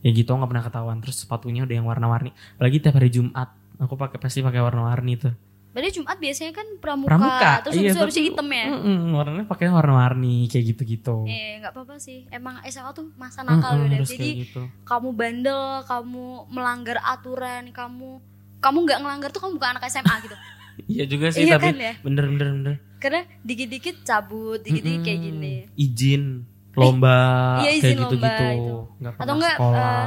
ya 0.00 0.10
gitu 0.10 0.30
nggak 0.30 0.46
pernah 0.46 0.64
ketahuan 0.64 0.98
terus 0.98 1.18
sepatunya 1.18 1.62
udah 1.62 1.74
yang 1.74 1.84
warna-warni 1.84 2.30
apalagi 2.54 2.78
tiap 2.78 2.94
hari 2.94 3.08
Jumat 3.08 3.50
aku 3.76 3.94
pakai 3.94 4.18
pasti 4.18 4.40
pakai 4.40 4.60
warna-warni 4.60 5.14
tuh 5.16 5.34
Berarti 5.76 6.00
Jumat 6.00 6.16
biasanya 6.16 6.56
kan 6.56 6.64
pramuka, 6.80 7.08
pramuka 7.12 7.50
terus 7.60 7.76
iya 7.76 7.92
tapi- 7.92 8.24
hitam 8.24 8.48
ya. 8.48 8.64
Mm-mm, 8.64 9.12
warnanya 9.12 9.44
pakai 9.44 9.68
warna-warni 9.68 10.48
kayak 10.48 10.72
gitu-gitu 10.72 11.28
Eh 11.28 11.60
nggak 11.60 11.68
apa-apa 11.68 12.00
sih. 12.00 12.24
Emang 12.32 12.64
SMA 12.64 12.96
tuh 12.96 13.12
masa 13.12 13.44
nakal 13.44 13.76
udah. 13.76 13.92
harus 13.92 14.08
Jadi 14.08 14.16
kayak 14.16 14.36
gitu. 14.40 14.62
kamu 14.88 15.08
bandel, 15.12 15.84
kamu 15.84 16.26
melanggar 16.48 16.96
aturan, 17.04 17.68
kamu 17.76 18.24
kamu 18.56 18.78
nggak 18.88 18.98
ngelanggar 19.04 19.28
tuh 19.28 19.40
kamu 19.44 19.52
bukan 19.52 19.76
anak 19.76 19.84
SMA 19.86 20.14
gitu. 20.24 20.32
iya 20.86 21.04
juga 21.04 21.26
sih 21.28 21.42
iya 21.42 21.56
tapi 21.56 21.66
kan 21.66 21.76
ya. 21.76 21.92
bener-bener 22.00 22.48
bener 22.52 22.74
Karena 22.96 23.20
dikit-dikit 23.40 24.02
cabut, 24.02 24.58
dikit-dikit 24.58 25.00
kayak 25.02 25.20
gini. 25.22 25.54
izin 25.74 26.44
lomba 26.72 27.16
iya, 27.58 27.70
kayak 27.72 27.76
izin 27.78 27.96
gitu-gitu 27.98 28.24
lomba 28.42 28.52
itu. 28.52 28.76
nggak 28.96 29.10
Atau 29.10 29.18
pernah 29.18 29.34
enggak, 29.34 29.54
sekolah 29.54 30.04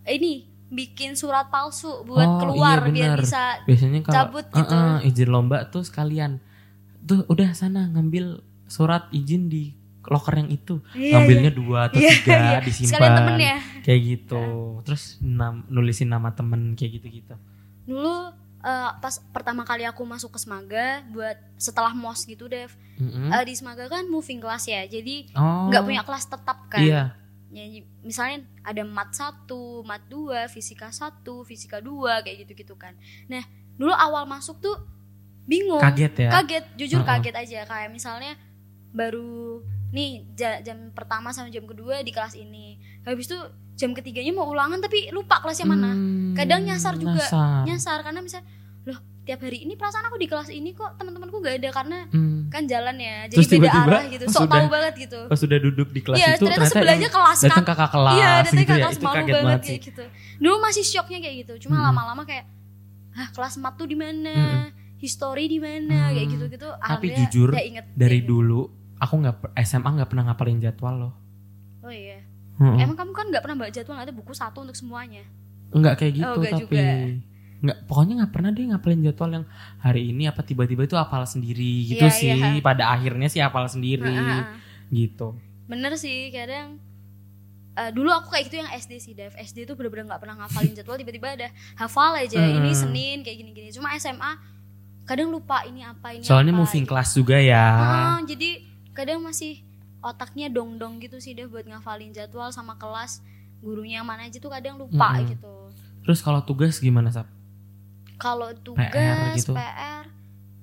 Eh, 0.00 0.12
Ini 0.12 0.32
bikin 0.68 1.10
surat 1.12 1.46
palsu 1.46 2.02
buat 2.04 2.24
Oh, 2.24 2.38
keluar 2.40 2.78
iya, 2.84 2.94
biar 3.10 3.18
bisa 3.18 3.42
biasanya 3.64 4.00
kalau 4.00 4.14
cabut 4.16 4.46
gitu. 4.48 4.70
Eh, 4.72 4.78
eh, 5.02 5.08
izin 5.08 5.28
lomba 5.28 5.66
tuh 5.66 5.82
sekalian 5.82 6.38
tuh 7.00 7.26
udah 7.26 7.50
sana 7.52 7.86
ngambil 7.86 8.38
surat 8.64 9.10
izin 9.10 9.46
di 9.46 9.74
loker 10.02 10.32
yang 10.36 10.48
itu 10.48 10.78
Iya, 10.90 11.12
ngambilnya 11.12 11.52
dua 11.52 11.78
atau 11.86 11.98
Iya, 11.98 12.10
tiga 12.16 12.32
iya. 12.32 12.58
disimpan 12.60 12.90
Sekalian 12.92 13.16
temen 13.16 13.36
ya. 13.36 13.56
kayak 13.80 14.00
gitu 14.08 14.44
terus 14.80 15.02
nam- 15.20 15.66
nulisin 15.66 16.08
nama 16.08 16.30
temen 16.30 16.72
kayak 16.72 16.90
gitu 16.96 17.06
gitu 17.12 17.34
Dulu 17.84 18.16
eh, 18.60 18.90
pas 18.96 19.14
pertama 19.30 19.62
kali 19.62 19.82
aku 19.82 20.02
masuk 20.02 20.32
ke 20.32 20.38
Semaga 20.38 21.00
buat 21.08 21.36
setelah 21.56 21.92
mos 21.92 22.22
gitu 22.22 22.46
Dev. 22.46 22.70
Eh, 23.00 23.42
di 23.42 23.54
Semaga 23.54 23.88
kan 23.88 24.04
moving 24.06 24.38
class 24.38 24.64
ya. 24.64 24.84
Jadi 24.84 25.32
oh 25.32 25.68
nggak 25.68 25.82
punya 25.82 26.02
kelas 26.02 26.24
tetap 26.26 26.68
kan. 26.68 26.80
iya 26.80 27.04
Ya, 27.50 27.66
misalnya 28.00 28.46
ada 28.62 28.86
mat 28.86 29.10
1, 29.10 29.50
mat 29.82 30.06
2, 30.06 30.46
fisika 30.46 30.86
1, 30.88 31.18
fisika 31.42 31.82
2 31.82 32.22
kayak 32.22 32.46
gitu-gitu 32.46 32.78
kan. 32.78 32.94
Nah, 33.26 33.42
dulu 33.74 33.90
awal 33.90 34.22
masuk 34.22 34.62
tuh 34.62 34.78
bingung. 35.42 35.82
kaget 35.82 36.14
ya 36.16 36.30
Kaget, 36.30 36.64
jujur 36.78 37.02
Heeh. 37.02 37.10
kaget 37.10 37.34
aja 37.34 37.58
kayak 37.66 37.90
misalnya 37.90 38.38
baru 38.90 39.62
nih 39.90 40.30
ja- 40.34 40.62
jam 40.62 40.94
pertama 40.94 41.30
sama 41.30 41.50
jam 41.50 41.66
kedua 41.66 42.02
di 42.02 42.10
kelas 42.10 42.34
ini. 42.34 42.78
Habis 43.02 43.26
itu 43.26 43.38
jam 43.80 43.90
ketiganya 43.90 44.28
mau 44.30 44.44
ulangan 44.46 44.76
tapi 44.78 45.08
lupa 45.08 45.40
kelas 45.40 45.56
yang 45.58 45.70
mana. 45.70 45.90
Hmm, 45.90 46.32
Kadang 46.32 46.60
nyasar 46.62 46.94
juga. 46.94 47.16
nyasar. 47.16 47.64
Nyasar 47.64 47.98
karena 48.02 48.20
misalnya 48.20 48.44
loh 48.82 48.96
tiap 49.22 49.40
hari 49.40 49.58
ini 49.60 49.72
perasaan 49.74 50.04
aku 50.04 50.16
di 50.16 50.26
kelas 50.26 50.48
ini 50.50 50.72
kok 50.72 50.94
teman-temanku 50.94 51.36
gak 51.38 51.56
ada 51.56 51.70
karena 51.70 51.98
Hmm. 52.06 52.48
kan 52.48 52.64
jalan 52.64 52.96
ya 52.96 53.24
jadi 53.26 53.36
Terus 53.36 53.48
beda 53.48 53.56
tiba-tiba 53.62 53.88
arah 53.90 54.02
gitu 54.06 54.24
sok 54.26 54.44
tahu 54.46 54.66
banget 54.68 54.94
gitu 54.98 55.20
pas 55.24 55.38
sudah 55.38 55.58
duduk 55.58 55.88
di 55.88 56.00
kelas 56.00 56.18
Iya, 56.18 56.28
itu 56.30 56.44
ternyata 56.44 56.66
sebelahnya 56.66 57.00
yang 57.02 57.14
kelas 57.14 57.38
datang 57.40 57.64
kakak 57.64 57.90
kelas 57.90 58.14
iya 58.14 58.30
datang 58.40 58.56
gitu 58.58 58.70
ya 58.70 58.76
kelas 58.80 58.92
itu 58.92 59.02
malu 59.02 59.14
kaget 59.14 59.34
banget 59.38 59.60
kayak 59.62 59.80
gitu 59.82 60.04
dulu 60.38 60.56
masih 60.58 60.84
shocknya 60.84 61.18
kayak 61.20 61.36
gitu 61.38 61.52
cuma 61.62 61.74
Mm-mm. 61.74 61.86
lama-lama 61.86 62.22
kayak 62.24 62.44
ah 63.12 63.28
kelas 63.30 63.54
mat 63.56 63.74
tuh 63.74 63.84
di 63.84 63.94
mana 63.94 64.34
Mm-mm. 64.34 64.66
history 64.98 65.44
di 65.46 65.58
mana 65.58 65.98
Hmm. 66.02 66.12
kayak 66.12 66.28
gitu-gitu 66.30 66.68
tapi 66.74 66.88
akhirnya 67.06 67.18
jujur 67.22 67.48
udah 67.50 67.62
inget 67.62 67.84
dari 67.92 68.18
gitu. 68.18 68.28
dulu 68.30 68.60
aku 68.96 69.14
nggak 69.16 69.34
SMA 69.60 69.90
nggak 69.92 70.08
pernah 70.08 70.24
ngapalin 70.26 70.58
jadwal 70.58 70.94
loh 70.98 71.12
oh 71.12 71.29
Heeh. 72.60 72.76
emang 72.78 72.94
kamu 72.94 73.10
kan 73.10 73.26
nggak 73.26 73.40
pernah 73.40 73.56
bawa 73.58 73.70
jadwal 73.70 73.96
ada 73.96 74.12
buku 74.12 74.32
satu 74.32 74.60
untuk 74.60 74.74
semuanya 74.74 75.24
Enggak 75.70 75.96
kayak 75.96 76.12
gitu 76.14 76.26
Oh, 76.26 76.36
enggak 76.36 76.52
tapi 76.52 76.64
juga. 76.66 76.84
nggak 77.60 77.78
pokoknya 77.84 78.14
nggak 78.16 78.32
pernah 78.32 78.50
deh 78.50 78.64
ngapalin 78.66 79.00
jadwal 79.02 79.30
yang 79.30 79.44
hari 79.78 80.02
ini 80.06 80.24
apa 80.24 80.40
tiba-tiba 80.40 80.82
itu 80.82 80.94
apal 80.94 81.22
sendiri 81.24 81.72
gitu 81.86 82.02
Iya, 82.02 82.12
sih 82.12 82.30
iya. 82.30 82.60
pada 82.60 82.88
akhirnya 82.90 83.26
sih 83.26 83.38
apal 83.38 83.64
sendiri 83.64 84.12
gitu 84.88 85.36
bener 85.66 85.94
sih 85.94 86.28
kadang 86.30 86.80
eh, 87.72 87.90
dulu 87.90 88.10
aku 88.10 88.28
kayak 88.30 88.44
gitu 88.44 88.56
yang 88.58 88.70
SD 88.70 88.92
sih 88.98 89.12
Dev 89.12 89.32
SD 89.34 89.62
tuh 89.62 89.72
bener-bener 89.72 90.04
nggak 90.06 90.20
pernah 90.20 90.36
ngafalin 90.38 90.72
jadwal 90.72 90.96
tiba-tiba 90.96 91.28
ada 91.30 91.48
hafal 91.74 92.12
aja 92.14 92.40
ini 92.40 92.60
Hmm. 92.66 92.80
Senin 92.82 93.16
kayak 93.20 93.36
gini-gini 93.38 93.70
cuma 93.70 93.94
SMA 93.94 94.36
kadang 95.02 95.28
lupa 95.28 95.62
ini 95.62 95.80
apa 95.80 96.12
ini 96.12 96.22
soalnya 96.22 96.50
apa, 96.50 96.60
moving 96.60 96.82
gitu. 96.82 96.90
class 96.90 97.12
juga 97.12 97.36
ya 97.36 97.66
Ah, 97.66 98.18
jadi 98.22 98.62
kadang 98.90 99.20
masih 99.20 99.62
otaknya 100.00 100.48
dong-dong 100.48 101.00
gitu 101.00 101.20
sih 101.20 101.36
Dev 101.36 101.52
buat 101.52 101.68
ngafalin 101.68 102.12
jadwal 102.12 102.50
sama 102.52 102.76
kelas. 102.80 103.20
Gurunya 103.60 104.00
yang 104.00 104.08
mana 104.08 104.24
aja 104.24 104.40
tuh 104.40 104.48
kadang 104.48 104.80
lupa 104.80 105.20
Mm-mm. 105.20 105.36
gitu. 105.36 105.54
Terus 106.04 106.24
kalau 106.24 106.40
tugas 106.40 106.80
gimana 106.80 107.12
sap? 107.12 107.28
Kalau 108.16 108.52
tugas 108.56 108.88
PR 108.92 109.36
gitu. 109.36 109.52
PR 109.52 110.04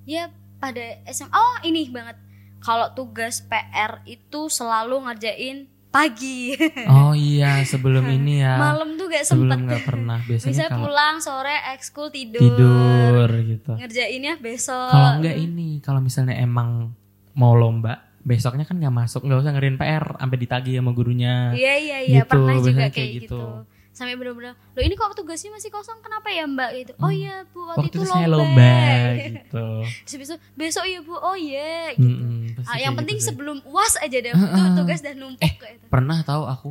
ya 0.07 0.29
pada 0.57 0.81
SMA 1.09 1.29
oh 1.33 1.57
ini 1.61 1.89
banget. 1.89 2.17
Kalau 2.57 2.89
tugas 2.97 3.45
PR 3.45 4.01
itu 4.09 4.49
selalu 4.49 5.05
ngerjain 5.05 5.69
pagi. 5.93 6.57
Oh 6.89 7.13
iya 7.13 7.61
sebelum 7.63 8.05
ini 8.09 8.41
ya. 8.41 8.57
Malam 8.57 8.97
tuh 8.97 9.07
gak 9.09 9.25
sebelum 9.25 9.61
sempet. 9.61 9.67
nggak 9.69 9.83
pernah. 9.85 10.17
Biasanya 10.25 10.51
bisa 10.53 10.65
kalau 10.69 10.81
pulang 10.89 11.15
sore 11.21 11.55
ekskul 11.77 12.07
tidur, 12.09 12.41
tidur 12.41 13.29
gitu. 13.45 13.71
Ngerjainnya 13.77 14.33
besok. 14.41 14.89
Kalau 14.89 15.09
enggak 15.21 15.37
ini 15.37 15.69
kalau 15.85 16.01
misalnya 16.01 16.35
emang 16.37 16.91
mau 17.37 17.53
lomba 17.53 18.06
besoknya 18.27 18.67
kan 18.67 18.75
nggak 18.75 18.91
masuk 18.93 19.23
nggak 19.23 19.39
usah 19.39 19.51
ngerin 19.51 19.77
PR 19.77 20.03
sampai 20.13 20.37
ditagih 20.37 20.73
sama 20.75 20.91
gurunya 20.91 21.55
iya 21.55 21.73
iya 21.75 21.97
iya 22.03 22.19
Gitu, 22.19 22.29
pernah 22.29 22.53
juga 22.53 22.71
kayak 22.77 22.91
kayak 22.91 23.09
gitu. 23.15 23.39
gitu. 23.39 23.41
sampai 23.89 24.13
bener-bener 24.13 24.53
loh 24.53 24.83
ini 24.83 24.93
kok 24.93 25.09
tugasnya 25.11 25.49
masih 25.49 25.69
kosong 25.69 25.97
kenapa 25.99 26.27
ya 26.29 26.43
mbak 26.45 26.69
gitu 26.75 26.91
oh 26.97 27.07
Hmm. 27.07 27.17
iya 27.17 27.35
bu 27.45 27.59
waktu, 27.63 27.79
waktu 27.79 27.89
itu 27.89 27.97
itu 27.97 28.05
saya 28.05 28.27
lomba, 28.27 28.45
lomba 28.45 28.75
gitu 29.25 29.65
Terus 30.05 30.21
itu, 30.21 30.35
besok 30.53 30.85
ya 30.85 30.99
bu 30.99 31.15
oh 31.15 31.33
iya 31.33 31.71
gitu 31.93 32.05
Mm-mm, 32.05 32.37
pasti 32.53 32.67
Ah, 32.67 32.77
yang 32.77 32.91
gitu 32.91 32.99
penting 33.01 33.17
sih. 33.17 33.25
sebelum 33.25 33.57
uas 33.65 33.93
aja 33.97 34.17
deh 34.19 34.29
Heeh. 34.29 34.53
tuh 34.53 34.67
tugas 34.77 34.99
dan 34.99 35.15
numpuk 35.15 35.41
Eh. 35.41 35.53
kayak 35.55 35.73
gitu. 35.73 35.87
pernah 35.87 36.17
tahu 36.21 36.43
aku 36.45 36.69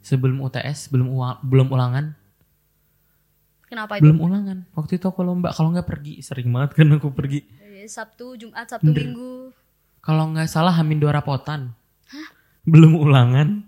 sebelum 0.00 0.40
UTS 0.40 0.88
belum 0.88 1.06
belum 1.44 1.68
ulangan 1.68 2.16
kenapa 3.64 3.92
itu 3.94 4.02
belum 4.02 4.18
ulangan 4.20 4.58
waktu 4.72 4.96
itu 4.96 5.04
aku 5.04 5.20
lomba 5.20 5.50
kalau 5.50 5.70
nggak 5.70 5.84
pergi 5.84 6.18
sering 6.18 6.48
banget 6.48 6.70
kan 6.74 6.88
aku 6.90 7.10
pergi 7.10 7.46
Eh, 7.76 7.86
Sabtu 7.86 8.34
Jumat 8.34 8.66
Sabtu. 8.66 8.88
Minggu 8.88 9.52
kalau 10.06 10.30
nggak 10.30 10.46
salah 10.46 10.70
hamin 10.70 11.02
dua 11.02 11.18
rapotan. 11.18 11.74
Belum 12.62 12.94
ulangan. 12.94 13.66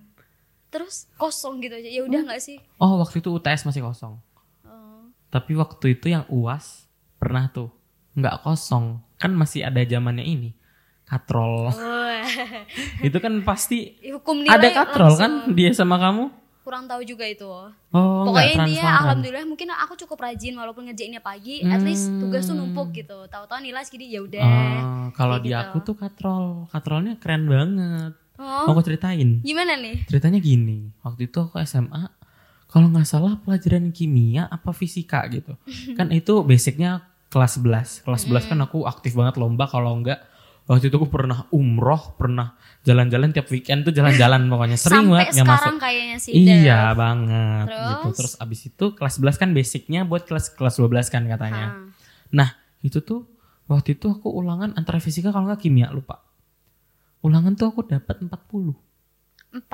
Terus 0.71 1.11
kosong 1.19 1.59
gitu 1.59 1.75
aja. 1.75 1.91
Ya 1.91 2.07
udah 2.07 2.31
nggak 2.31 2.39
sih? 2.39 2.63
Oh 2.79 3.03
waktu 3.03 3.19
itu 3.19 3.35
UTS 3.35 3.67
masih 3.67 3.83
kosong. 3.83 4.23
Oh. 4.63 5.11
tapi 5.35 5.59
waktu 5.59 5.99
itu 5.99 6.15
yang 6.15 6.23
uas 6.31 6.87
pernah 7.19 7.51
tuh. 7.51 7.75
Nggak 8.15 8.47
kosong. 8.47 9.03
Kan 9.19 9.35
masih 9.35 9.67
ada 9.67 9.83
zamannya 9.83 10.23
ini. 10.23 10.55
Katrol. 11.03 11.75
Wah. 11.75 12.23
itu 13.07 13.19
kan 13.19 13.43
pasti 13.43 13.99
hukum 14.15 14.47
nilai 14.47 14.55
ada 14.55 14.69
katrol 14.71 15.19
langsung. 15.19 15.23
kan 15.51 15.59
dia 15.59 15.75
sama 15.75 15.99
kamu 15.99 16.31
kurang 16.69 16.85
tahu 16.85 17.01
juga 17.03 17.25
itu 17.25 17.49
oh 17.49 17.73
Pokoknya 18.23 18.69
intinya 18.69 19.01
alhamdulillah 19.01 19.43
mungkin 19.43 19.73
aku 19.73 19.97
cukup 19.97 20.21
rajin 20.21 20.53
walaupun 20.53 20.85
ngerjainnya 20.85 21.19
pagi, 21.19 21.65
at 21.65 21.81
least 21.81 22.13
tugas 22.19 22.45
tuh 22.45 22.53
Hmm. 22.53 22.69
numpuk 22.69 22.93
gitu. 22.93 23.25
Tahu-tahu 23.25 23.59
nilai 23.59 23.81
segini 23.81 24.07
ya 24.07 24.21
udah. 24.21 24.45
Oh, 24.45 25.07
kalau 25.11 25.41
di 25.41 25.49
gitu. 25.49 25.57
aku 25.59 25.77
tuh 25.83 25.97
katrol 25.97 26.69
katrolnya 26.69 27.17
keren 27.17 27.45
banget 27.45 28.13
Oh, 28.37 28.69
mau 28.69 28.77
aku 28.77 28.85
ceritain 28.85 29.41
gimana 29.41 29.75
nih? 29.75 30.05
ceritanya 30.05 30.39
gini 30.39 30.95
waktu 31.01 31.27
itu 31.27 31.39
aku 31.41 31.59
SMA 31.61 32.07
kalau 32.67 32.87
nggak 32.87 33.03
salah 33.03 33.35
pelajaran 33.35 33.91
kimia 33.91 34.47
apa 34.47 34.71
fisika 34.71 35.27
gitu 35.27 35.59
kan 35.99 36.13
itu 36.13 36.45
basicnya 36.45 37.03
kelas 37.29 37.59
11. 37.59 38.07
Kelas 38.07 38.23
11 38.25 38.47
kan 38.47 38.59
aku 38.61 38.85
aktif 38.85 39.13
banget 39.13 39.37
lomba 39.37 39.67
kalau 39.67 39.91
enggak 39.93 40.23
waktu 40.69 40.93
itu 40.93 40.97
aku 41.01 41.09
pernah 41.09 41.49
umroh, 41.49 42.15
pernah 42.21 42.53
jalan-jalan 42.85 43.33
tiap 43.33 43.49
weekend 43.49 43.89
tuh 43.89 43.93
jalan-jalan 43.97 44.45
pokoknya 44.53 44.77
sering 44.77 45.09
Sampai 45.09 45.13
banget 45.17 45.29
nggak 45.33 45.47
masuk. 45.49 45.57
sekarang 45.59 45.79
kayaknya 45.81 46.17
sih. 46.21 46.33
Iya 46.37 46.81
banget 46.93 47.67
Terus? 47.67 47.89
gitu. 47.89 48.09
Terus 48.21 48.33
abis 48.37 48.61
itu 48.69 48.85
kelas 48.93 49.15
11 49.17 49.41
kan 49.41 49.49
basicnya 49.57 50.01
buat 50.05 50.23
kelas 50.29 50.53
kelas 50.53 50.77
12 50.77 51.09
kan 51.09 51.23
katanya. 51.25 51.67
Ah. 51.73 51.89
Nah 52.31 52.49
itu 52.85 53.01
tuh 53.01 53.25
waktu 53.67 53.97
itu 53.97 54.07
aku 54.13 54.29
ulangan 54.29 54.77
antara 54.77 55.01
fisika 55.01 55.33
kalau 55.33 55.49
nggak 55.49 55.65
kimia 55.65 55.89
lupa. 55.89 56.21
Ulangan 57.25 57.57
tuh 57.57 57.73
aku 57.73 57.83
dapat 57.89 58.21
40. 58.23 58.77
40 59.49 59.65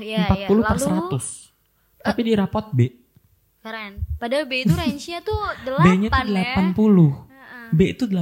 ya 0.00 0.24
40 0.32 0.48
ya. 0.48 0.64
per 0.64 0.78
Lalu 0.80 1.20
100. 1.20 2.00
Tapi 2.00 2.20
di 2.24 2.32
rapot 2.32 2.66
B. 2.72 2.80
keren. 3.60 4.00
Padahal 4.16 4.48
B 4.48 4.64
itu 4.64 4.72
range-nya 4.72 5.20
tuh 5.20 5.36
8 5.68 5.84
B-nya 5.84 6.08
tuh 6.08 6.32
ya. 6.32 6.56
80. 6.72 7.76
B 7.76 7.80
itu 7.92 8.04
80 8.08 8.16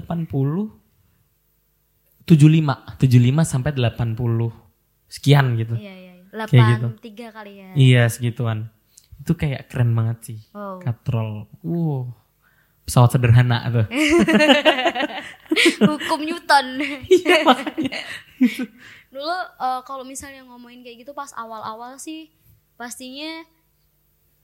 75, 2.29 3.01
75 3.01 3.49
sampai 3.49 3.73
80 3.73 4.53
sekian 5.09 5.57
gitu. 5.57 5.75
Iya 5.81 5.95
iya. 5.97 6.13
iya. 6.21 6.45
Kayak 6.45 6.67
gitu. 6.77 6.89
83 7.01 7.37
kali 7.37 7.53
ya. 7.57 7.69
Iya 7.73 8.03
segituan. 8.13 8.69
Itu 9.19 9.33
kayak 9.35 9.73
keren 9.73 9.97
banget 9.97 10.19
sih. 10.29 10.39
Wow. 10.53 10.85
Katrol. 10.85 11.49
Wow. 11.65 12.13
Pesawat 12.85 13.17
sederhana 13.17 13.65
tuh. 13.73 13.87
Hukum 15.89 16.21
Newton. 16.23 16.67
Iya 17.09 17.49
makanya. 17.49 17.97
Dulu 19.09 19.37
eh, 19.57 19.81
kalau 19.89 20.05
misalnya 20.05 20.45
ngomongin 20.45 20.85
kayak 20.85 21.09
gitu 21.09 21.17
pas 21.17 21.33
awal-awal 21.33 21.97
sih 21.97 22.29
pastinya 22.77 23.41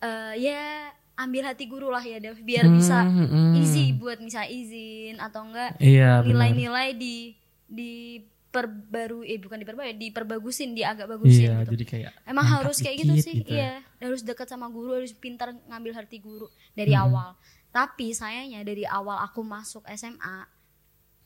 eh, 0.00 0.32
ya 0.40 0.88
ambil 1.14 1.46
hati 1.46 1.70
guru 1.70 1.94
lah 1.94 2.02
ya 2.02 2.18
Dev 2.18 2.42
biar 2.42 2.66
bisa 2.66 3.06
Hmm, 3.06 3.30
hmm. 3.30 3.54
easy 3.62 3.94
buat 3.94 4.18
misalnya 4.18 4.50
izin 4.50 5.22
atau 5.22 5.46
enggak 5.46 5.78
Iya 5.78 6.26
nilai-nilai 6.26 6.90
di 6.98 7.38
di 7.74 8.22
perbaru 8.48 9.20
eh 9.20 9.34
bukan 9.36 9.58
diperbarui 9.58 9.98
diperbagusin 9.98 10.72
di 10.72 10.80
agak 10.80 11.10
bagusin 11.10 11.42
Iya 11.44 11.54
gitu. 11.60 11.70
jadi 11.74 11.84
kayak 11.84 12.12
Emang 12.22 12.46
harus 12.46 12.78
kayak 12.78 13.02
gitu 13.02 13.14
sih, 13.18 13.34
gitu 13.36 13.50
ya. 13.50 13.82
iya. 13.82 14.00
Harus 14.00 14.22
dekat 14.22 14.46
sama 14.46 14.66
guru, 14.68 14.94
harus 14.94 15.10
pintar 15.10 15.50
ngambil 15.64 15.92
hati 15.92 16.18
guru 16.18 16.46
dari 16.72 16.94
Hmm. 16.94 17.02
awal. 17.04 17.28
Tapi 17.68 18.10
sayangnya 18.10 18.62
dari 18.62 18.86
awal 18.86 19.18
aku 19.20 19.42
masuk 19.42 19.82
SMA 19.88 20.46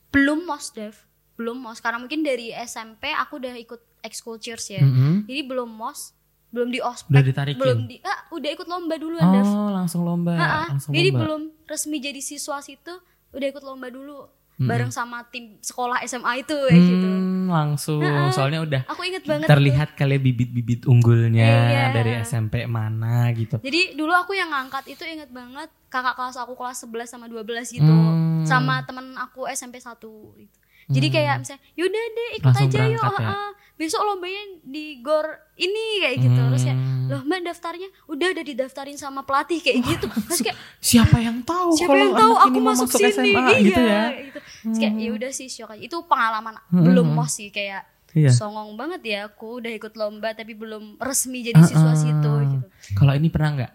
belum 0.09 0.41
mos 0.43 0.73
Dev, 0.73 0.97
belum 1.35 1.57
mos 1.59 1.77
karena 1.77 2.01
mungkin 2.01 2.19
dari 2.19 2.49
SMP 2.51 3.13
aku 3.13 3.37
udah 3.37 3.53
ikut 3.55 3.77
ekskul 4.01 4.41
cheers 4.41 4.65
ya. 4.67 4.81
Mm-mm. 4.81 5.23
Jadi 5.23 5.41
belum 5.45 5.69
mos, 5.69 6.17
belum 6.49 6.67
di 6.67 6.81
ospek, 6.81 7.13
Udah 7.13 7.21
ditarikin? 7.21 7.61
belum 7.61 7.79
di 7.85 8.01
ah, 8.01 8.25
udah 8.31 8.49
ikut 8.49 8.65
lomba 8.65 8.97
Dev. 8.97 9.45
Oh 9.45 9.69
langsung 9.69 10.01
lomba. 10.01 10.33
Ha-ha. 10.33 10.63
langsung 10.71 10.91
Jadi 10.91 11.09
lomba. 11.09 11.19
belum 11.21 11.41
resmi 11.63 11.97
jadi 11.99 12.17
siswa 12.19 12.57
situ, 12.59 12.93
udah 13.29 13.47
ikut 13.47 13.61
lomba 13.61 13.87
dulu 13.87 14.25
bareng 14.59 14.91
sama 14.91 15.23
tim 15.25 15.55
sekolah 15.57 16.03
SMA 16.03 16.43
itu 16.43 16.51
kayak 16.51 16.81
gitu. 16.81 17.07
Hmm, 17.07 17.47
langsung. 17.47 18.03
Soalnya 18.29 18.59
udah 18.59 18.81
Aku 18.85 19.01
inget 19.01 19.23
banget 19.23 19.47
terlihat 19.47 19.95
kali 19.95 20.17
bibit-bibit 20.17 20.83
unggulnya 20.83 21.47
Iya. 21.65 21.85
dari 21.91 22.11
SMP 22.19 22.63
mana 22.65 23.31
gitu. 23.31 23.55
Jadi 23.57 23.95
dulu 23.95 24.11
aku 24.11 24.33
yang 24.33 24.49
ngangkat 24.49 24.89
itu 24.89 25.01
inget 25.01 25.29
banget 25.29 25.71
kakak 25.87 26.13
kelas 26.13 26.35
aku 26.35 26.53
kelas 26.53 26.83
11 26.83 27.07
sama 27.07 27.25
12 27.25 27.71
gitu. 27.71 27.87
Hmm. 27.87 28.43
Sama 28.43 28.83
temen 28.83 29.15
aku 29.15 29.47
SMP 29.47 29.79
1 29.79 29.95
gitu. 30.35 30.55
Jadi 30.89 31.07
kayak 31.07 31.35
misalnya 31.39 31.61
yaudah 31.73 32.03
deh 32.09 32.29
ikut 32.35 32.49
Langsung 32.49 32.67
aja 32.67 32.81
yuk. 32.83 33.01
ya? 33.15 33.33
Besok 33.75 34.01
lombanya 34.03 34.43
di 34.61 34.99
gor 34.99 35.23
ini 35.55 36.01
kayak 36.01 36.17
gitu. 36.19 36.41
Terus 36.49 36.63
kayak 36.65 36.75
Hmm. 36.75 36.98
Loh 37.09 37.21
mbak 37.25 37.39
daftarnya 37.41 37.89
udah 38.05 38.27
udah 38.37 38.43
didaftarin 38.45 38.97
sama 39.01 39.25
pelatih 39.25 39.59
kayak 39.59 39.77
gitu. 39.83 40.07
Terus 40.29 40.41
kayak 40.45 40.57
Siapa 40.77 41.17
yang 41.17 41.41
tahu 41.41 41.73
siapa 41.73 41.89
kalau 41.89 42.01
yang 42.05 42.15
tahu 42.15 42.33
aku 42.37 42.57
masuk, 42.61 42.87
masuk 42.87 42.99
sini 43.01 43.11
SMA 43.11 43.27
iya, 43.33 43.57
gitu 43.65 43.81
ya. 43.81 44.03
gitu. 44.13 44.39
Terus 44.39 44.77
kayak 44.77 44.93
ya 44.95 45.09
udah 45.17 45.31
sih 45.33 45.47
syok 45.49 45.69
aja. 45.75 45.81
Itu 45.81 45.97
pengalaman 46.05 46.53
belum 46.69 47.07
mos 47.11 47.33
sih 47.35 47.49
kayak 47.49 47.83
Iya. 48.09 48.33
songong 48.33 48.73
banget 48.73 49.01
ya 49.05 49.19
aku 49.29 49.61
udah 49.61 49.69
ikut 49.69 49.93
lomba 49.93 50.33
tapi 50.33 50.57
belum 50.57 50.97
resmi 50.97 51.45
jadi 51.45 51.61
siswa 51.61 51.93
situ 51.93 52.31
gitu. 52.49 52.65
Kalau 52.97 53.13
ini 53.13 53.29
pernah 53.29 53.49
nggak 53.53 53.73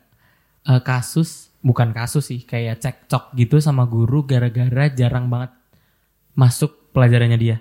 eh, 0.75 0.83
kasus 0.83 1.55
bukan 1.63 1.95
kasus 1.95 2.35
sih 2.35 2.43
kayak 2.43 2.83
cekcok 2.83 3.31
gitu 3.39 3.63
sama 3.63 3.87
guru 3.87 4.27
gara-gara 4.27 4.91
jarang 4.91 5.31
banget 5.31 5.55
masuk 6.35 6.91
pelajarannya 6.91 7.39
dia. 7.39 7.57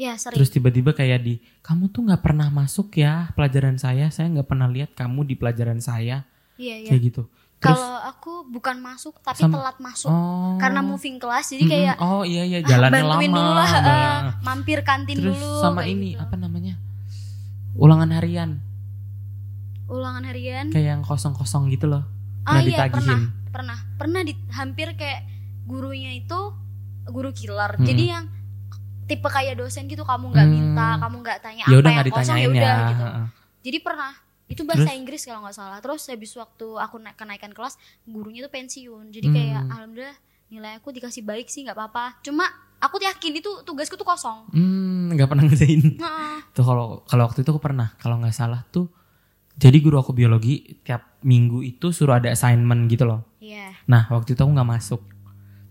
Ya 0.00 0.16
sering. 0.16 0.32
Terus 0.34 0.48
tiba-tiba 0.48 0.90
kayak 0.90 1.20
di 1.20 1.34
kamu 1.60 1.88
tuh 1.88 2.00
nggak 2.02 2.22
pernah 2.22 2.48
masuk 2.48 2.96
ya 2.96 3.28
pelajaran 3.30 3.76
saya, 3.76 4.08
saya 4.08 4.30
nggak 4.30 4.48
pernah 4.48 4.64
lihat 4.66 4.96
kamu 4.96 5.24
di 5.24 5.36
pelajaran 5.36 5.76
saya 5.78 6.24
Iya 6.56 6.76
iya. 6.78 6.88
kayak 6.88 7.02
gitu. 7.04 7.22
Terus 7.60 7.76
Kalau 7.76 8.00
aku 8.00 8.32
bukan 8.48 8.80
masuk 8.80 9.20
tapi 9.20 9.44
Sama- 9.44 9.60
telat 9.60 9.76
masuk 9.78 10.08
oh 10.08 10.56
karena 10.56 10.80
moving 10.80 11.20
kelas 11.20 11.44
jadi 11.46 11.64
kayak 11.66 11.94
oh 12.00 12.24
iya 12.24 12.40
iya 12.42 12.58
ah, 12.58 12.64
jalannya 12.64 12.96
bantuin 12.96 13.28
lama. 13.28 13.36
dulu 13.36 13.52
lah, 13.52 13.70
Bang. 13.78 14.24
mampir 14.40 14.78
kantin 14.80 15.20
Terus 15.20 15.36
dulu. 15.36 15.60
sama 15.60 15.84
ini 15.84 16.16
gitu. 16.16 16.24
apa 16.24 16.34
namanya 16.34 16.80
ulangan 17.74 18.08
harian 18.10 18.64
Ulangan 19.86 20.22
harian. 20.24 20.66
kayak 20.70 20.86
yang 20.88 21.02
kosong-kosong 21.02 21.66
gitu 21.68 21.84
loh. 21.84 22.06
Ah 22.42 22.56
Pernah 22.56 22.62
iya 22.62 22.68
ditagihin. 22.70 22.94
pernah 22.94 23.20
pernah 23.50 23.78
pernah 23.98 24.20
di 24.22 24.32
hampir 24.50 24.88
kayak 24.94 25.20
gurunya 25.66 26.14
itu 26.14 26.40
guru 27.04 27.30
killer. 27.30 27.74
Mm-mm. 27.74 27.84
Jadi 27.84 28.04
yang 28.06 28.24
tipe 29.10 29.26
kayak 29.26 29.54
dosen 29.56 29.84
gitu 29.84 30.02
kamu 30.02 30.30
nggak 30.30 30.46
Hmm. 30.46 30.54
minta, 30.54 30.88
kamu 30.96 31.16
nggak 31.18 31.38
tanya 31.40 31.64
Ya 31.64 31.76
apa 31.76 31.90
yang 31.90 32.06
kosong 32.08 32.38
ya 32.38 32.48
udah 32.48 32.62
ya. 32.62 32.88
gitu. 32.88 33.04
Jadi 33.60 33.78
pernah 33.80 34.12
itu 34.46 34.62
bahasa 34.62 34.82
Terus? 34.84 34.96
Inggris 34.96 35.22
kalau 35.24 35.40
nggak 35.42 35.56
salah. 35.56 35.78
Terus 35.78 36.02
habis 36.06 36.30
waktu 36.32 36.66
aku 36.76 36.96
naik 36.96 37.14
kenaikan 37.14 37.50
kelas, 37.50 37.74
gurunya 38.04 38.40
tuh 38.40 38.50
pensiun. 38.50 39.10
Jadi 39.10 39.26
Hmm. 39.26 39.36
kayak 39.36 39.62
alhamdulillah 39.68 40.18
nilai 40.48 40.72
aku 40.76 40.90
dikasih 40.90 41.22
baik 41.22 41.46
sih 41.46 41.62
nggak 41.62 41.74
apa-apa. 41.74 42.18
Cuma 42.20 42.46
aku 42.76 42.98
yakin 42.98 43.32
itu 43.36 43.50
tugasku 43.62 43.94
tuh 43.94 44.02
kosong. 44.02 44.50
Hmm, 44.50 45.12
nggak 45.12 45.26
pernah 45.26 45.44
ngerjain. 45.44 45.98
Tuh 46.50 46.64
kalau 46.64 47.02
kalau 47.04 47.22
waktu 47.24 47.40
itu 47.40 47.50
aku 47.50 47.60
pernah, 47.60 47.94
kalau 47.96 48.16
nggak 48.16 48.32
salah 48.32 48.62
tuh 48.66 48.90
jadi 49.52 49.76
guru 49.78 49.98
aku 49.98 50.10
biologi 50.10 50.80
tiap 50.80 51.20
minggu 51.20 51.60
itu 51.60 51.90
suruh 51.90 52.16
ada 52.16 52.30
assignment 52.30 52.88
gitu 52.88 53.04
loh. 53.04 53.28
Iya. 53.38 53.76
Nah 53.84 54.08
waktu 54.08 54.32
itu 54.32 54.40
aku 54.40 54.50
nggak 54.50 54.70
masuk. 54.70 55.00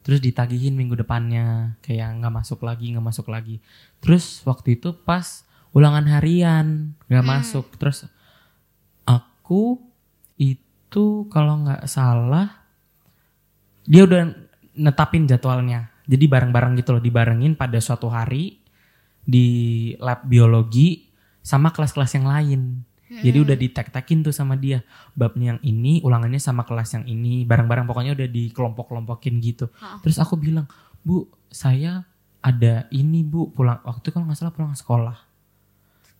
Terus 0.09 0.25
ditagihin 0.25 0.73
minggu 0.73 0.97
depannya 0.97 1.77
kayak 1.85 2.17
nggak 2.17 2.33
masuk 2.33 2.65
lagi, 2.65 2.89
nggak 2.97 3.05
masuk 3.05 3.29
lagi. 3.29 3.61
Terus 4.01 4.41
waktu 4.41 4.81
itu 4.81 4.89
pas 5.05 5.45
ulangan 5.69 6.09
harian 6.09 6.97
nggak 7.05 7.21
Hmm. 7.21 7.33
masuk. 7.37 7.69
Terus 7.77 8.09
aku 9.05 9.77
itu 10.41 11.29
kalau 11.29 11.61
nggak 11.61 11.85
salah 11.85 12.65
dia 13.85 14.01
udah 14.09 14.33
netapin 14.73 15.29
jadwalnya. 15.29 15.93
Jadi 16.09 16.25
bareng-bareng 16.25 16.73
gitu 16.81 16.97
loh, 16.97 17.03
dibarengin 17.05 17.53
pada 17.53 17.77
suatu 17.77 18.09
hari 18.09 18.57
di 19.21 19.45
lab 20.01 20.25
biologi 20.25 21.05
sama 21.45 21.69
kelas-kelas 21.69 22.17
yang 22.17 22.25
lain. 22.25 22.61
Jadi 23.09 23.37
udah 23.41 23.57
ditek-tekin 23.57 24.21
tuh 24.21 24.33
sama 24.33 24.53
dia. 24.53 24.85
Babnya 25.17 25.57
yang 25.57 25.61
ini, 25.65 25.93
ulangannya 26.05 26.37
sama 26.37 26.61
kelas 26.61 26.93
yang 26.93 27.05
ini. 27.09 27.41
Bareng-bareng 27.41 27.89
pokoknya 27.89 28.13
udah 28.13 28.29
dikelompok-kelompokin 28.29 29.41
gitu. 29.41 29.69
Ha. 29.81 29.97
Terus 30.05 30.17
aku 30.21 30.37
bilang, 30.37 30.69
Bu, 31.01 31.25
saya 31.49 32.05
ada 32.41 32.85
ini 32.93 33.25
Bu, 33.25 33.49
pulang. 33.53 33.81
Waktu 33.81 34.13
kalau 34.13 34.29
nggak 34.29 34.37
salah 34.37 34.53
pulang 34.53 34.73
sekolah. 34.77 35.17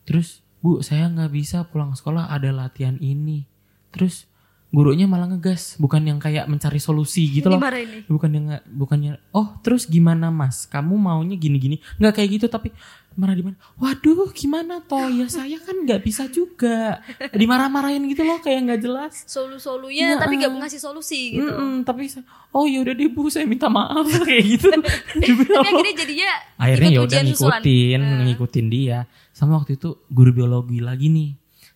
Terus, 0.06 0.42
Bu, 0.62 0.82
saya 0.82 1.10
nggak 1.10 1.32
bisa 1.34 1.66
pulang 1.70 1.94
sekolah, 1.94 2.30
ada 2.30 2.50
latihan 2.50 2.98
ini. 2.98 3.46
Terus, 3.90 4.29
gurunya 4.70 5.06
malah 5.06 5.26
ngegas. 5.28 5.76
Bukan 5.76 6.02
yang 6.04 6.18
kayak 6.18 6.46
mencari 6.46 6.78
solusi 6.78 7.26
gitu 7.32 7.50
loh 7.50 7.58
nih. 7.58 8.06
bukan 8.06 8.30
yang 8.30 8.46
nggak- 8.48 8.66
bukannya 8.68 9.12
oh 9.32 9.58
terus 9.60 9.86
gimana 9.86 10.30
mas 10.30 10.64
kamu 10.64 10.94
maunya 10.94 11.36
gini 11.36 11.58
gini 11.58 11.76
nggak 11.96 12.14
kayak 12.14 12.30
gitu 12.36 12.46
tapi 12.46 12.70
marah 13.12 13.34
di 13.34 13.42
mana 13.42 13.58
waduh 13.76 14.30
gimana 14.30 14.80
toh 14.80 15.10
ya 15.10 15.26
saya 15.26 15.58
kan 15.58 15.76
nggak 15.76 16.00
bisa 16.00 16.30
juga 16.30 17.02
dimarah-marahin 17.34 18.06
gitu 18.08 18.22
loh 18.22 18.38
kayak 18.38 18.60
nggak 18.64 18.82
jelas 18.82 19.26
Solu-solunya 19.26 20.16
Nah, 20.16 20.22
tapi 20.22 20.38
gak 20.38 20.48
eh. 20.48 20.58
ngasih 20.58 20.80
solusi 20.80 21.20
gitu. 21.34 21.44
Mm-mm, 21.44 21.84
tapi 21.84 22.08
oh 22.52 22.64
ya 22.64 22.80
udah 22.80 22.94
deh 22.94 23.10
bu 23.10 23.28
saya 23.28 23.44
minta 23.44 23.68
maaf 23.68 24.06
kayak 24.28 24.44
gitu 24.50 24.70
Tapi 25.50 25.66
akhirnya 25.66 25.94
jadinya 25.98 26.30
akhirnya 26.56 26.88
ikut 26.88 26.96
ya 26.96 27.02
udah 27.02 27.10
ujian 27.10 27.26
susulan. 27.28 27.60
ngikutin 27.60 28.00
Nah. 28.00 28.22
ngikutin 28.24 28.68
dia 28.70 28.98
sama 29.32 29.58
waktu 29.58 29.76
itu 29.76 29.90
guru 30.08 30.32
biologi 30.32 30.78
lagi 30.80 31.08
nih 31.08 31.30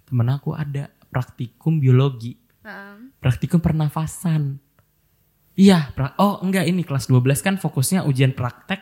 temen 0.03 0.29
aku 0.29 0.53
ada 0.53 0.87
praktikum 1.09 1.77
biologi 1.77 2.37
Praktikum 3.19 3.59
pernafasan. 3.59 4.57
Iya, 5.53 5.93
pra- 5.93 6.17
oh 6.17 6.41
enggak 6.41 6.65
ini 6.65 6.81
kelas 6.81 7.05
12 7.11 7.45
kan 7.45 7.55
fokusnya 7.61 8.07
ujian 8.09 8.33
praktek. 8.33 8.81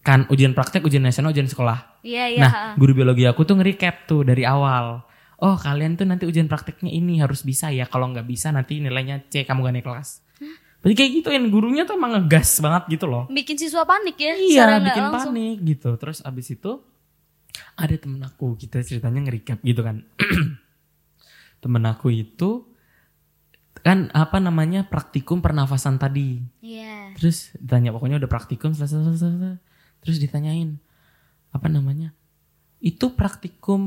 Kan 0.00 0.24
ujian 0.30 0.54
praktek, 0.54 0.86
ujian 0.86 1.02
nasional, 1.02 1.34
ujian 1.34 1.50
sekolah. 1.50 2.00
Iya 2.06 2.24
iya. 2.30 2.40
nah, 2.46 2.52
guru 2.78 2.94
biologi 2.94 3.26
aku 3.26 3.42
tuh 3.42 3.58
nge-recap 3.58 4.06
tuh 4.06 4.22
dari 4.22 4.46
awal. 4.46 5.02
Oh, 5.36 5.58
kalian 5.58 6.00
tuh 6.00 6.08
nanti 6.08 6.24
ujian 6.24 6.48
prakteknya 6.48 6.88
ini 6.88 7.20
harus 7.20 7.44
bisa 7.44 7.68
ya. 7.68 7.84
Kalau 7.84 8.08
nggak 8.08 8.24
bisa 8.24 8.48
nanti 8.54 8.80
nilainya 8.80 9.28
C, 9.28 9.44
kamu 9.44 9.68
gak 9.68 9.74
naik 9.76 9.84
kelas. 9.84 10.24
Berarti 10.80 10.94
kayak 10.96 11.12
gituin 11.20 11.44
gurunya 11.50 11.82
tuh 11.82 11.98
emang 11.98 12.14
ngegas 12.14 12.62
banget 12.62 12.96
gitu 12.96 13.10
loh. 13.10 13.26
bikin 13.26 13.58
siswa 13.58 13.82
panik 13.82 14.16
ya. 14.16 14.32
Iya, 14.38 14.64
bikin 14.80 15.02
langsung. 15.10 15.34
panik 15.34 15.58
gitu. 15.66 15.90
Terus 15.98 16.22
abis 16.22 16.54
itu 16.54 16.80
ada 17.74 17.94
temen 17.98 18.22
aku, 18.22 18.54
kita 18.56 18.80
ceritanya 18.86 19.26
nge-recap 19.26 19.58
gitu 19.60 19.82
kan. 19.82 20.06
temen 21.62 21.82
aku 21.84 22.14
itu 22.14 22.75
kan 23.86 24.10
apa 24.10 24.42
namanya 24.42 24.82
praktikum 24.90 25.38
pernafasan 25.38 25.94
tadi. 25.94 26.42
Iya. 26.58 27.14
Terus 27.14 27.54
ditanya 27.54 27.94
pokoknya 27.94 28.18
udah 28.18 28.26
praktikum 28.26 28.74
selesai, 28.74 28.98
selesai, 28.98 29.30
selesai. 29.30 29.56
Terus 30.02 30.18
ditanyain 30.18 30.74
apa 31.54 31.70
namanya? 31.70 32.10
Itu 32.82 33.14
praktikum 33.14 33.82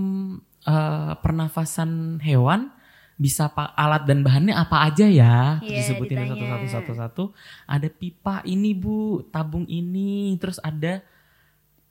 eh, 0.63 1.13
pernafasan 1.19 2.23
hewan 2.23 2.71
bisa 3.19 3.51
pak 3.51 3.75
alat 3.75 4.07
dan 4.07 4.23
bahannya 4.23 4.55
apa 4.55 4.87
aja 4.87 5.03
ya? 5.03 5.59
Iya, 5.59 5.83
disebutin 5.83 6.23
ditanya. 6.23 6.31
satu-satu 6.31 6.67
satu-satu. 6.71 7.23
Ada 7.67 7.91
pipa 7.91 8.39
ini 8.47 8.71
bu, 8.71 9.27
tabung 9.27 9.67
ini, 9.67 10.31
terus 10.39 10.63
ada 10.63 11.03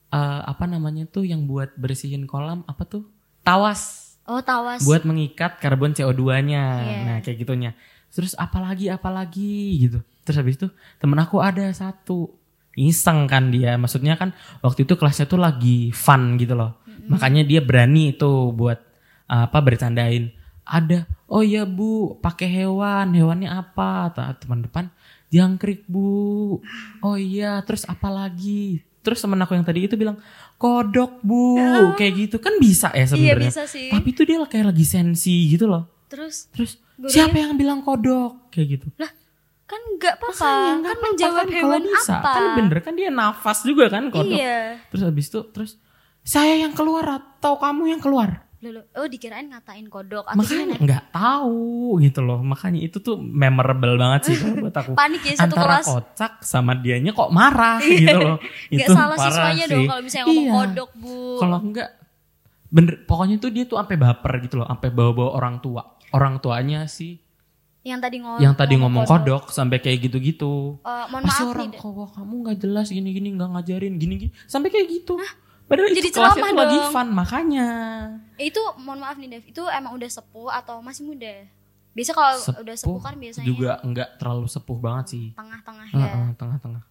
eh, 0.09 0.41
apa 0.49 0.65
namanya 0.65 1.05
tuh 1.05 1.29
yang 1.29 1.45
buat 1.45 1.77
bersihin 1.77 2.25
kolam 2.25 2.65
apa 2.65 2.89
tuh? 2.89 3.05
Tawas 3.45 4.09
Oh 4.29 4.45
tawas. 4.45 4.85
buat 4.85 5.09
mengikat 5.09 5.57
karbon 5.57 5.97
CO2-nya. 5.97 6.65
Iya. 6.85 6.99
Nah, 7.09 7.17
kayak 7.25 7.49
gitunya. 7.49 7.73
Terus 8.11 8.33
apalagi 8.35 8.89
apalagi 8.89 9.79
gitu. 9.79 9.99
Terus 10.25 10.37
habis 10.39 10.55
itu 10.61 10.69
temen 10.99 11.17
aku 11.17 11.41
ada 11.41 11.65
satu 11.71 12.33
iseng 12.75 13.27
kan 13.27 13.51
dia. 13.51 13.75
Maksudnya 13.75 14.15
kan 14.15 14.33
waktu 14.61 14.85
itu 14.85 14.95
kelasnya 14.95 15.27
tuh 15.27 15.41
lagi 15.41 15.91
fun 15.91 16.37
gitu 16.37 16.55
loh. 16.55 16.79
Makanya 17.09 17.43
dia 17.43 17.61
berani 17.65 18.13
itu 18.13 18.53
buat 18.53 18.79
apa 19.27 19.59
bercandain. 19.61 20.33
Ada, 20.69 21.09
oh 21.33 21.41
iya 21.41 21.65
bu, 21.65 22.21
pakai 22.21 22.45
hewan, 22.45 23.17
hewannya 23.17 23.49
apa? 23.49 24.13
Ta- 24.13 24.37
Teman 24.37 24.61
depan, 24.61 24.93
jangkrik 25.33 25.89
bu. 25.89 26.61
Oh 27.01 27.17
iya, 27.17 27.57
terus 27.65 27.89
apa 27.89 28.13
lagi? 28.13 28.85
Terus 29.01 29.25
temen 29.25 29.41
aku 29.41 29.57
yang 29.57 29.65
tadi 29.65 29.89
itu 29.89 29.97
bilang, 29.97 30.21
kodok 30.61 31.25
bu, 31.25 31.57
kayak 31.97 32.13
gitu 32.29 32.37
kan 32.37 32.61
bisa 32.61 32.93
ya 32.93 33.01
iya 33.01 33.07
sebenarnya. 33.09 33.49
bisa 33.49 33.65
sih. 33.65 33.89
Tapi 33.89 34.09
tuh 34.13 34.29
dia 34.29 34.37
kayak 34.45 34.77
lagi 34.77 34.85
sensi 34.85 35.49
gitu 35.49 35.65
loh. 35.65 35.89
Terus 36.09 36.49
Terus 36.51 36.73
Gurunya- 36.95 37.13
siapa 37.15 37.37
yang 37.37 37.55
bilang 37.55 37.81
kodok 37.81 38.51
kayak 38.51 38.69
gitu? 38.75 38.87
lah 38.97 39.13
kan 39.65 39.81
nggak 39.95 40.15
apa-apa. 40.17 40.41
Kan 40.41 40.81
apa-apa 40.81 41.05
menjawab 41.05 41.37
kan, 41.39 41.49
hewan 41.53 41.83
bisa. 41.85 42.15
apa? 42.17 42.31
Kan 42.33 42.45
bener 42.57 42.79
kan 42.81 42.93
dia 42.93 43.09
nafas 43.09 43.59
juga 43.63 43.85
kan 43.87 44.09
kodok. 44.09 44.33
Iya. 44.35 44.81
Terus 44.89 45.03
habis 45.05 45.27
itu 45.27 45.41
terus 45.47 45.71
saya 46.23 46.57
yang 46.59 46.73
keluar 46.73 47.05
atau 47.07 47.55
kamu 47.55 47.83
yang 47.89 48.01
keluar? 48.01 48.49
Lalu, 48.59 48.83
oh 48.91 49.07
dikirain 49.07 49.47
ngatain 49.47 49.87
kodok 49.87 50.27
atau 50.27 50.35
Makanya 50.35 50.65
gimana? 50.67 50.83
nggak 50.83 51.05
tahu 51.13 51.63
gitu 52.01 52.21
loh. 52.21 52.41
Makanya 52.43 52.81
itu 52.81 52.99
tuh 52.99 53.15
memorable 53.15 53.95
banget 53.95 54.21
sih 54.25 54.37
buat 54.57 54.73
aku. 54.73 54.97
Panik 54.99 55.23
ya 55.23 55.35
satu 55.37 55.55
Antara 55.55 55.79
kelas. 55.79 55.87
kocak 55.87 56.33
sama 56.43 56.73
dianya 56.75 57.13
kok 57.13 57.31
marah 57.31 57.79
gitu 57.79 58.19
loh. 58.19 58.37
Gak 58.73 58.83
itu 58.83 58.91
salah 58.91 59.15
parah 59.15 59.31
siswanya 59.31 59.63
sih. 59.63 59.71
dong 59.71 59.85
kalau 59.87 60.03
misalnya 60.03 60.27
ngomong 60.27 60.43
Iya. 60.43 60.55
kodok 60.59 60.91
bu. 60.97 61.17
Kalau 61.39 61.59
enggak 61.63 61.89
bener 62.69 62.95
pokoknya 63.03 63.37
tuh 63.39 63.49
dia 63.49 63.65
tuh 63.65 63.77
sampai 63.77 63.97
baper 63.97 64.33
gitu 64.43 64.55
loh, 64.57 64.67
sampai 64.67 64.89
bawa-bawa 64.91 65.31
orang 65.35 65.57
tua. 65.59 65.83
Orang 66.11 66.39
tuanya 66.39 66.85
sih 66.87 67.21
yang 67.87 68.03
tadi 68.03 68.21
ngomong 68.21 68.43
yang 68.43 68.53
tadi 68.53 68.75
ngomong 68.77 69.05
kodok 69.07 69.49
sampai 69.49 69.81
kayak 69.81 70.11
gitu-gitu. 70.11 70.77
Eh, 70.83 71.05
mohon 71.09 71.25
Pasti 71.25 71.41
maaf 71.41 71.53
orang 71.57 71.69
nih. 71.73 71.81
kok 71.81 72.11
kamu 72.13 72.35
nggak 72.45 72.57
jelas 72.59 72.87
gini-gini 72.91 73.29
nggak 73.33 73.49
ngajarin 73.49 73.95
gini-gini 73.97 74.31
sampai 74.45 74.69
kayak 74.69 74.87
gitu. 74.93 75.17
Padahal 75.65 75.93
Jadi 75.93 76.01
itu 76.01 76.17
kelasnya 76.17 76.53
lagi 76.53 76.79
fun 76.89 77.09
makanya. 77.13 77.69
Eh, 78.37 78.49
Itu 78.49 78.61
mohon 78.81 79.05
maaf 79.05 79.17
nih 79.17 79.29
Dev, 79.29 79.45
itu 79.45 79.63
emang 79.69 79.93
udah 79.95 80.09
sepuh 80.09 80.49
atau 80.49 80.81
masih 80.81 81.05
muda? 81.05 81.45
Biasa 81.93 82.11
kalau 82.13 82.37
udah 82.61 82.77
sepuh 82.77 83.01
kan 83.01 83.15
biasanya 83.17 83.47
juga 83.47 83.71
nggak 83.81 84.09
terlalu 84.17 84.47
sepuh 84.49 84.79
banget 84.81 85.07
sih. 85.13 85.27
tengah-tengah 85.33 85.87
ya. 85.89 85.99
Heeh, 85.99 86.29
tengah-tengah. 86.37 86.83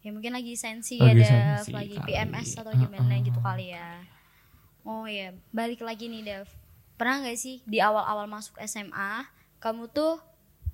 Ya 0.00 0.10
mungkin 0.10 0.32
lagi 0.32 0.54
sensi 0.56 0.96
Lagi 0.96 1.20
ya 1.20 1.26
Dev, 1.26 1.62
sensi 1.62 1.70
lagi 1.74 1.94
kali. 1.94 2.06
PMS 2.06 2.48
atau 2.56 2.72
gimana 2.72 3.14
gitu 3.20 3.38
kali 3.38 3.66
ya. 3.70 3.88
Oh 4.80 5.04
ya, 5.04 5.30
balik 5.50 5.82
lagi 5.82 6.08
nih 6.08 6.22
Dev. 6.24 6.46
Pernah 7.00 7.24
nggak 7.24 7.38
sih 7.40 7.64
di 7.64 7.80
awal-awal 7.80 8.28
masuk 8.28 8.60
SMA 8.60 9.24
kamu 9.56 9.88
tuh 9.88 10.20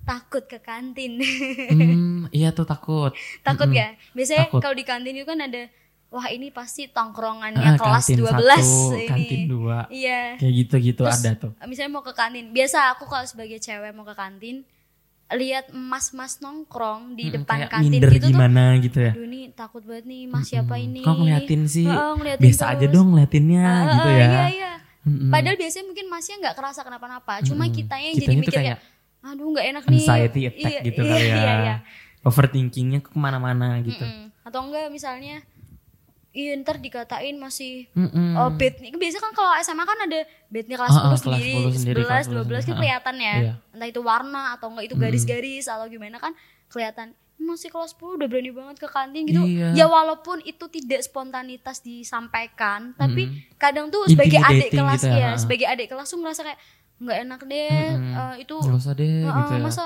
takut 0.03 0.43
ke 0.43 0.59
kantin? 0.59 1.15
Hmm, 1.67 2.27
iya 2.31 2.51
tuh 2.51 2.67
takut. 2.67 3.11
takut 3.43 3.67
Mm-mm. 3.67 3.79
ya? 3.79 3.87
Biasanya 4.11 4.51
kalau 4.51 4.75
di 4.75 4.83
kantin 4.83 5.15
itu 5.15 5.23
kan 5.23 5.39
ada 5.39 5.71
wah 6.07 6.27
ini 6.27 6.51
pasti 6.51 6.87
tongkrongannya 6.87 7.59
Ah, 7.59 7.75
kelas 7.75 8.07
kantin 8.07 8.17
12 8.17 8.59
satu, 8.59 8.95
ini. 8.95 9.07
kantin 9.07 9.41
dua. 9.47 9.77
Iya. 9.87 10.21
Kayak 10.35 10.53
gitu-gitu 10.57 11.01
Terus, 11.03 11.19
ada 11.19 11.31
tuh. 11.37 11.51
Misalnya 11.63 11.91
mau 11.91 12.03
ke 12.03 12.11
kantin. 12.11 12.45
Biasa 12.51 12.77
aku 12.91 13.03
kalau 13.05 13.23
sebagai 13.23 13.59
cewek 13.59 13.91
mau 13.91 14.03
ke 14.03 14.15
kantin, 14.15 14.63
lihat 15.27 15.71
mas-mas 15.71 16.39
nongkrong 16.39 17.15
di 17.15 17.27
Mm-mm, 17.27 17.35
depan 17.43 17.57
kantin 17.67 17.99
gitu 17.99 18.15
tuh. 18.19 18.29
gimana 18.31 18.63
gitu 18.79 18.97
ya. 18.99 19.11
Aduh 19.11 19.27
nih 19.27 19.43
takut 19.51 19.83
banget 19.83 20.05
nih 20.07 20.21
mas 20.25 20.45
siapa 20.47 20.75
ini. 20.79 21.03
Kok 21.03 21.15
ngeliatin 21.19 21.61
sih? 21.67 21.83
Heeh, 21.83 22.11
ngeliatin 22.15 22.43
Biasa 22.47 22.63
aja 22.65 22.79
terus. 22.79 22.95
dong 22.95 23.07
ngeliatinnya 23.11 23.63
Ah, 23.65 23.83
gitu 23.91 24.09
ya. 24.09 24.23
Iya, 24.23 24.43
iya. 24.47 24.66
Mm-mm. 25.07 25.31
Padahal 25.31 25.55
biasanya 25.55 25.85
mungkin 25.87 26.05
masnya 26.11 26.35
nggak 26.43 26.55
kerasa 26.59 26.83
kenapa-napa. 26.83 27.39
Cuma 27.47 27.63
Mm-mm. 27.63 27.77
kitanya 27.79 28.07
yang 28.11 28.17
jadi 28.19 28.35
mikir 28.35 28.51
kayak 28.51 28.65
kayak, 28.75 28.79
aduh 29.23 29.47
nggak 29.55 29.65
enak 29.71 29.83
nih. 29.87 29.99
anxiety 30.03 30.41
attack 30.51 30.73
Iya, 30.75 30.79
gitu 30.83 31.01
iya, 31.01 31.11
kali 31.15 31.25
ya. 31.25 31.35
Iya, 31.35 31.53
iya. 31.63 31.75
Overthinkingnya 32.27 32.99
ke 32.99 33.09
ke 33.15 33.17
mana-mana 33.17 33.79
gitu. 33.79 34.03
Mm-mm. 34.03 34.35
Atau 34.43 34.59
enggak 34.67 34.91
misalnya, 34.91 35.39
iya 36.35 36.51
ntar 36.59 36.77
dikatain 36.77 37.39
masih 37.39 37.87
Mm-mm. 37.95 38.35
Oh 38.35 38.51
bed 38.51 38.83
nih 38.83 38.93
biasa 38.93 39.17
kan 39.23 39.31
kalau 39.31 39.55
SMA 39.63 39.83
kan 39.87 39.99
ada 40.05 40.19
bednya 40.51 40.75
kelas 40.75 40.91
Ah, 40.91 41.09
ah, 41.09 41.17
10 41.17 41.23
sendiri, 41.23 41.51
kelas 41.55 41.73
10 41.73 41.81
sendiri, 41.81 42.01
11, 42.03 42.05
kelas 42.05 42.25
10 42.27 42.35
12 42.51 42.67
kan 42.67 42.75
kelihatan 42.77 43.15
ya. 43.17 43.35
Iya. 43.39 43.53
Entah 43.73 43.87
itu 43.87 44.01
warna 44.03 44.43
atau 44.59 44.67
enggak 44.69 44.85
itu 44.91 44.95
garis-garis 44.99 45.65
atau 45.65 45.87
gimana 45.87 46.19
kan 46.19 46.35
kelihatan 46.67 47.15
masih 47.39 47.69
kelas 47.69 47.93
10 47.93 48.17
udah 48.17 48.27
berani 48.27 48.49
banget 48.49 48.75
ke 48.77 48.87
kantin 48.87 49.23
gitu. 49.23 49.39
Iya. 49.39 49.71
Ya 49.73 49.85
walaupun 49.85 50.41
itu 50.41 50.65
tidak 50.67 51.01
spontanitas 51.01 51.79
disampaikan, 51.79 52.91
tapi 52.93 53.29
Mm-mm. 53.29 53.55
kadang 53.55 53.87
tuh 53.87 54.05
sebagai 54.05 54.41
adik 54.41 54.69
kelas 54.71 54.99
gitu 54.99 55.11
ya, 55.11 55.17
ya, 55.17 55.29
sebagai 55.35 55.65
adik 55.65 55.87
kelas 55.87 56.07
tuh 56.07 56.17
ngerasa 56.17 56.41
kayak 56.43 56.59
nggak 56.97 57.17
enak 57.23 57.41
deh 57.43 57.69
Mm-mm. 57.93 58.13
eh, 58.17 58.35
itu 58.41 58.55
Nggak 58.57 58.79
usah 58.79 58.93
deh 58.93 59.05
eh, 59.21 59.29
gitu 59.29 59.53
ya. 59.53 59.61
masa 59.61 59.83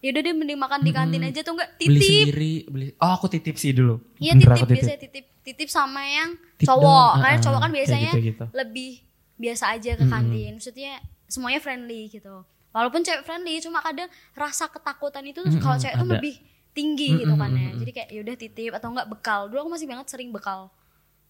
ya 0.00 0.08
udah 0.10 0.22
deh 0.22 0.34
mending 0.34 0.58
makan 0.58 0.80
di 0.80 0.90
kantin 0.90 1.22
aja 1.22 1.40
tuh 1.40 1.52
enggak 1.54 1.70
beli 1.76 1.86
titip 2.00 2.10
sendiri, 2.26 2.54
beli. 2.66 2.86
Oh, 2.98 3.12
aku 3.12 3.26
titip 3.28 3.54
sih 3.54 3.70
dulu. 3.70 3.94
Iya 4.16 4.32
titip, 4.34 4.50
aku 4.50 4.66
biasanya 4.66 4.98
titip 4.98 5.24
titip 5.40 5.68
sama 5.68 6.02
yang 6.02 6.30
Tip 6.56 6.66
cowok. 6.66 6.82
dong, 6.82 7.22
Karena 7.22 7.36
ah, 7.36 7.40
cowok 7.40 7.60
kan 7.60 7.70
biasanya 7.70 8.10
gitu-gitu. 8.10 8.44
lebih 8.50 8.92
biasa 9.36 9.64
aja 9.72 9.90
ke 9.94 10.04
kantin. 10.04 10.50
Maksudnya 10.56 10.92
semuanya 11.24 11.60
friendly 11.60 12.08
gitu. 12.08 12.42
Walaupun 12.70 13.00
cewek 13.00 13.22
friendly, 13.22 13.58
cuma 13.58 13.78
kadang 13.78 14.06
rasa 14.32 14.66
ketakutan 14.66 15.22
itu 15.22 15.40
tuh 15.40 15.58
kalau 15.58 15.76
cewek 15.76 15.96
tuh 15.96 16.08
lebih 16.08 16.34
tinggi 16.70 17.20
gitu 17.20 17.34
kan 17.34 17.50
ya. 17.52 17.70
Jadi 17.74 17.90
kayak 17.90 18.08
yaudah 18.14 18.36
titip 18.36 18.72
atau 18.74 18.88
enggak 18.94 19.08
bekal. 19.10 19.40
Dulu 19.50 19.58
aku 19.66 19.70
masih 19.76 19.86
banget 19.90 20.06
sering 20.08 20.30
bekal. 20.30 20.70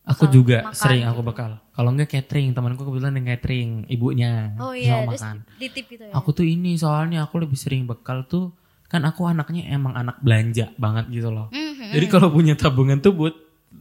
Aku 0.01 0.25
juga 0.33 0.65
makan 0.65 0.77
sering 0.81 1.05
aku 1.05 1.21
gitu. 1.21 1.29
bekal. 1.29 1.51
Kalau 1.77 1.91
enggak 1.93 2.09
catering, 2.09 2.57
temanku 2.57 2.83
kebetulan 2.83 3.15
yang 3.21 3.27
catering, 3.37 3.71
ibunya. 3.87 4.57
Oh 4.57 4.73
iya, 4.73 5.05
terus 5.05 5.21
makan. 5.21 5.37
titip 5.61 5.85
gitu 5.93 6.05
ya. 6.09 6.13
Aku 6.17 6.33
tuh 6.33 6.49
ini 6.49 6.77
soalnya 6.77 7.29
aku 7.29 7.37
lebih 7.37 7.57
sering 7.57 7.85
bekal 7.85 8.25
tuh 8.25 8.57
kan 8.91 9.07
aku 9.07 9.23
anaknya 9.23 9.71
emang 9.71 9.95
anak 9.95 10.19
belanja 10.19 10.75
banget 10.75 11.07
gitu 11.15 11.31
loh. 11.31 11.47
Mhm. 11.55 11.95
Jadi 11.95 12.07
kalau 12.11 12.33
punya 12.35 12.59
tabungan 12.59 12.99
tuh 12.99 13.15
buat 13.15 13.35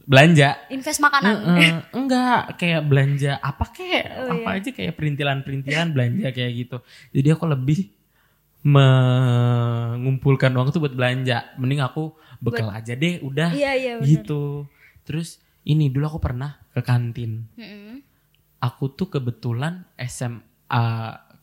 belanja. 0.06 0.54
Invest 0.70 1.02
makanan. 1.02 1.34
Enggak 1.90 2.54
kayak 2.62 2.82
belanja 2.86 3.32
apa 3.42 3.64
kayak 3.74 4.04
Oh, 4.22 4.30
apa 4.38 4.50
iya. 4.54 4.60
aja 4.62 4.70
kayak 4.70 4.92
perintilan-perintilan 4.94 5.88
belanja 5.90 6.28
kayak 6.30 6.52
gitu. 6.54 6.76
Jadi 7.10 7.28
aku 7.34 7.44
lebih 7.48 7.90
mengumpulkan 8.60 10.52
uang 10.52 10.72
tuh 10.72 10.80
buat 10.84 10.94
belanja. 10.94 11.56
Mending 11.56 11.80
aku 11.80 12.12
bekal 12.40 12.68
aja 12.72 12.96
deh 12.96 13.20
udah 13.24 13.52
Iya, 13.52 13.72
iya 13.76 13.92
gitu. 14.04 14.68
Terus 15.04 15.40
ini 15.64 15.88
dulu 15.92 16.16
aku 16.16 16.20
pernah 16.20 16.60
ke 16.72 16.80
kantin. 16.84 17.48
Mhm. 17.56 18.04
Aku 18.60 18.92
tuh 18.92 19.08
kebetulan 19.08 19.88
SMA 19.96 20.84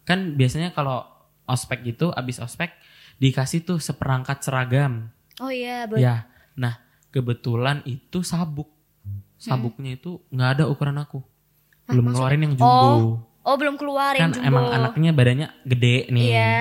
kan 0.06 0.20
biasanya 0.38 0.72
kalau 0.72 1.04
ospek 1.50 1.84
gitu 1.84 2.14
abis 2.14 2.38
ospek 2.40 2.72
dikasih 3.18 3.66
tuh 3.66 3.82
seperangkat 3.82 4.46
seragam. 4.46 5.10
Oh 5.42 5.50
iya, 5.50 5.86
buat 5.90 5.98
Ya, 5.98 6.30
nah 6.54 6.82
kebetulan 7.10 7.82
itu 7.90 8.22
sabuk. 8.22 8.70
Sabuknya 9.38 9.94
itu 9.98 10.22
nggak 10.34 10.50
ada 10.58 10.64
ukuran 10.66 10.98
aku. 10.98 11.22
Belum 11.90 12.10
ngeluarin 12.10 12.42
yang 12.46 12.54
jumbo. 12.58 12.90
Oh, 12.90 13.06
belum 13.56 13.80
keluar 13.80 14.20
kan 14.20 14.28
yang 14.28 14.32
jumbo. 14.36 14.50
emang 14.52 14.66
anaknya 14.76 15.12
badannya 15.16 15.48
gede 15.64 16.12
nih. 16.12 16.28
Iya, 16.28 16.52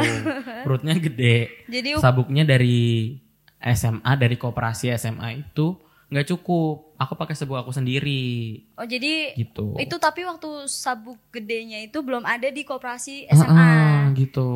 gitu. 0.00 0.30
Perutnya 0.64 0.94
gede. 0.96 1.36
Jadi 1.68 1.88
Sabuknya 2.00 2.48
dari 2.48 3.20
SMA, 3.60 4.12
dari 4.16 4.40
koperasi 4.40 4.88
SMA 4.96 5.44
itu 5.44 5.76
nggak 6.08 6.26
cukup. 6.32 6.96
Aku 7.00 7.16
pakai 7.16 7.32
sabuk 7.32 7.56
aku 7.56 7.72
sendiri. 7.72 8.60
oh 8.76 8.84
jadi 8.84 9.32
Gitu. 9.36 9.76
Itu 9.80 9.96
tapi 9.96 10.24
waktu 10.24 10.68
sabuk 10.68 11.16
gedenya 11.32 11.80
itu 11.80 12.00
belum 12.00 12.24
ada 12.24 12.48
di 12.48 12.64
koperasi 12.64 13.28
SMA. 13.28 13.52
Heeh, 13.52 13.96
gitu. 14.20 14.48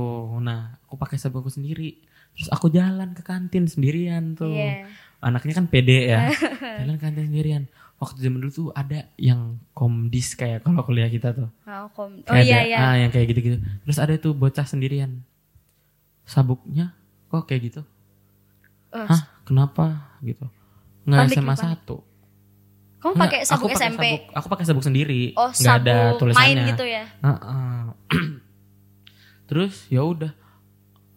Nah, 0.44 0.76
aku 0.84 0.96
pakai 0.96 1.16
sabuk 1.16 1.44
aku 1.44 1.52
sendiri. 1.52 2.00
Terus 2.34 2.48
aku 2.50 2.66
jalan 2.68 3.14
ke 3.14 3.22
kantin 3.22 3.64
sendirian 3.70 4.34
tuh. 4.34 4.52
Iya. 4.52 4.88
Anaknya 5.24 5.54
kan 5.56 5.66
pede 5.70 6.10
ya. 6.10 6.28
jalan 6.84 6.96
ke 7.00 7.02
kantin 7.06 7.32
sendirian. 7.32 7.64
Waktu 7.96 8.18
zaman 8.20 8.38
dulu 8.38 8.52
tuh 8.52 8.68
ada 8.70 9.06
yang 9.16 9.40
komdis 9.70 10.34
kayak 10.34 10.62
kalau 10.62 10.82
kuliah 10.82 11.06
kita 11.06 11.30
tuh. 11.30 11.48
Oh, 11.62 11.86
kom- 11.90 12.20
oh 12.20 12.28
Kayak 12.28 12.44
iya 12.44 12.56
ada- 12.56 12.66
iya. 12.66 12.78
Ah, 12.82 12.94
yang 12.96 13.10
kayak 13.10 13.26
gitu-gitu. 13.28 13.56
Terus 13.80 13.98
ada 13.98 14.14
tuh 14.16 14.32
bocah 14.32 14.62
sendirian. 14.62 15.22
Sabuknya 16.22 16.92
kok 17.26 17.44
kayak 17.44 17.62
gitu? 17.64 17.82
Eh, 18.90 19.04
Hah, 19.04 19.22
kenapa 19.42 19.84
gitu? 20.20 20.46
Nggak 21.04 21.20
Panik, 21.24 21.36
SMA 21.36 21.54
satu. 21.54 21.96
Kamu 22.96 23.14
pakai 23.14 23.38
aku 23.40 23.48
sabuk 23.50 23.68
pakai 23.68 23.76
SMP? 23.78 24.02
sabuk- 24.02 24.32
aku 24.32 24.46
pakai 24.48 24.64
sabuk 24.64 24.82
sendiri. 24.82 25.22
Oh, 25.34 25.48
Nggak 25.48 25.60
sabuk 25.60 25.84
ada 25.84 25.96
tulisannya. 26.16 26.44
main 26.56 26.58
gitu 26.66 26.84
ya. 26.84 27.04
Heeh. 27.20 27.80
Terus 29.44 29.74
ya 29.88 30.02
udah 30.02 30.32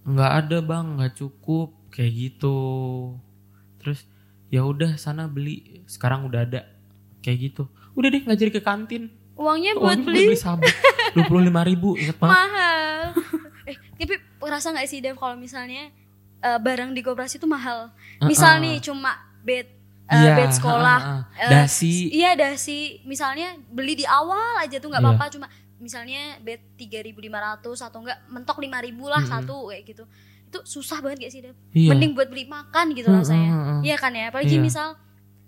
nggak 0.03 0.32
ada 0.38 0.57
bang 0.61 0.86
nggak 0.95 1.13
cukup 1.15 1.71
kayak 1.89 2.11
gitu 2.13 2.55
terus 3.78 4.07
ya 4.48 4.64
udah 4.64 4.95
sana 4.95 5.26
beli 5.26 5.84
sekarang 5.86 6.24
udah 6.24 6.43
ada 6.43 6.62
kayak 7.20 7.52
gitu 7.52 7.64
udah 7.93 8.08
deh 8.08 8.22
nggak 8.24 8.38
jadi 8.38 8.52
ke 8.52 8.62
kantin 8.62 9.12
Uangnya 9.34 9.78
buat 9.78 10.02
Uangnya 10.02 10.06
beli 10.08 10.34
sabun 10.34 10.66
dua 11.14 11.24
puluh 11.26 11.45
lima 11.45 11.62
ribu 11.62 11.93
inget 11.93 12.18
mahal. 12.18 13.14
eh, 13.70 13.78
tapi 13.93 14.18
rasa 14.41 14.74
nggak 14.74 14.89
sih 14.89 14.98
Dev 14.98 15.14
kalau 15.14 15.38
misalnya 15.38 15.93
eh, 16.39 16.58
barang 16.58 16.89
di 16.89 17.06
koperasi 17.06 17.38
itu 17.38 17.45
mahal. 17.45 17.93
Misal 18.26 18.58
Uh-uh. 18.58 18.66
nih 18.66 18.76
cuma 18.82 19.14
bed 19.45 19.70
eh, 20.10 20.18
Iya, 20.18 20.34
bed 20.34 20.52
sekolah, 20.52 21.00
uh-uh. 21.22 21.38
eh, 21.38 21.50
Dasi. 21.54 22.10
Iya 22.10 22.34
dasi. 22.34 23.06
Misalnya 23.06 23.62
beli 23.70 23.93
di 23.93 24.10
awal 24.10 24.58
aja 24.58 24.82
tuh 24.82 24.89
nggak 24.89 25.06
Iya. 25.06 25.10
apa-apa 25.14 25.26
cuma 25.30 25.45
misalnya 25.78 26.41
bed 26.41 26.74
3.500 26.74 27.22
atau 27.86 28.00
enggak 28.02 28.18
mentok 28.26 28.58
5.000 28.58 28.74
lah 29.06 29.22
Mm-mm. 29.22 29.30
satu 29.30 29.70
kayak 29.70 29.84
gitu. 29.86 30.04
Itu 30.48 30.64
susah 30.64 31.00
banget 31.00 31.28
gak 31.28 31.34
sih 31.34 31.41
Dev? 31.41 31.56
Iya. 31.72 31.91
Mending 31.91 32.12
buat 32.14 32.28
beli 32.28 32.45
makan 32.45 32.91
gitu 32.91 33.08
Uh-uh, 33.08 33.20
rasanya. 33.20 33.52
uh-uh. 33.52 33.80
Iya 33.84 33.95
kan 33.95 34.12
ya. 34.12 34.32
Apalagi 34.32 34.56
Iya. 34.56 34.64
misal 34.64 34.88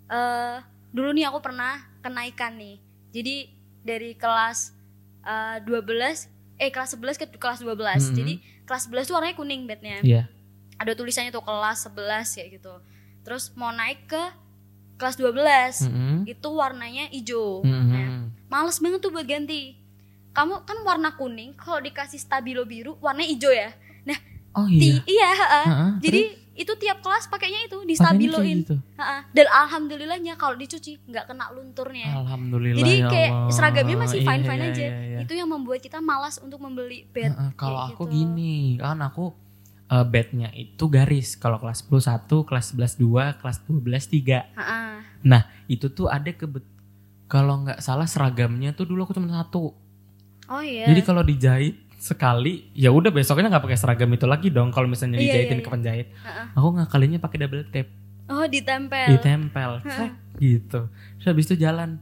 eh 0.08 0.58
dulu 0.90 1.14
nih 1.14 1.26
aku 1.26 1.40
pernah 1.40 1.74
kenaikan 2.00 2.56
nih. 2.56 2.78
Jadi 3.10 3.36
dari 3.82 4.12
kelas 4.14 4.76
eh, 5.22 5.58
12 5.64 6.28
eh 6.58 6.70
kelas 6.70 6.94
11 6.94 7.16
ke 7.16 7.26
kelas 7.34 7.60
12. 7.62 7.72
Mm-mm. 7.72 8.14
Jadi 8.14 8.34
kelas 8.64 8.84
11 8.86 9.06
tuh 9.06 9.16
warnanya 9.16 9.36
kuning 9.36 9.62
bednya. 9.64 9.98
Iya. 10.02 10.24
Ada 10.76 10.94
tulisannya 10.94 11.30
tuh 11.30 11.42
kelas 11.42 11.88
11 11.88 11.96
kayak 12.34 12.50
gitu. 12.56 12.74
Terus 13.22 13.52
mau 13.54 13.70
naik 13.70 14.06
ke 14.06 14.24
kelas 14.96 15.16
12 15.16 15.88
Mm-mm. 15.88 16.16
itu 16.26 16.50
warnanya 16.50 17.08
hijau. 17.08 17.64
Mm-mm. 17.64 17.88
Nah, 17.88 18.08
males 18.50 18.78
banget 18.78 19.00
tuh 19.00 19.10
buat 19.10 19.24
ganti. 19.24 19.80
Kamu 20.30 20.62
kan 20.62 20.78
warna 20.84 21.14
kuning, 21.14 21.52
kalau 21.54 21.80
dikasih 21.80 22.16
stabilo 22.16 22.64
biru 22.64 22.96
warnanya 23.00 23.30
hijau 23.30 23.50
ya. 23.50 23.72
Oh 24.52 24.66
Ti- 24.66 24.78
iya 24.80 24.96
iya, 25.06 25.30
heeh. 25.32 25.66
Heeh, 25.68 25.92
Jadi 26.02 26.22
itu 26.56 26.74
tiap 26.76 27.00
kelas 27.00 27.26
pakainya 27.26 27.62
itu 27.64 27.78
distabiloin. 27.84 28.58
gitu. 28.60 28.76
Heeh. 28.94 29.22
Dan 29.32 29.48
alhamdulillahnya 29.48 30.36
kalau 30.36 30.54
dicuci 30.54 31.00
nggak 31.02 31.26
kena 31.26 31.50
lunturnya. 31.50 32.12
alhamdulillah 32.14 32.78
Jadi 32.78 32.94
ya 32.96 33.08
kayak 33.08 33.32
Allah. 33.32 33.52
seragamnya 33.52 33.96
masih 33.98 34.20
Iya, 34.20 34.28
fine 34.28 34.44
fine 34.44 34.60
iya, 34.60 34.70
aja. 34.70 34.84
iya, 34.84 35.00
iya. 35.06 35.18
Itu 35.22 35.34
yang 35.34 35.48
membuat 35.48 35.80
kita 35.80 36.00
malas 36.00 36.36
untuk 36.38 36.58
membeli 36.58 37.06
bed. 37.06 37.32
Kalau 37.56 37.80
aku 37.86 38.04
gitu. 38.04 38.16
gini 38.18 38.56
kan 38.76 39.00
aku 39.00 39.32
eh, 39.88 40.06
bednya 40.06 40.50
itu 40.52 40.86
garis 40.86 41.34
kalau 41.34 41.58
kelas 41.58 41.82
10 41.82 41.98
1 41.98 42.46
kelas 42.46 42.66
11 42.72 42.94
2 43.00 43.34
kelas 43.36 43.58
12 43.64 43.82
3 44.06 44.54
Heeh. 44.54 44.90
nah 45.24 45.42
itu 45.66 45.90
tuh 45.90 46.06
ada 46.08 46.30
kebet 46.30 46.62
kalau 47.26 47.64
nggak 47.64 47.80
salah 47.80 48.06
seragamnya 48.06 48.70
tuh 48.72 48.86
dulu 48.86 49.04
aku 49.04 49.14
cuma 49.14 49.30
satu 49.32 49.74
Oh 50.46 50.62
iya. 50.62 50.86
jadi 50.86 51.02
kalau 51.02 51.22
dijahit 51.22 51.82
sekali 52.00 52.72
ya 52.72 52.90
udah 52.90 53.10
besoknya 53.10 53.48
nggak 53.50 53.62
pakai 53.62 53.76
seragam 53.76 54.08
itu 54.10 54.24
lagi 54.24 54.48
dong 54.48 54.72
kalau 54.72 54.88
misalnya 54.88 55.16
Iya, 55.16 55.36
dijahitin 55.36 55.60
iya, 55.60 55.62
ke 55.62 55.70
penjahit 55.70 56.08
Heeh. 56.16 56.46
aku 56.54 56.68
ngakalinya 56.74 57.20
pakai 57.20 57.38
double 57.38 57.64
tape 57.66 57.92
Oh 58.26 58.46
ditempel. 58.46 59.10
ditempel 59.12 59.82
Frek, 59.82 60.14
gitu 60.38 60.88
terus 60.88 61.28
habis 61.28 61.46
itu 61.46 61.58
jalan 61.58 62.00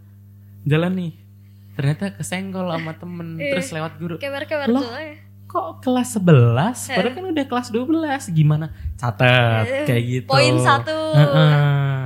jalan 0.63 0.91
nih 0.93 1.11
ternyata 1.73 2.13
kesenggol 2.13 2.67
sama 2.67 2.93
temen 2.93 3.27
Iya. 3.35 3.51
terus 3.51 3.67
lewat 3.71 3.93
guru 3.95 4.15
Kewer-kewer 4.17 4.67
Loh. 4.67 4.85
ya. 4.85 5.17
kok 5.45 5.79
kelas 5.79 6.09
11 6.13 6.91
padahal 6.91 7.13
kan 7.13 7.25
udah 7.25 7.45
kelas 7.45 7.67
12 7.69 7.89
gimana 8.31 8.67
catat 8.93 9.63
Eh, 9.65 9.85
kayak 9.87 10.03
gitu 10.05 10.27
Poin 10.27 10.55
satu. 10.59 10.93
Heeh. 11.15 12.05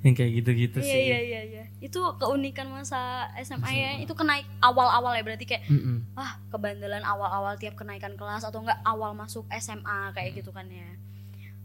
yang 0.00 0.14
kayak 0.14 0.32
gitu-gitu 0.36 0.78
Iya 0.78 0.86
sih 0.86 1.00
iya 1.04 1.18
iya 1.20 1.40
iya. 1.44 1.57
Itu 1.78 2.02
keunikan 2.18 2.66
masa 2.74 3.30
SMA 3.38 3.70
ya. 3.70 3.90
Itu 4.02 4.18
kenaik 4.18 4.46
awal-awal 4.58 5.14
ya 5.14 5.22
berarti 5.22 5.46
kayak 5.46 5.64
Mm-mm. 5.70 6.10
wah 6.18 6.42
kebandelan 6.50 7.06
awal-awal 7.06 7.54
tiap 7.54 7.78
kenaikan 7.78 8.18
kelas 8.18 8.42
atau 8.42 8.62
enggak 8.66 8.82
awal 8.82 9.14
masuk 9.14 9.46
SMA 9.62 10.10
kayak 10.12 10.42
gitu 10.42 10.50
kan 10.50 10.66
ya. 10.66 10.90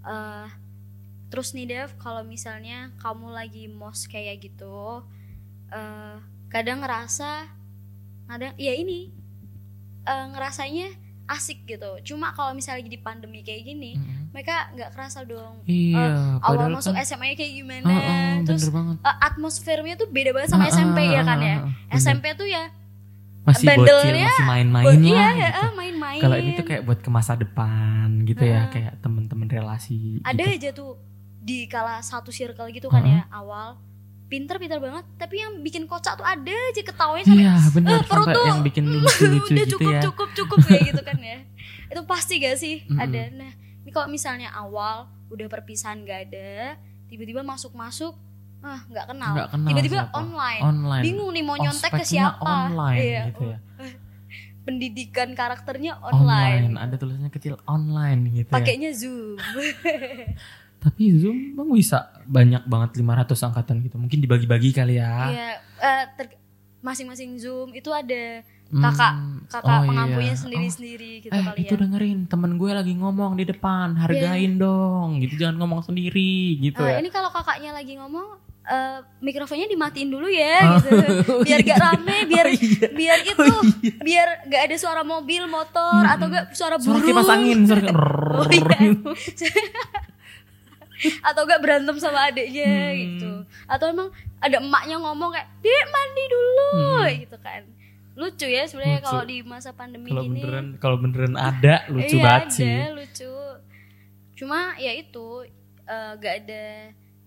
Eh 0.05 0.47
terus 1.33 1.57
nih 1.57 1.65
Dev, 1.65 1.97
kalau 1.97 2.21
misalnya 2.21 2.93
kamu 3.01 3.33
lagi 3.33 3.65
mos 3.65 4.05
kayak 4.05 4.45
gitu, 4.45 5.01
eh 5.73 6.17
kadang 6.53 6.85
ngerasa 6.85 7.49
kadang 8.29 8.53
ya 8.61 8.77
ini 8.77 9.09
eh, 10.05 10.25
ngerasanya 10.29 10.93
asik 11.25 11.65
gitu. 11.65 12.13
Cuma 12.13 12.35
kalau 12.37 12.53
misalnya 12.53 12.85
di 12.85 12.99
pandemi 13.01 13.41
kayak 13.41 13.65
gini, 13.65 13.97
Mm-mm. 13.97 14.22
Mereka 14.33 14.73
nggak 14.73 14.89
kerasa 14.91 15.21
dong. 15.23 15.61
iya 15.63 16.35
Awal 16.37 16.57
padahal 16.57 16.73
masuk 16.73 16.91
kan, 16.91 17.05
SMA 17.05 17.25
-nya 17.25 17.35
kayak 17.37 17.53
gimana, 17.53 17.85
Heeh, 17.85 18.29
terus 18.43 18.65
bener 18.65 18.73
banget 18.73 18.95
eh, 18.99 19.17
atmosfernya 19.21 19.93
tuh 19.95 20.07
beda 20.09 20.29
banget 20.33 20.49
sama 20.49 20.65
SMP 20.67 20.99
ya 21.05 21.21
kan 21.21 21.37
ya. 21.37 21.57
Bener. 21.61 21.95
SMP 21.95 22.25
tuh 22.33 22.47
ya 22.47 22.63
masih 23.43 23.67
bocil 23.69 24.07
masih 24.09 24.45
main-main 24.47 24.85
buat- 24.87 25.03
lah 25.03 25.31
iya, 25.35 25.49
gitu. 25.51 25.67
main-main. 25.75 26.21
kalau 26.23 26.35
ini 26.39 26.51
tuh 26.55 26.63
kayak 26.63 26.81
buat 26.81 26.99
ke 27.03 27.09
masa 27.11 27.35
depan 27.35 28.23
gitu 28.23 28.39
ya 28.39 28.71
kayak 28.71 29.03
temen-temen 29.03 29.47
relasi 29.51 30.23
ada 30.23 30.39
gitu. 30.39 30.55
aja 30.55 30.69
tuh 30.71 30.91
di 31.43 31.67
kala 31.67 31.99
satu 31.99 32.31
circle 32.31 32.71
gitu 32.71 32.87
kan 32.87 33.03
ya 33.03 33.27
awal 33.29 33.75
pinter-pinter 34.31 34.79
banget 34.79 35.03
tapi 35.19 35.43
yang 35.43 35.59
bikin 35.59 35.83
kocak 35.85 36.15
tuh 36.15 36.23
ada 36.23 36.49
aja 36.49 36.81
ketawanya 36.81 37.25
sampai 37.27 37.43
iya 37.43 37.55
bener 37.69 37.91
eh, 37.93 38.05
perut 38.07 38.27
tuh 38.31 38.45
yang 38.47 38.61
bikin 38.63 38.83
lucu-lucu 38.95 39.43
udah 39.45 39.59
gitu 39.59 39.75
cukup 39.75 39.91
ya 39.91 40.01
cukup 40.01 40.29
cukup 40.33 40.57
kayak 40.63 40.81
gitu 40.89 41.01
kan 41.03 41.17
ya 41.19 41.37
itu 41.91 42.01
pasti 42.07 42.33
gak 42.39 42.55
sih 42.55 42.75
Mm-mm. 42.87 42.97
ada 42.97 43.21
nah 43.35 43.51
ini 43.83 43.91
kalau 43.91 44.07
misalnya 44.07 44.49
awal 44.55 45.11
udah 45.27 45.47
perpisahan 45.51 46.03
gak 46.07 46.31
ada 46.31 46.79
tiba-tiba 47.11 47.43
masuk-masuk 47.43 48.15
ah 48.63 48.79
nggak 48.87 49.05
kenal. 49.11 49.33
Nggak 49.35 49.49
kenal 49.51 49.69
tiba-tiba 49.69 49.97
siapa. 50.07 50.15
online. 50.15 50.61
online. 50.63 51.03
Bingung 51.03 51.31
nih 51.35 51.43
mau 51.43 51.55
nyontek 51.59 51.91
ke 51.99 52.05
siapa. 52.07 52.39
online 52.47 52.99
Iya, 53.03 53.21
gitu 53.27 53.43
ya. 53.51 53.57
Pendidikan 54.65 55.29
karakternya 55.35 55.99
online. 55.99 56.71
online, 56.71 56.79
ada 56.79 56.95
tulisannya 56.95 57.27
kecil 57.27 57.59
online 57.67 58.31
gitu 58.31 58.47
ya. 58.47 58.55
Pakainya 58.55 58.89
zoom. 58.95 59.35
Tapi 60.83 61.03
zoom 61.19 61.59
bang 61.59 61.69
bisa 61.75 62.15
banyak 62.23 62.63
banget 62.63 63.03
500 63.03 63.47
angkatan 63.51 63.75
gitu. 63.83 63.95
Mungkin 63.99 64.23
dibagi-bagi 64.23 64.71
kali 64.71 64.95
ya. 64.95 65.11
Iya, 65.27 65.49
eh, 65.83 66.03
ter- 66.15 66.39
masing-masing 66.79 67.35
zoom 67.39 67.75
itu 67.75 67.91
ada 67.91 68.39
kakak 68.75 69.13
kakak 69.45 69.71
oh 69.71 69.81
pengampunya 69.85 70.29
iya. 70.29 70.35
sendiri-sendiri 70.35 71.09
gitu 71.21 71.29
eh 71.29 71.39
kali 71.39 71.57
itu 71.61 71.69
ya. 71.69 71.79
dengerin 71.79 72.25
temen 72.25 72.55
gue 72.55 72.69
lagi 72.69 72.93
ngomong 72.93 73.35
di 73.35 73.45
depan 73.45 73.95
hargain 73.95 74.55
dong 74.55 75.19
gitu 75.19 75.37
jangan 75.37 75.57
ngomong 75.57 75.79
sendiri 75.83 76.57
gitu 76.59 76.79
Eh, 76.79 76.89
ya 76.89 76.97
ini 76.97 77.07
kalau 77.07 77.29
kakaknya 77.29 77.69
lagi 77.69 77.93
ngomong 77.93 78.39
eh, 78.63 78.97
mikrofonnya 79.19 79.67
dimatiin 79.67 80.09
dulu 80.09 80.25
ya 80.25 80.57
Oh. 80.63 80.79
gitu. 80.79 80.89
Biar 81.45 81.59
gak 81.61 81.77
rame, 81.77 82.15
biar 82.25 82.45
Oh, 82.45 82.55
iya. 82.55 82.87
biar 82.89 83.17
itu, 83.21 83.43
Oh, 83.43 83.61
iya. 83.77 83.91
biar 83.99 84.27
gak 84.47 84.61
ada 84.65 84.75
suara 84.79 85.01
mobil, 85.03 85.43
motor 85.45 86.01
atau 86.01 86.25
gak 86.27 86.49
suara 86.51 86.75
suara 86.79 86.97
burung. 86.97 87.03
kipas 87.03 87.29
angin 87.29 87.59
suara 87.67 87.81
Oh, 88.39 88.47
iya. 88.47 88.63
atau 91.21 91.41
gak 91.43 91.59
berantem 91.59 91.95
sama 91.99 92.25
adiknya 92.25 92.63
Hmm. 92.63 92.97
gitu. 92.97 93.31
Atau 93.67 93.85
emang 93.87 94.09
ada 94.39 94.57
emaknya 94.57 94.97
ngomong 94.97 95.29
kayak, 95.29 95.45
"Dek, 95.59 95.83
mandi 95.85 96.23
dulu." 96.25 96.67
Hmm. 96.73 97.05
gitu 97.19 97.37
kan. 97.37 97.61
Lucu 98.13 98.45
ya 98.45 98.63
sebenarnya 98.65 99.01
kalau 99.01 99.23
di 99.23 99.41
masa 99.41 99.73
pandemi 99.73 100.07
kalau 100.07 100.23
gini. 100.23 100.37
beneran 100.37 100.67
kalau 100.77 100.97
beneran 100.97 101.33
ada 101.33 101.89
lucu 101.89 102.15
iya, 102.15 102.23
banget 102.23 102.45
ada, 102.45 102.53
sih 102.53 102.75
lucu. 102.93 103.33
Cuma 104.35 104.77
ya 104.77 104.91
itu 104.93 105.27
eh, 105.83 106.11
gak 106.15 106.35
ada 106.45 106.65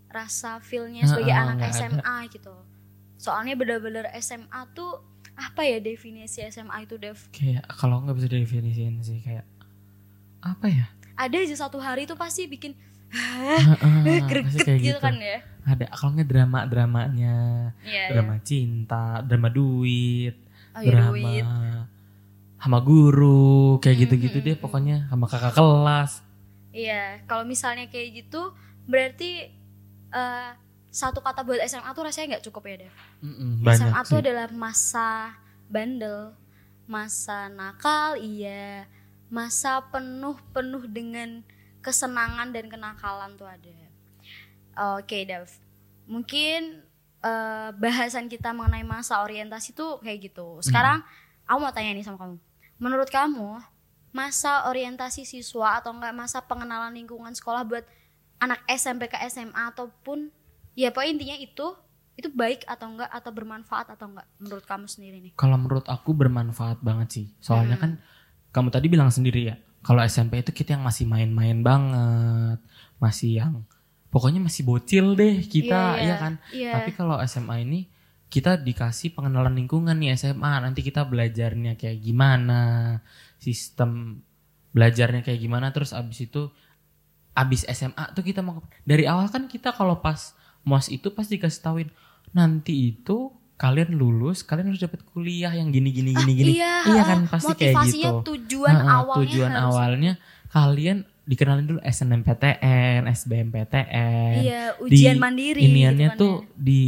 rasa 0.09 0.59
feelnya 0.61 1.05
sebagai 1.05 1.35
anak 1.35 1.55
nggak 1.59 1.71
ada. 1.71 1.79
SMA 1.83 2.17
gitu. 2.31 2.55
Soalnya 3.17 3.55
bener-bener 3.55 4.07
SMA 4.17 4.61
tuh 4.73 5.03
apa 5.35 5.63
ya 5.63 5.77
definisi 5.79 6.41
SMA 6.47 6.89
itu 6.89 6.97
Dev? 6.97 7.19
kayak 7.29 7.69
kalau 7.69 8.01
nggak 8.01 8.17
bisa 8.17 8.29
definisiin 8.31 9.05
sih 9.05 9.21
kayak 9.21 9.45
apa 10.41 10.65
ya 10.65 10.87
Ada 11.13 11.45
aja 11.45 11.57
satu 11.59 11.77
hari 11.77 12.05
tuh 12.05 12.17
pasti 12.17 12.49
bikin 12.49 12.73
pasti 13.13 14.21
greget 14.25 14.65
kayak 14.65 14.81
gitu 14.81 14.99
kan 14.99 15.13
ya. 15.17 15.45
ada 15.63 15.93
kalau 15.93 16.17
nggak 16.17 16.25
drama 16.25 16.61
dramanya 16.65 17.37
Iya. 17.85 18.17
drama 18.17 18.41
cinta 18.41 19.21
drama 19.21 19.53
duit 19.53 20.41
Oh, 20.77 20.83
drama 20.83 21.11
duit. 21.11 21.45
sama 22.57 22.79
guru 22.81 23.47
kayak 23.79 23.95
Hmm, 23.95 24.03
gitu-gitu 24.05 24.39
deh 24.41 24.57
pokoknya 24.57 25.07
sama 25.07 25.25
kakak 25.25 25.53
kelas 25.53 26.13
Iya, 26.71 27.25
kalau 27.25 27.43
misalnya 27.43 27.89
kayak 27.89 28.23
gitu 28.23 28.53
berarti 28.85 29.49
eh, 30.09 30.51
satu 30.87 31.21
kata 31.21 31.41
buat 31.41 31.61
SMA 31.63 31.89
tuh 31.91 32.05
rasanya 32.05 32.37
nggak 32.37 32.45
cukup 32.45 32.63
ya 32.67 32.77
Dev. 32.85 32.95
Mm-mm, 33.21 33.61
banyak 33.61 33.81
SMA 33.83 34.01
tuh 34.03 34.09
sih. 34.11 34.23
adalah 34.23 34.49
masa 34.51 35.09
bandel, 35.67 36.33
masa 36.87 37.49
nakal, 37.49 38.17
iya, 38.17 38.85
masa 39.29 39.85
penuh-penuh 39.87 40.85
dengan 40.87 41.41
kesenangan 41.81 42.49
dan 42.51 42.69
kenakalan 42.69 43.35
tuh 43.35 43.45
ada. 43.45 43.77
Oke, 44.97 45.25
Dav. 45.25 45.49
Mungkin 46.07 46.86
eh, 47.27 47.69
bahasan 47.75 48.31
kita 48.31 48.55
mengenai 48.55 48.87
masa 48.87 49.21
orientasi 49.21 49.75
tuh 49.75 49.99
kayak 49.99 50.31
gitu. 50.31 50.63
Sekarang 50.63 51.03
aku 51.45 51.59
mau 51.59 51.75
tanya 51.75 51.91
nih 51.93 52.07
sama 52.07 52.19
kamu. 52.23 52.37
Menurut 52.79 53.11
kamu, 53.11 53.59
masa 54.15 54.71
orientasi 54.71 55.27
siswa 55.27 55.77
atau 55.77 55.91
enggak 55.93 56.15
masa 56.15 56.39
pengenalan 56.41 56.95
lingkungan 56.95 57.35
sekolah 57.35 57.67
buat 57.67 57.85
anak 58.39 58.65
SMP 58.71 59.09
ke 59.09 59.17
SMA 59.29 59.73
ataupun 59.73 60.33
ya 60.73 60.89
pokoknya 60.89 61.13
intinya 61.13 61.37
itu 61.37 61.67
itu 62.17 62.33
baik 62.33 62.65
atau 62.65 62.97
enggak 62.97 63.13
atau 63.13 63.29
bermanfaat 63.29 63.93
atau 63.93 64.09
enggak 64.09 64.25
menurut 64.41 64.65
kamu 64.65 64.89
sendiri 64.89 65.17
nih? 65.21 65.33
kalau 65.37 65.61
menurut 65.61 65.85
aku 65.85 66.17
bermanfaat 66.17 66.81
banget 66.81 67.09
sih 67.13 67.27
soalnya 67.45 67.77
Hmm. 67.77 67.85
kan 67.85 67.91
kamu 68.57 68.69
tadi 68.73 68.87
bilang 68.89 69.13
sendiri 69.13 69.53
ya 69.53 69.57
kalau 69.85 70.01
SMP 70.01 70.41
itu 70.41 70.49
kita 70.51 70.75
yang 70.75 70.83
masih 70.83 71.05
main-main 71.07 71.61
banget, 71.63 72.59
masih 72.99 73.39
yang 73.39 73.53
pokoknya 74.17 74.41
masih 74.41 74.65
bocil 74.65 75.13
deh 75.13 75.45
kita, 75.45 75.77
Iya, 75.93 76.01
iya. 76.01 76.09
ya 76.09 76.15
kan. 76.17 76.33
Iya. 76.49 76.71
Tapi 76.73 76.91
kalau 76.91 77.21
SMA 77.21 77.61
ini 77.61 77.85
kita 78.27 78.57
dikasih 78.57 79.13
pengenalan 79.13 79.53
lingkungan 79.53 79.93
nih 79.93 80.17
SMA, 80.17 80.53
nanti 80.59 80.81
kita 80.81 81.05
belajarnya 81.05 81.77
kayak 81.77 82.01
gimana, 82.01 82.99
sistem 83.37 84.25
belajarnya 84.73 85.21
kayak 85.21 85.37
gimana, 85.39 85.69
terus 85.71 85.93
abis 85.93 86.25
itu 86.25 86.49
abis 87.33 87.69
SMA 87.69 88.17
tuh 88.17 88.25
kita 88.25 88.41
mau 88.41 88.65
dari 88.83 89.05
awal 89.05 89.29
kan 89.29 89.45
kita 89.45 89.69
kalau 89.71 90.01
pas 90.01 90.33
mos 90.65 90.89
itu 90.89 91.13
pasti 91.13 91.37
dikasih 91.37 91.61
tauin 91.61 91.89
nanti 92.33 92.97
itu 92.97 93.29
kalian 93.57 93.93
lulus 93.93 94.41
kalian 94.41 94.73
harus 94.73 94.81
dapat 94.81 95.05
kuliah 95.05 95.53
yang 95.53 95.69
gini 95.69 95.93
gini 95.93 96.13
gini 96.13 96.33
gini 96.33 96.53
iya, 96.57 97.05
kan 97.05 97.25
ah, 97.25 97.29
pasti 97.29 97.53
kayak 97.55 97.77
gitu 97.89 98.25
tujuan 98.25 98.73
Heeh, 98.73 98.89
awalnya 98.89 99.21
tujuan 99.21 99.53
harus- 99.53 99.65
awalnya 99.69 100.13
kalian 100.49 100.99
dikenalin 101.27 101.67
dulu 101.67 101.81
SNMPTN 101.83 103.11
SBMPTN 103.11 104.35
Iya, 104.39 104.63
ujian 104.79 105.19
mandiri. 105.19 105.59
iniannya 105.61 106.09
gitu 106.09 106.15
kan 106.15 106.19
tuh 106.19 106.35
ya. 106.39 106.55
di 106.57 106.83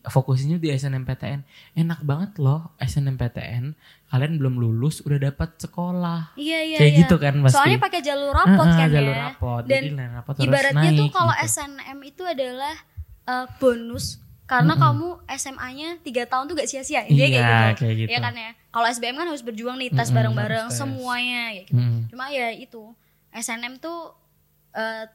fokusnya 0.00 0.56
di 0.56 0.70
SNMPTN 0.70 1.40
enak 1.76 2.00
banget 2.00 2.38
loh 2.38 2.70
SNMPTN 2.78 3.74
kalian 4.06 4.32
belum 4.36 4.54
lulus 4.56 5.02
udah 5.02 5.18
dapat 5.20 5.54
sekolah 5.56 6.34
Iya, 6.34 6.58
iya, 6.64 6.78
kayak 6.78 6.92
iya. 6.92 7.00
gitu 7.02 7.16
kan 7.16 7.34
pasti 7.40 7.56
Soalnya 7.56 7.78
pakai 7.78 8.00
jalur 8.00 8.30
rapot 8.30 8.62
Heeh, 8.64 8.78
kan 8.78 8.88
jalur 8.88 9.10
ya. 9.12 9.22
rapot 9.28 9.62
Dan 9.64 9.82
jadi 9.84 9.88
rapot 10.12 10.34
Ibaratnya 10.38 10.90
tuh 10.92 11.04
naik 11.04 11.12
kalau 11.12 11.34
gitu. 11.34 11.48
SNM 11.48 11.98
itu 12.04 12.22
adalah 12.24 12.74
eh, 13.26 13.46
bonus 13.58 14.06
karena 14.46 14.74
kamu 14.74 15.08
SMA-nya 15.30 15.88
tiga 16.02 16.26
tahun 16.26 16.46
tuh 16.46 16.58
gak 16.58 16.66
sia-sia 16.66 17.06
Iya, 17.06 17.06
kayak 17.06 17.30
gitu. 17.30 17.42
kayak 17.80 17.94
gitu. 17.96 18.10
Ya 18.10 18.18
kan 18.18 18.34
ya. 18.34 18.50
Kalau 18.68 18.86
SBM 18.88 19.14
kan 19.14 19.26
harus 19.26 19.42
berjuang 19.42 19.78
nih 19.78 19.90
tes 19.92 20.10
bareng-bareng 20.10 20.66
harus 20.66 20.74
tes. 20.74 20.80
semuanya 20.80 21.42
kayak 21.48 21.66
gitu. 21.66 21.74
Hmm. 21.76 22.00
Cuma 22.06 22.24
ya 22.28 22.50
itu 22.50 22.82
SNM 23.30 23.78
tuh 23.78 24.14
eh, 24.74 25.06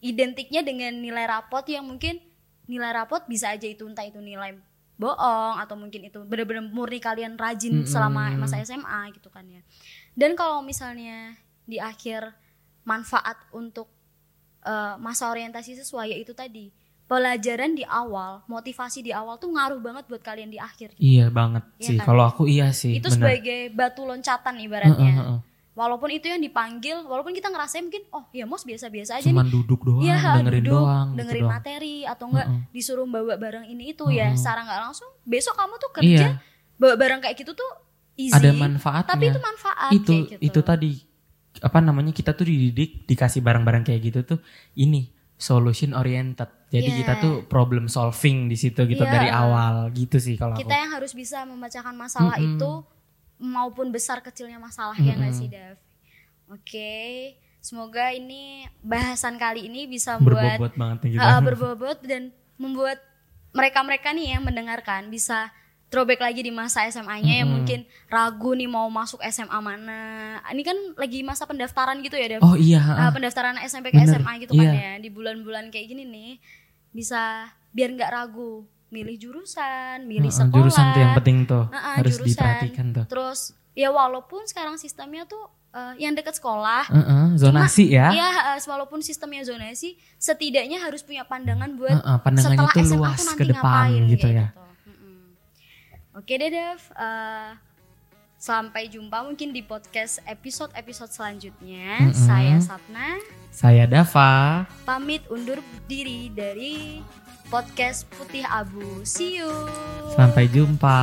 identiknya 0.00 0.60
dengan 0.60 0.92
nilai 0.96 1.24
rapot 1.24 1.64
yang 1.66 1.84
mungkin 1.84 2.20
nilai 2.66 2.92
rapot 2.92 3.24
bisa 3.24 3.54
aja 3.54 3.64
itu 3.64 3.86
entah 3.86 4.04
itu 4.04 4.18
nilai 4.18 4.58
bohong 4.96 5.60
atau 5.60 5.76
mungkin 5.76 6.08
itu 6.08 6.24
bener-bener 6.24 6.64
murni 6.72 6.96
kalian 6.96 7.36
rajin 7.36 7.84
Mm-mm. 7.84 7.88
selama 7.88 8.32
masa 8.40 8.60
SMA 8.64 9.12
gitu 9.12 9.28
kan 9.28 9.44
ya. 9.44 9.60
Dan 10.16 10.32
kalau 10.32 10.64
misalnya 10.64 11.36
di 11.68 11.76
akhir 11.76 12.32
manfaat 12.82 13.36
untuk 13.52 13.92
eh, 14.64 14.94
masa 14.96 15.28
orientasi 15.28 15.76
siswa 15.76 16.08
ya 16.08 16.16
itu 16.16 16.32
tadi 16.32 16.72
pelajaran 17.06 17.78
di 17.78 17.86
awal, 17.86 18.42
motivasi 18.50 18.98
di 18.98 19.14
awal 19.14 19.38
tuh 19.38 19.54
ngaruh 19.54 19.78
banget 19.78 20.10
buat 20.10 20.22
kalian 20.26 20.50
di 20.50 20.58
akhir. 20.58 20.90
Iya 20.98 21.30
banget 21.30 21.62
Iya 21.78 21.86
sih. 21.94 21.96
kan? 22.02 22.06
Kalau 22.10 22.24
aku 22.26 22.42
iya 22.50 22.74
sih. 22.74 22.98
itu 22.98 23.06
bener. 23.06 23.14
sebagai 23.30 23.60
batu 23.70 24.02
loncatan 24.02 24.58
ibaratnya. 24.58 24.96
Heeh, 24.96 25.14
heeh. 25.22 25.40
Walaupun 25.76 26.08
itu 26.08 26.24
yang 26.24 26.40
dipanggil, 26.40 27.04
walaupun 27.04 27.30
kita 27.30 27.46
ngerasain 27.46 27.84
mungkin 27.84 28.08
oh 28.08 28.24
ya 28.30 28.42
mos 28.42 28.64
biasa-biasa 28.64 29.20
aja 29.20 29.28
Cuman 29.28 29.44
nih. 29.44 29.52
duduk 29.52 29.80
doang, 29.82 30.00
Iya, 30.00 30.16
dengerin 30.34 30.64
duduk, 30.64 30.72
doang, 30.74 31.06
gitu 31.06 31.18
dengerin 31.20 31.42
doang. 31.42 31.52
materi 31.52 31.96
atau 32.02 32.24
enggak 32.26 32.46
Heeh. 32.48 32.62
disuruh 32.72 33.04
bawa 33.04 33.34
barang 33.36 33.66
ini 33.66 33.84
itu 33.92 34.04
ya 34.08 34.26
Heeh. 34.26 34.34
secara 34.34 34.64
nggak 34.64 34.80
langsung 34.82 35.08
besok 35.22 35.52
kamu 35.54 35.74
tuh 35.76 35.90
kerja 35.92 36.08
Iya, 36.08 36.40
bawa 36.74 36.94
barang 36.96 37.20
kayak 37.20 37.36
gitu 37.36 37.52
tuh 37.52 37.70
easy. 38.14 38.32
ada 38.32 38.50
manfaatnya. 38.50 39.10
Tapi 39.10 39.24
itu 39.26 39.38
manfaat 39.38 39.90
itu 39.92 40.12
gitu. 40.26 40.40
itu 40.42 40.60
tadi 40.62 40.90
apa 41.58 41.78
namanya 41.78 42.10
kita 42.10 42.32
tuh 42.32 42.44
dididik 42.44 43.04
dikasih 43.04 43.40
barang-barang 43.40 43.84
kayak 43.84 44.00
gitu 44.02 44.20
tuh 44.26 44.38
ini 44.74 45.12
solution 45.36 45.92
oriented. 45.92 46.48
Jadi 46.66 46.88
Iya. 46.90 46.98
kita 46.98 47.12
tuh 47.18 47.34
problem 47.44 47.86
solving 47.86 48.48
di 48.48 48.56
situ 48.56 48.80
gitu 48.82 49.00
Iya. 49.00 49.12
dari 49.12 49.28
awal 49.30 49.92
gitu 49.92 50.16
sih 50.16 50.34
kalau 50.34 50.52
kita 50.52 50.66
aku. 50.66 50.80
yang 50.80 50.90
harus 50.90 51.12
bisa 51.12 51.44
memecahkan 51.44 51.92
masalah 51.92 52.32
Mm-mm. 52.34 52.56
itu 52.56 52.70
maupun 53.36 53.92
besar 53.92 54.24
kecilnya 54.24 54.56
masalah 54.56 54.96
ya 54.96 55.12
nggak 55.16 55.34
sih 55.36 55.48
Dev? 55.48 55.76
Oke, 56.46 57.34
semoga 57.58 58.14
ini 58.14 58.70
bahasan 58.80 59.36
kali 59.36 59.66
ini 59.66 59.90
bisa 59.90 60.16
membuat 60.16 60.56
Berbobot 60.56 60.74
banget 60.78 60.98
nih 61.02 61.10
gitu. 61.18 61.22
uh, 61.22 61.40
berbobot 61.42 61.98
dan 62.06 62.22
membuat 62.56 62.98
mereka-mereka 63.50 64.12
nih 64.14 64.36
yang 64.38 64.42
mendengarkan 64.46 65.10
bisa 65.10 65.50
throwback 65.86 66.18
lagi 66.18 66.42
di 66.42 66.50
masa 66.50 66.82
SMA-nya 66.90 67.42
yang 67.42 67.48
Mm-mm. 67.50 67.62
mungkin 67.62 67.80
ragu 68.10 68.52
nih 68.54 68.66
mau 68.66 68.86
masuk 68.90 69.22
SMA 69.30 69.58
mana. 69.62 70.00
Ini 70.50 70.62
kan 70.66 70.78
lagi 70.98 71.22
masa 71.22 71.46
pendaftaran 71.46 72.02
gitu 72.02 72.18
ya, 72.18 72.36
Dev. 72.36 72.40
Oh 72.42 72.58
iya, 72.58 72.82
Uh, 72.82 73.10
pendaftaran 73.14 73.58
SMP 73.62 73.94
ke 73.94 73.98
Bener, 74.02 74.18
SMA 74.18 74.32
gitu 74.42 74.52
kan 74.54 74.66
iya. 74.70 74.98
ya 74.98 75.02
di 75.02 75.08
bulan-bulan 75.10 75.70
kayak 75.70 75.86
gini 75.90 76.04
nih 76.06 76.32
bisa 76.90 77.52
biar 77.76 77.92
nggak 77.92 78.08
ragu 78.08 78.64
milih 78.88 79.16
jurusan, 79.16 80.04
milih 80.04 80.26
Heeh, 80.26 80.38
sekolah. 80.38 80.54
jurusan 80.54 80.84
tuh 80.88 81.00
yang 81.00 81.14
penting 81.14 81.38
tuh 81.42 81.64
Heeh, 81.68 81.94
harus 81.96 82.12
jurusan. 82.14 82.30
diperhatikan 82.32 82.86
tuh. 82.92 83.04
Terus 83.06 83.40
ya 83.72 83.90
walaupun 83.90 84.44
sekarang 84.44 84.76
sistemnya 84.76 85.24
tuh 85.24 85.42
eh, 85.70 85.94
yang 85.98 86.12
dekat 86.12 86.34
sekolah, 86.34 86.86
Heeh, 86.86 87.24
zonasi 87.36 87.90
ya. 87.90 88.08
ya 88.10 88.28
eh, 88.52 88.60
walaupun 88.62 89.00
sistemnya 89.00 89.42
zonasi, 89.42 89.94
setidaknya 90.16 90.78
harus 90.78 91.00
punya 91.00 91.22
pandangan 91.22 91.74
buat 91.74 91.92
Heeh, 91.92 92.16
pandangannya 92.20 92.56
setelah 92.56 92.72
tuh 92.72 92.84
SMA 92.84 92.96
luas 92.96 93.14
tuh 93.14 93.26
nanti 93.26 93.38
ke 93.38 93.44
depan 93.46 93.60
ngapain, 93.60 94.02
gitu 94.06 94.18
kayak 94.22 94.34
ya. 94.34 94.46
gitu. 94.48 94.62
Mm-mm. 94.86 95.18
Oke 96.14 96.34
deh 96.34 96.48
Dev, 96.48 96.80
Eh, 96.88 97.50
sampai 98.38 98.86
jumpa 98.86 99.18
mungkin 99.22 99.50
di 99.50 99.60
podcast 99.60 100.22
episode-episode 100.24 101.10
selanjutnya. 101.10 102.06
Mm-mm. 102.06 102.14
Saya 102.14 102.56
Sapna. 102.58 103.18
Saya 103.50 103.84
Dava. 103.84 104.68
pamit 104.84 105.24
undur 105.26 105.58
diri 105.84 106.28
dari 106.28 107.00
podcast 107.48 108.06
Putih 108.14 108.46
Abu. 108.46 109.04
See 109.06 109.38
you. 109.42 109.50
Sampai 110.14 110.50
jumpa. 110.50 110.98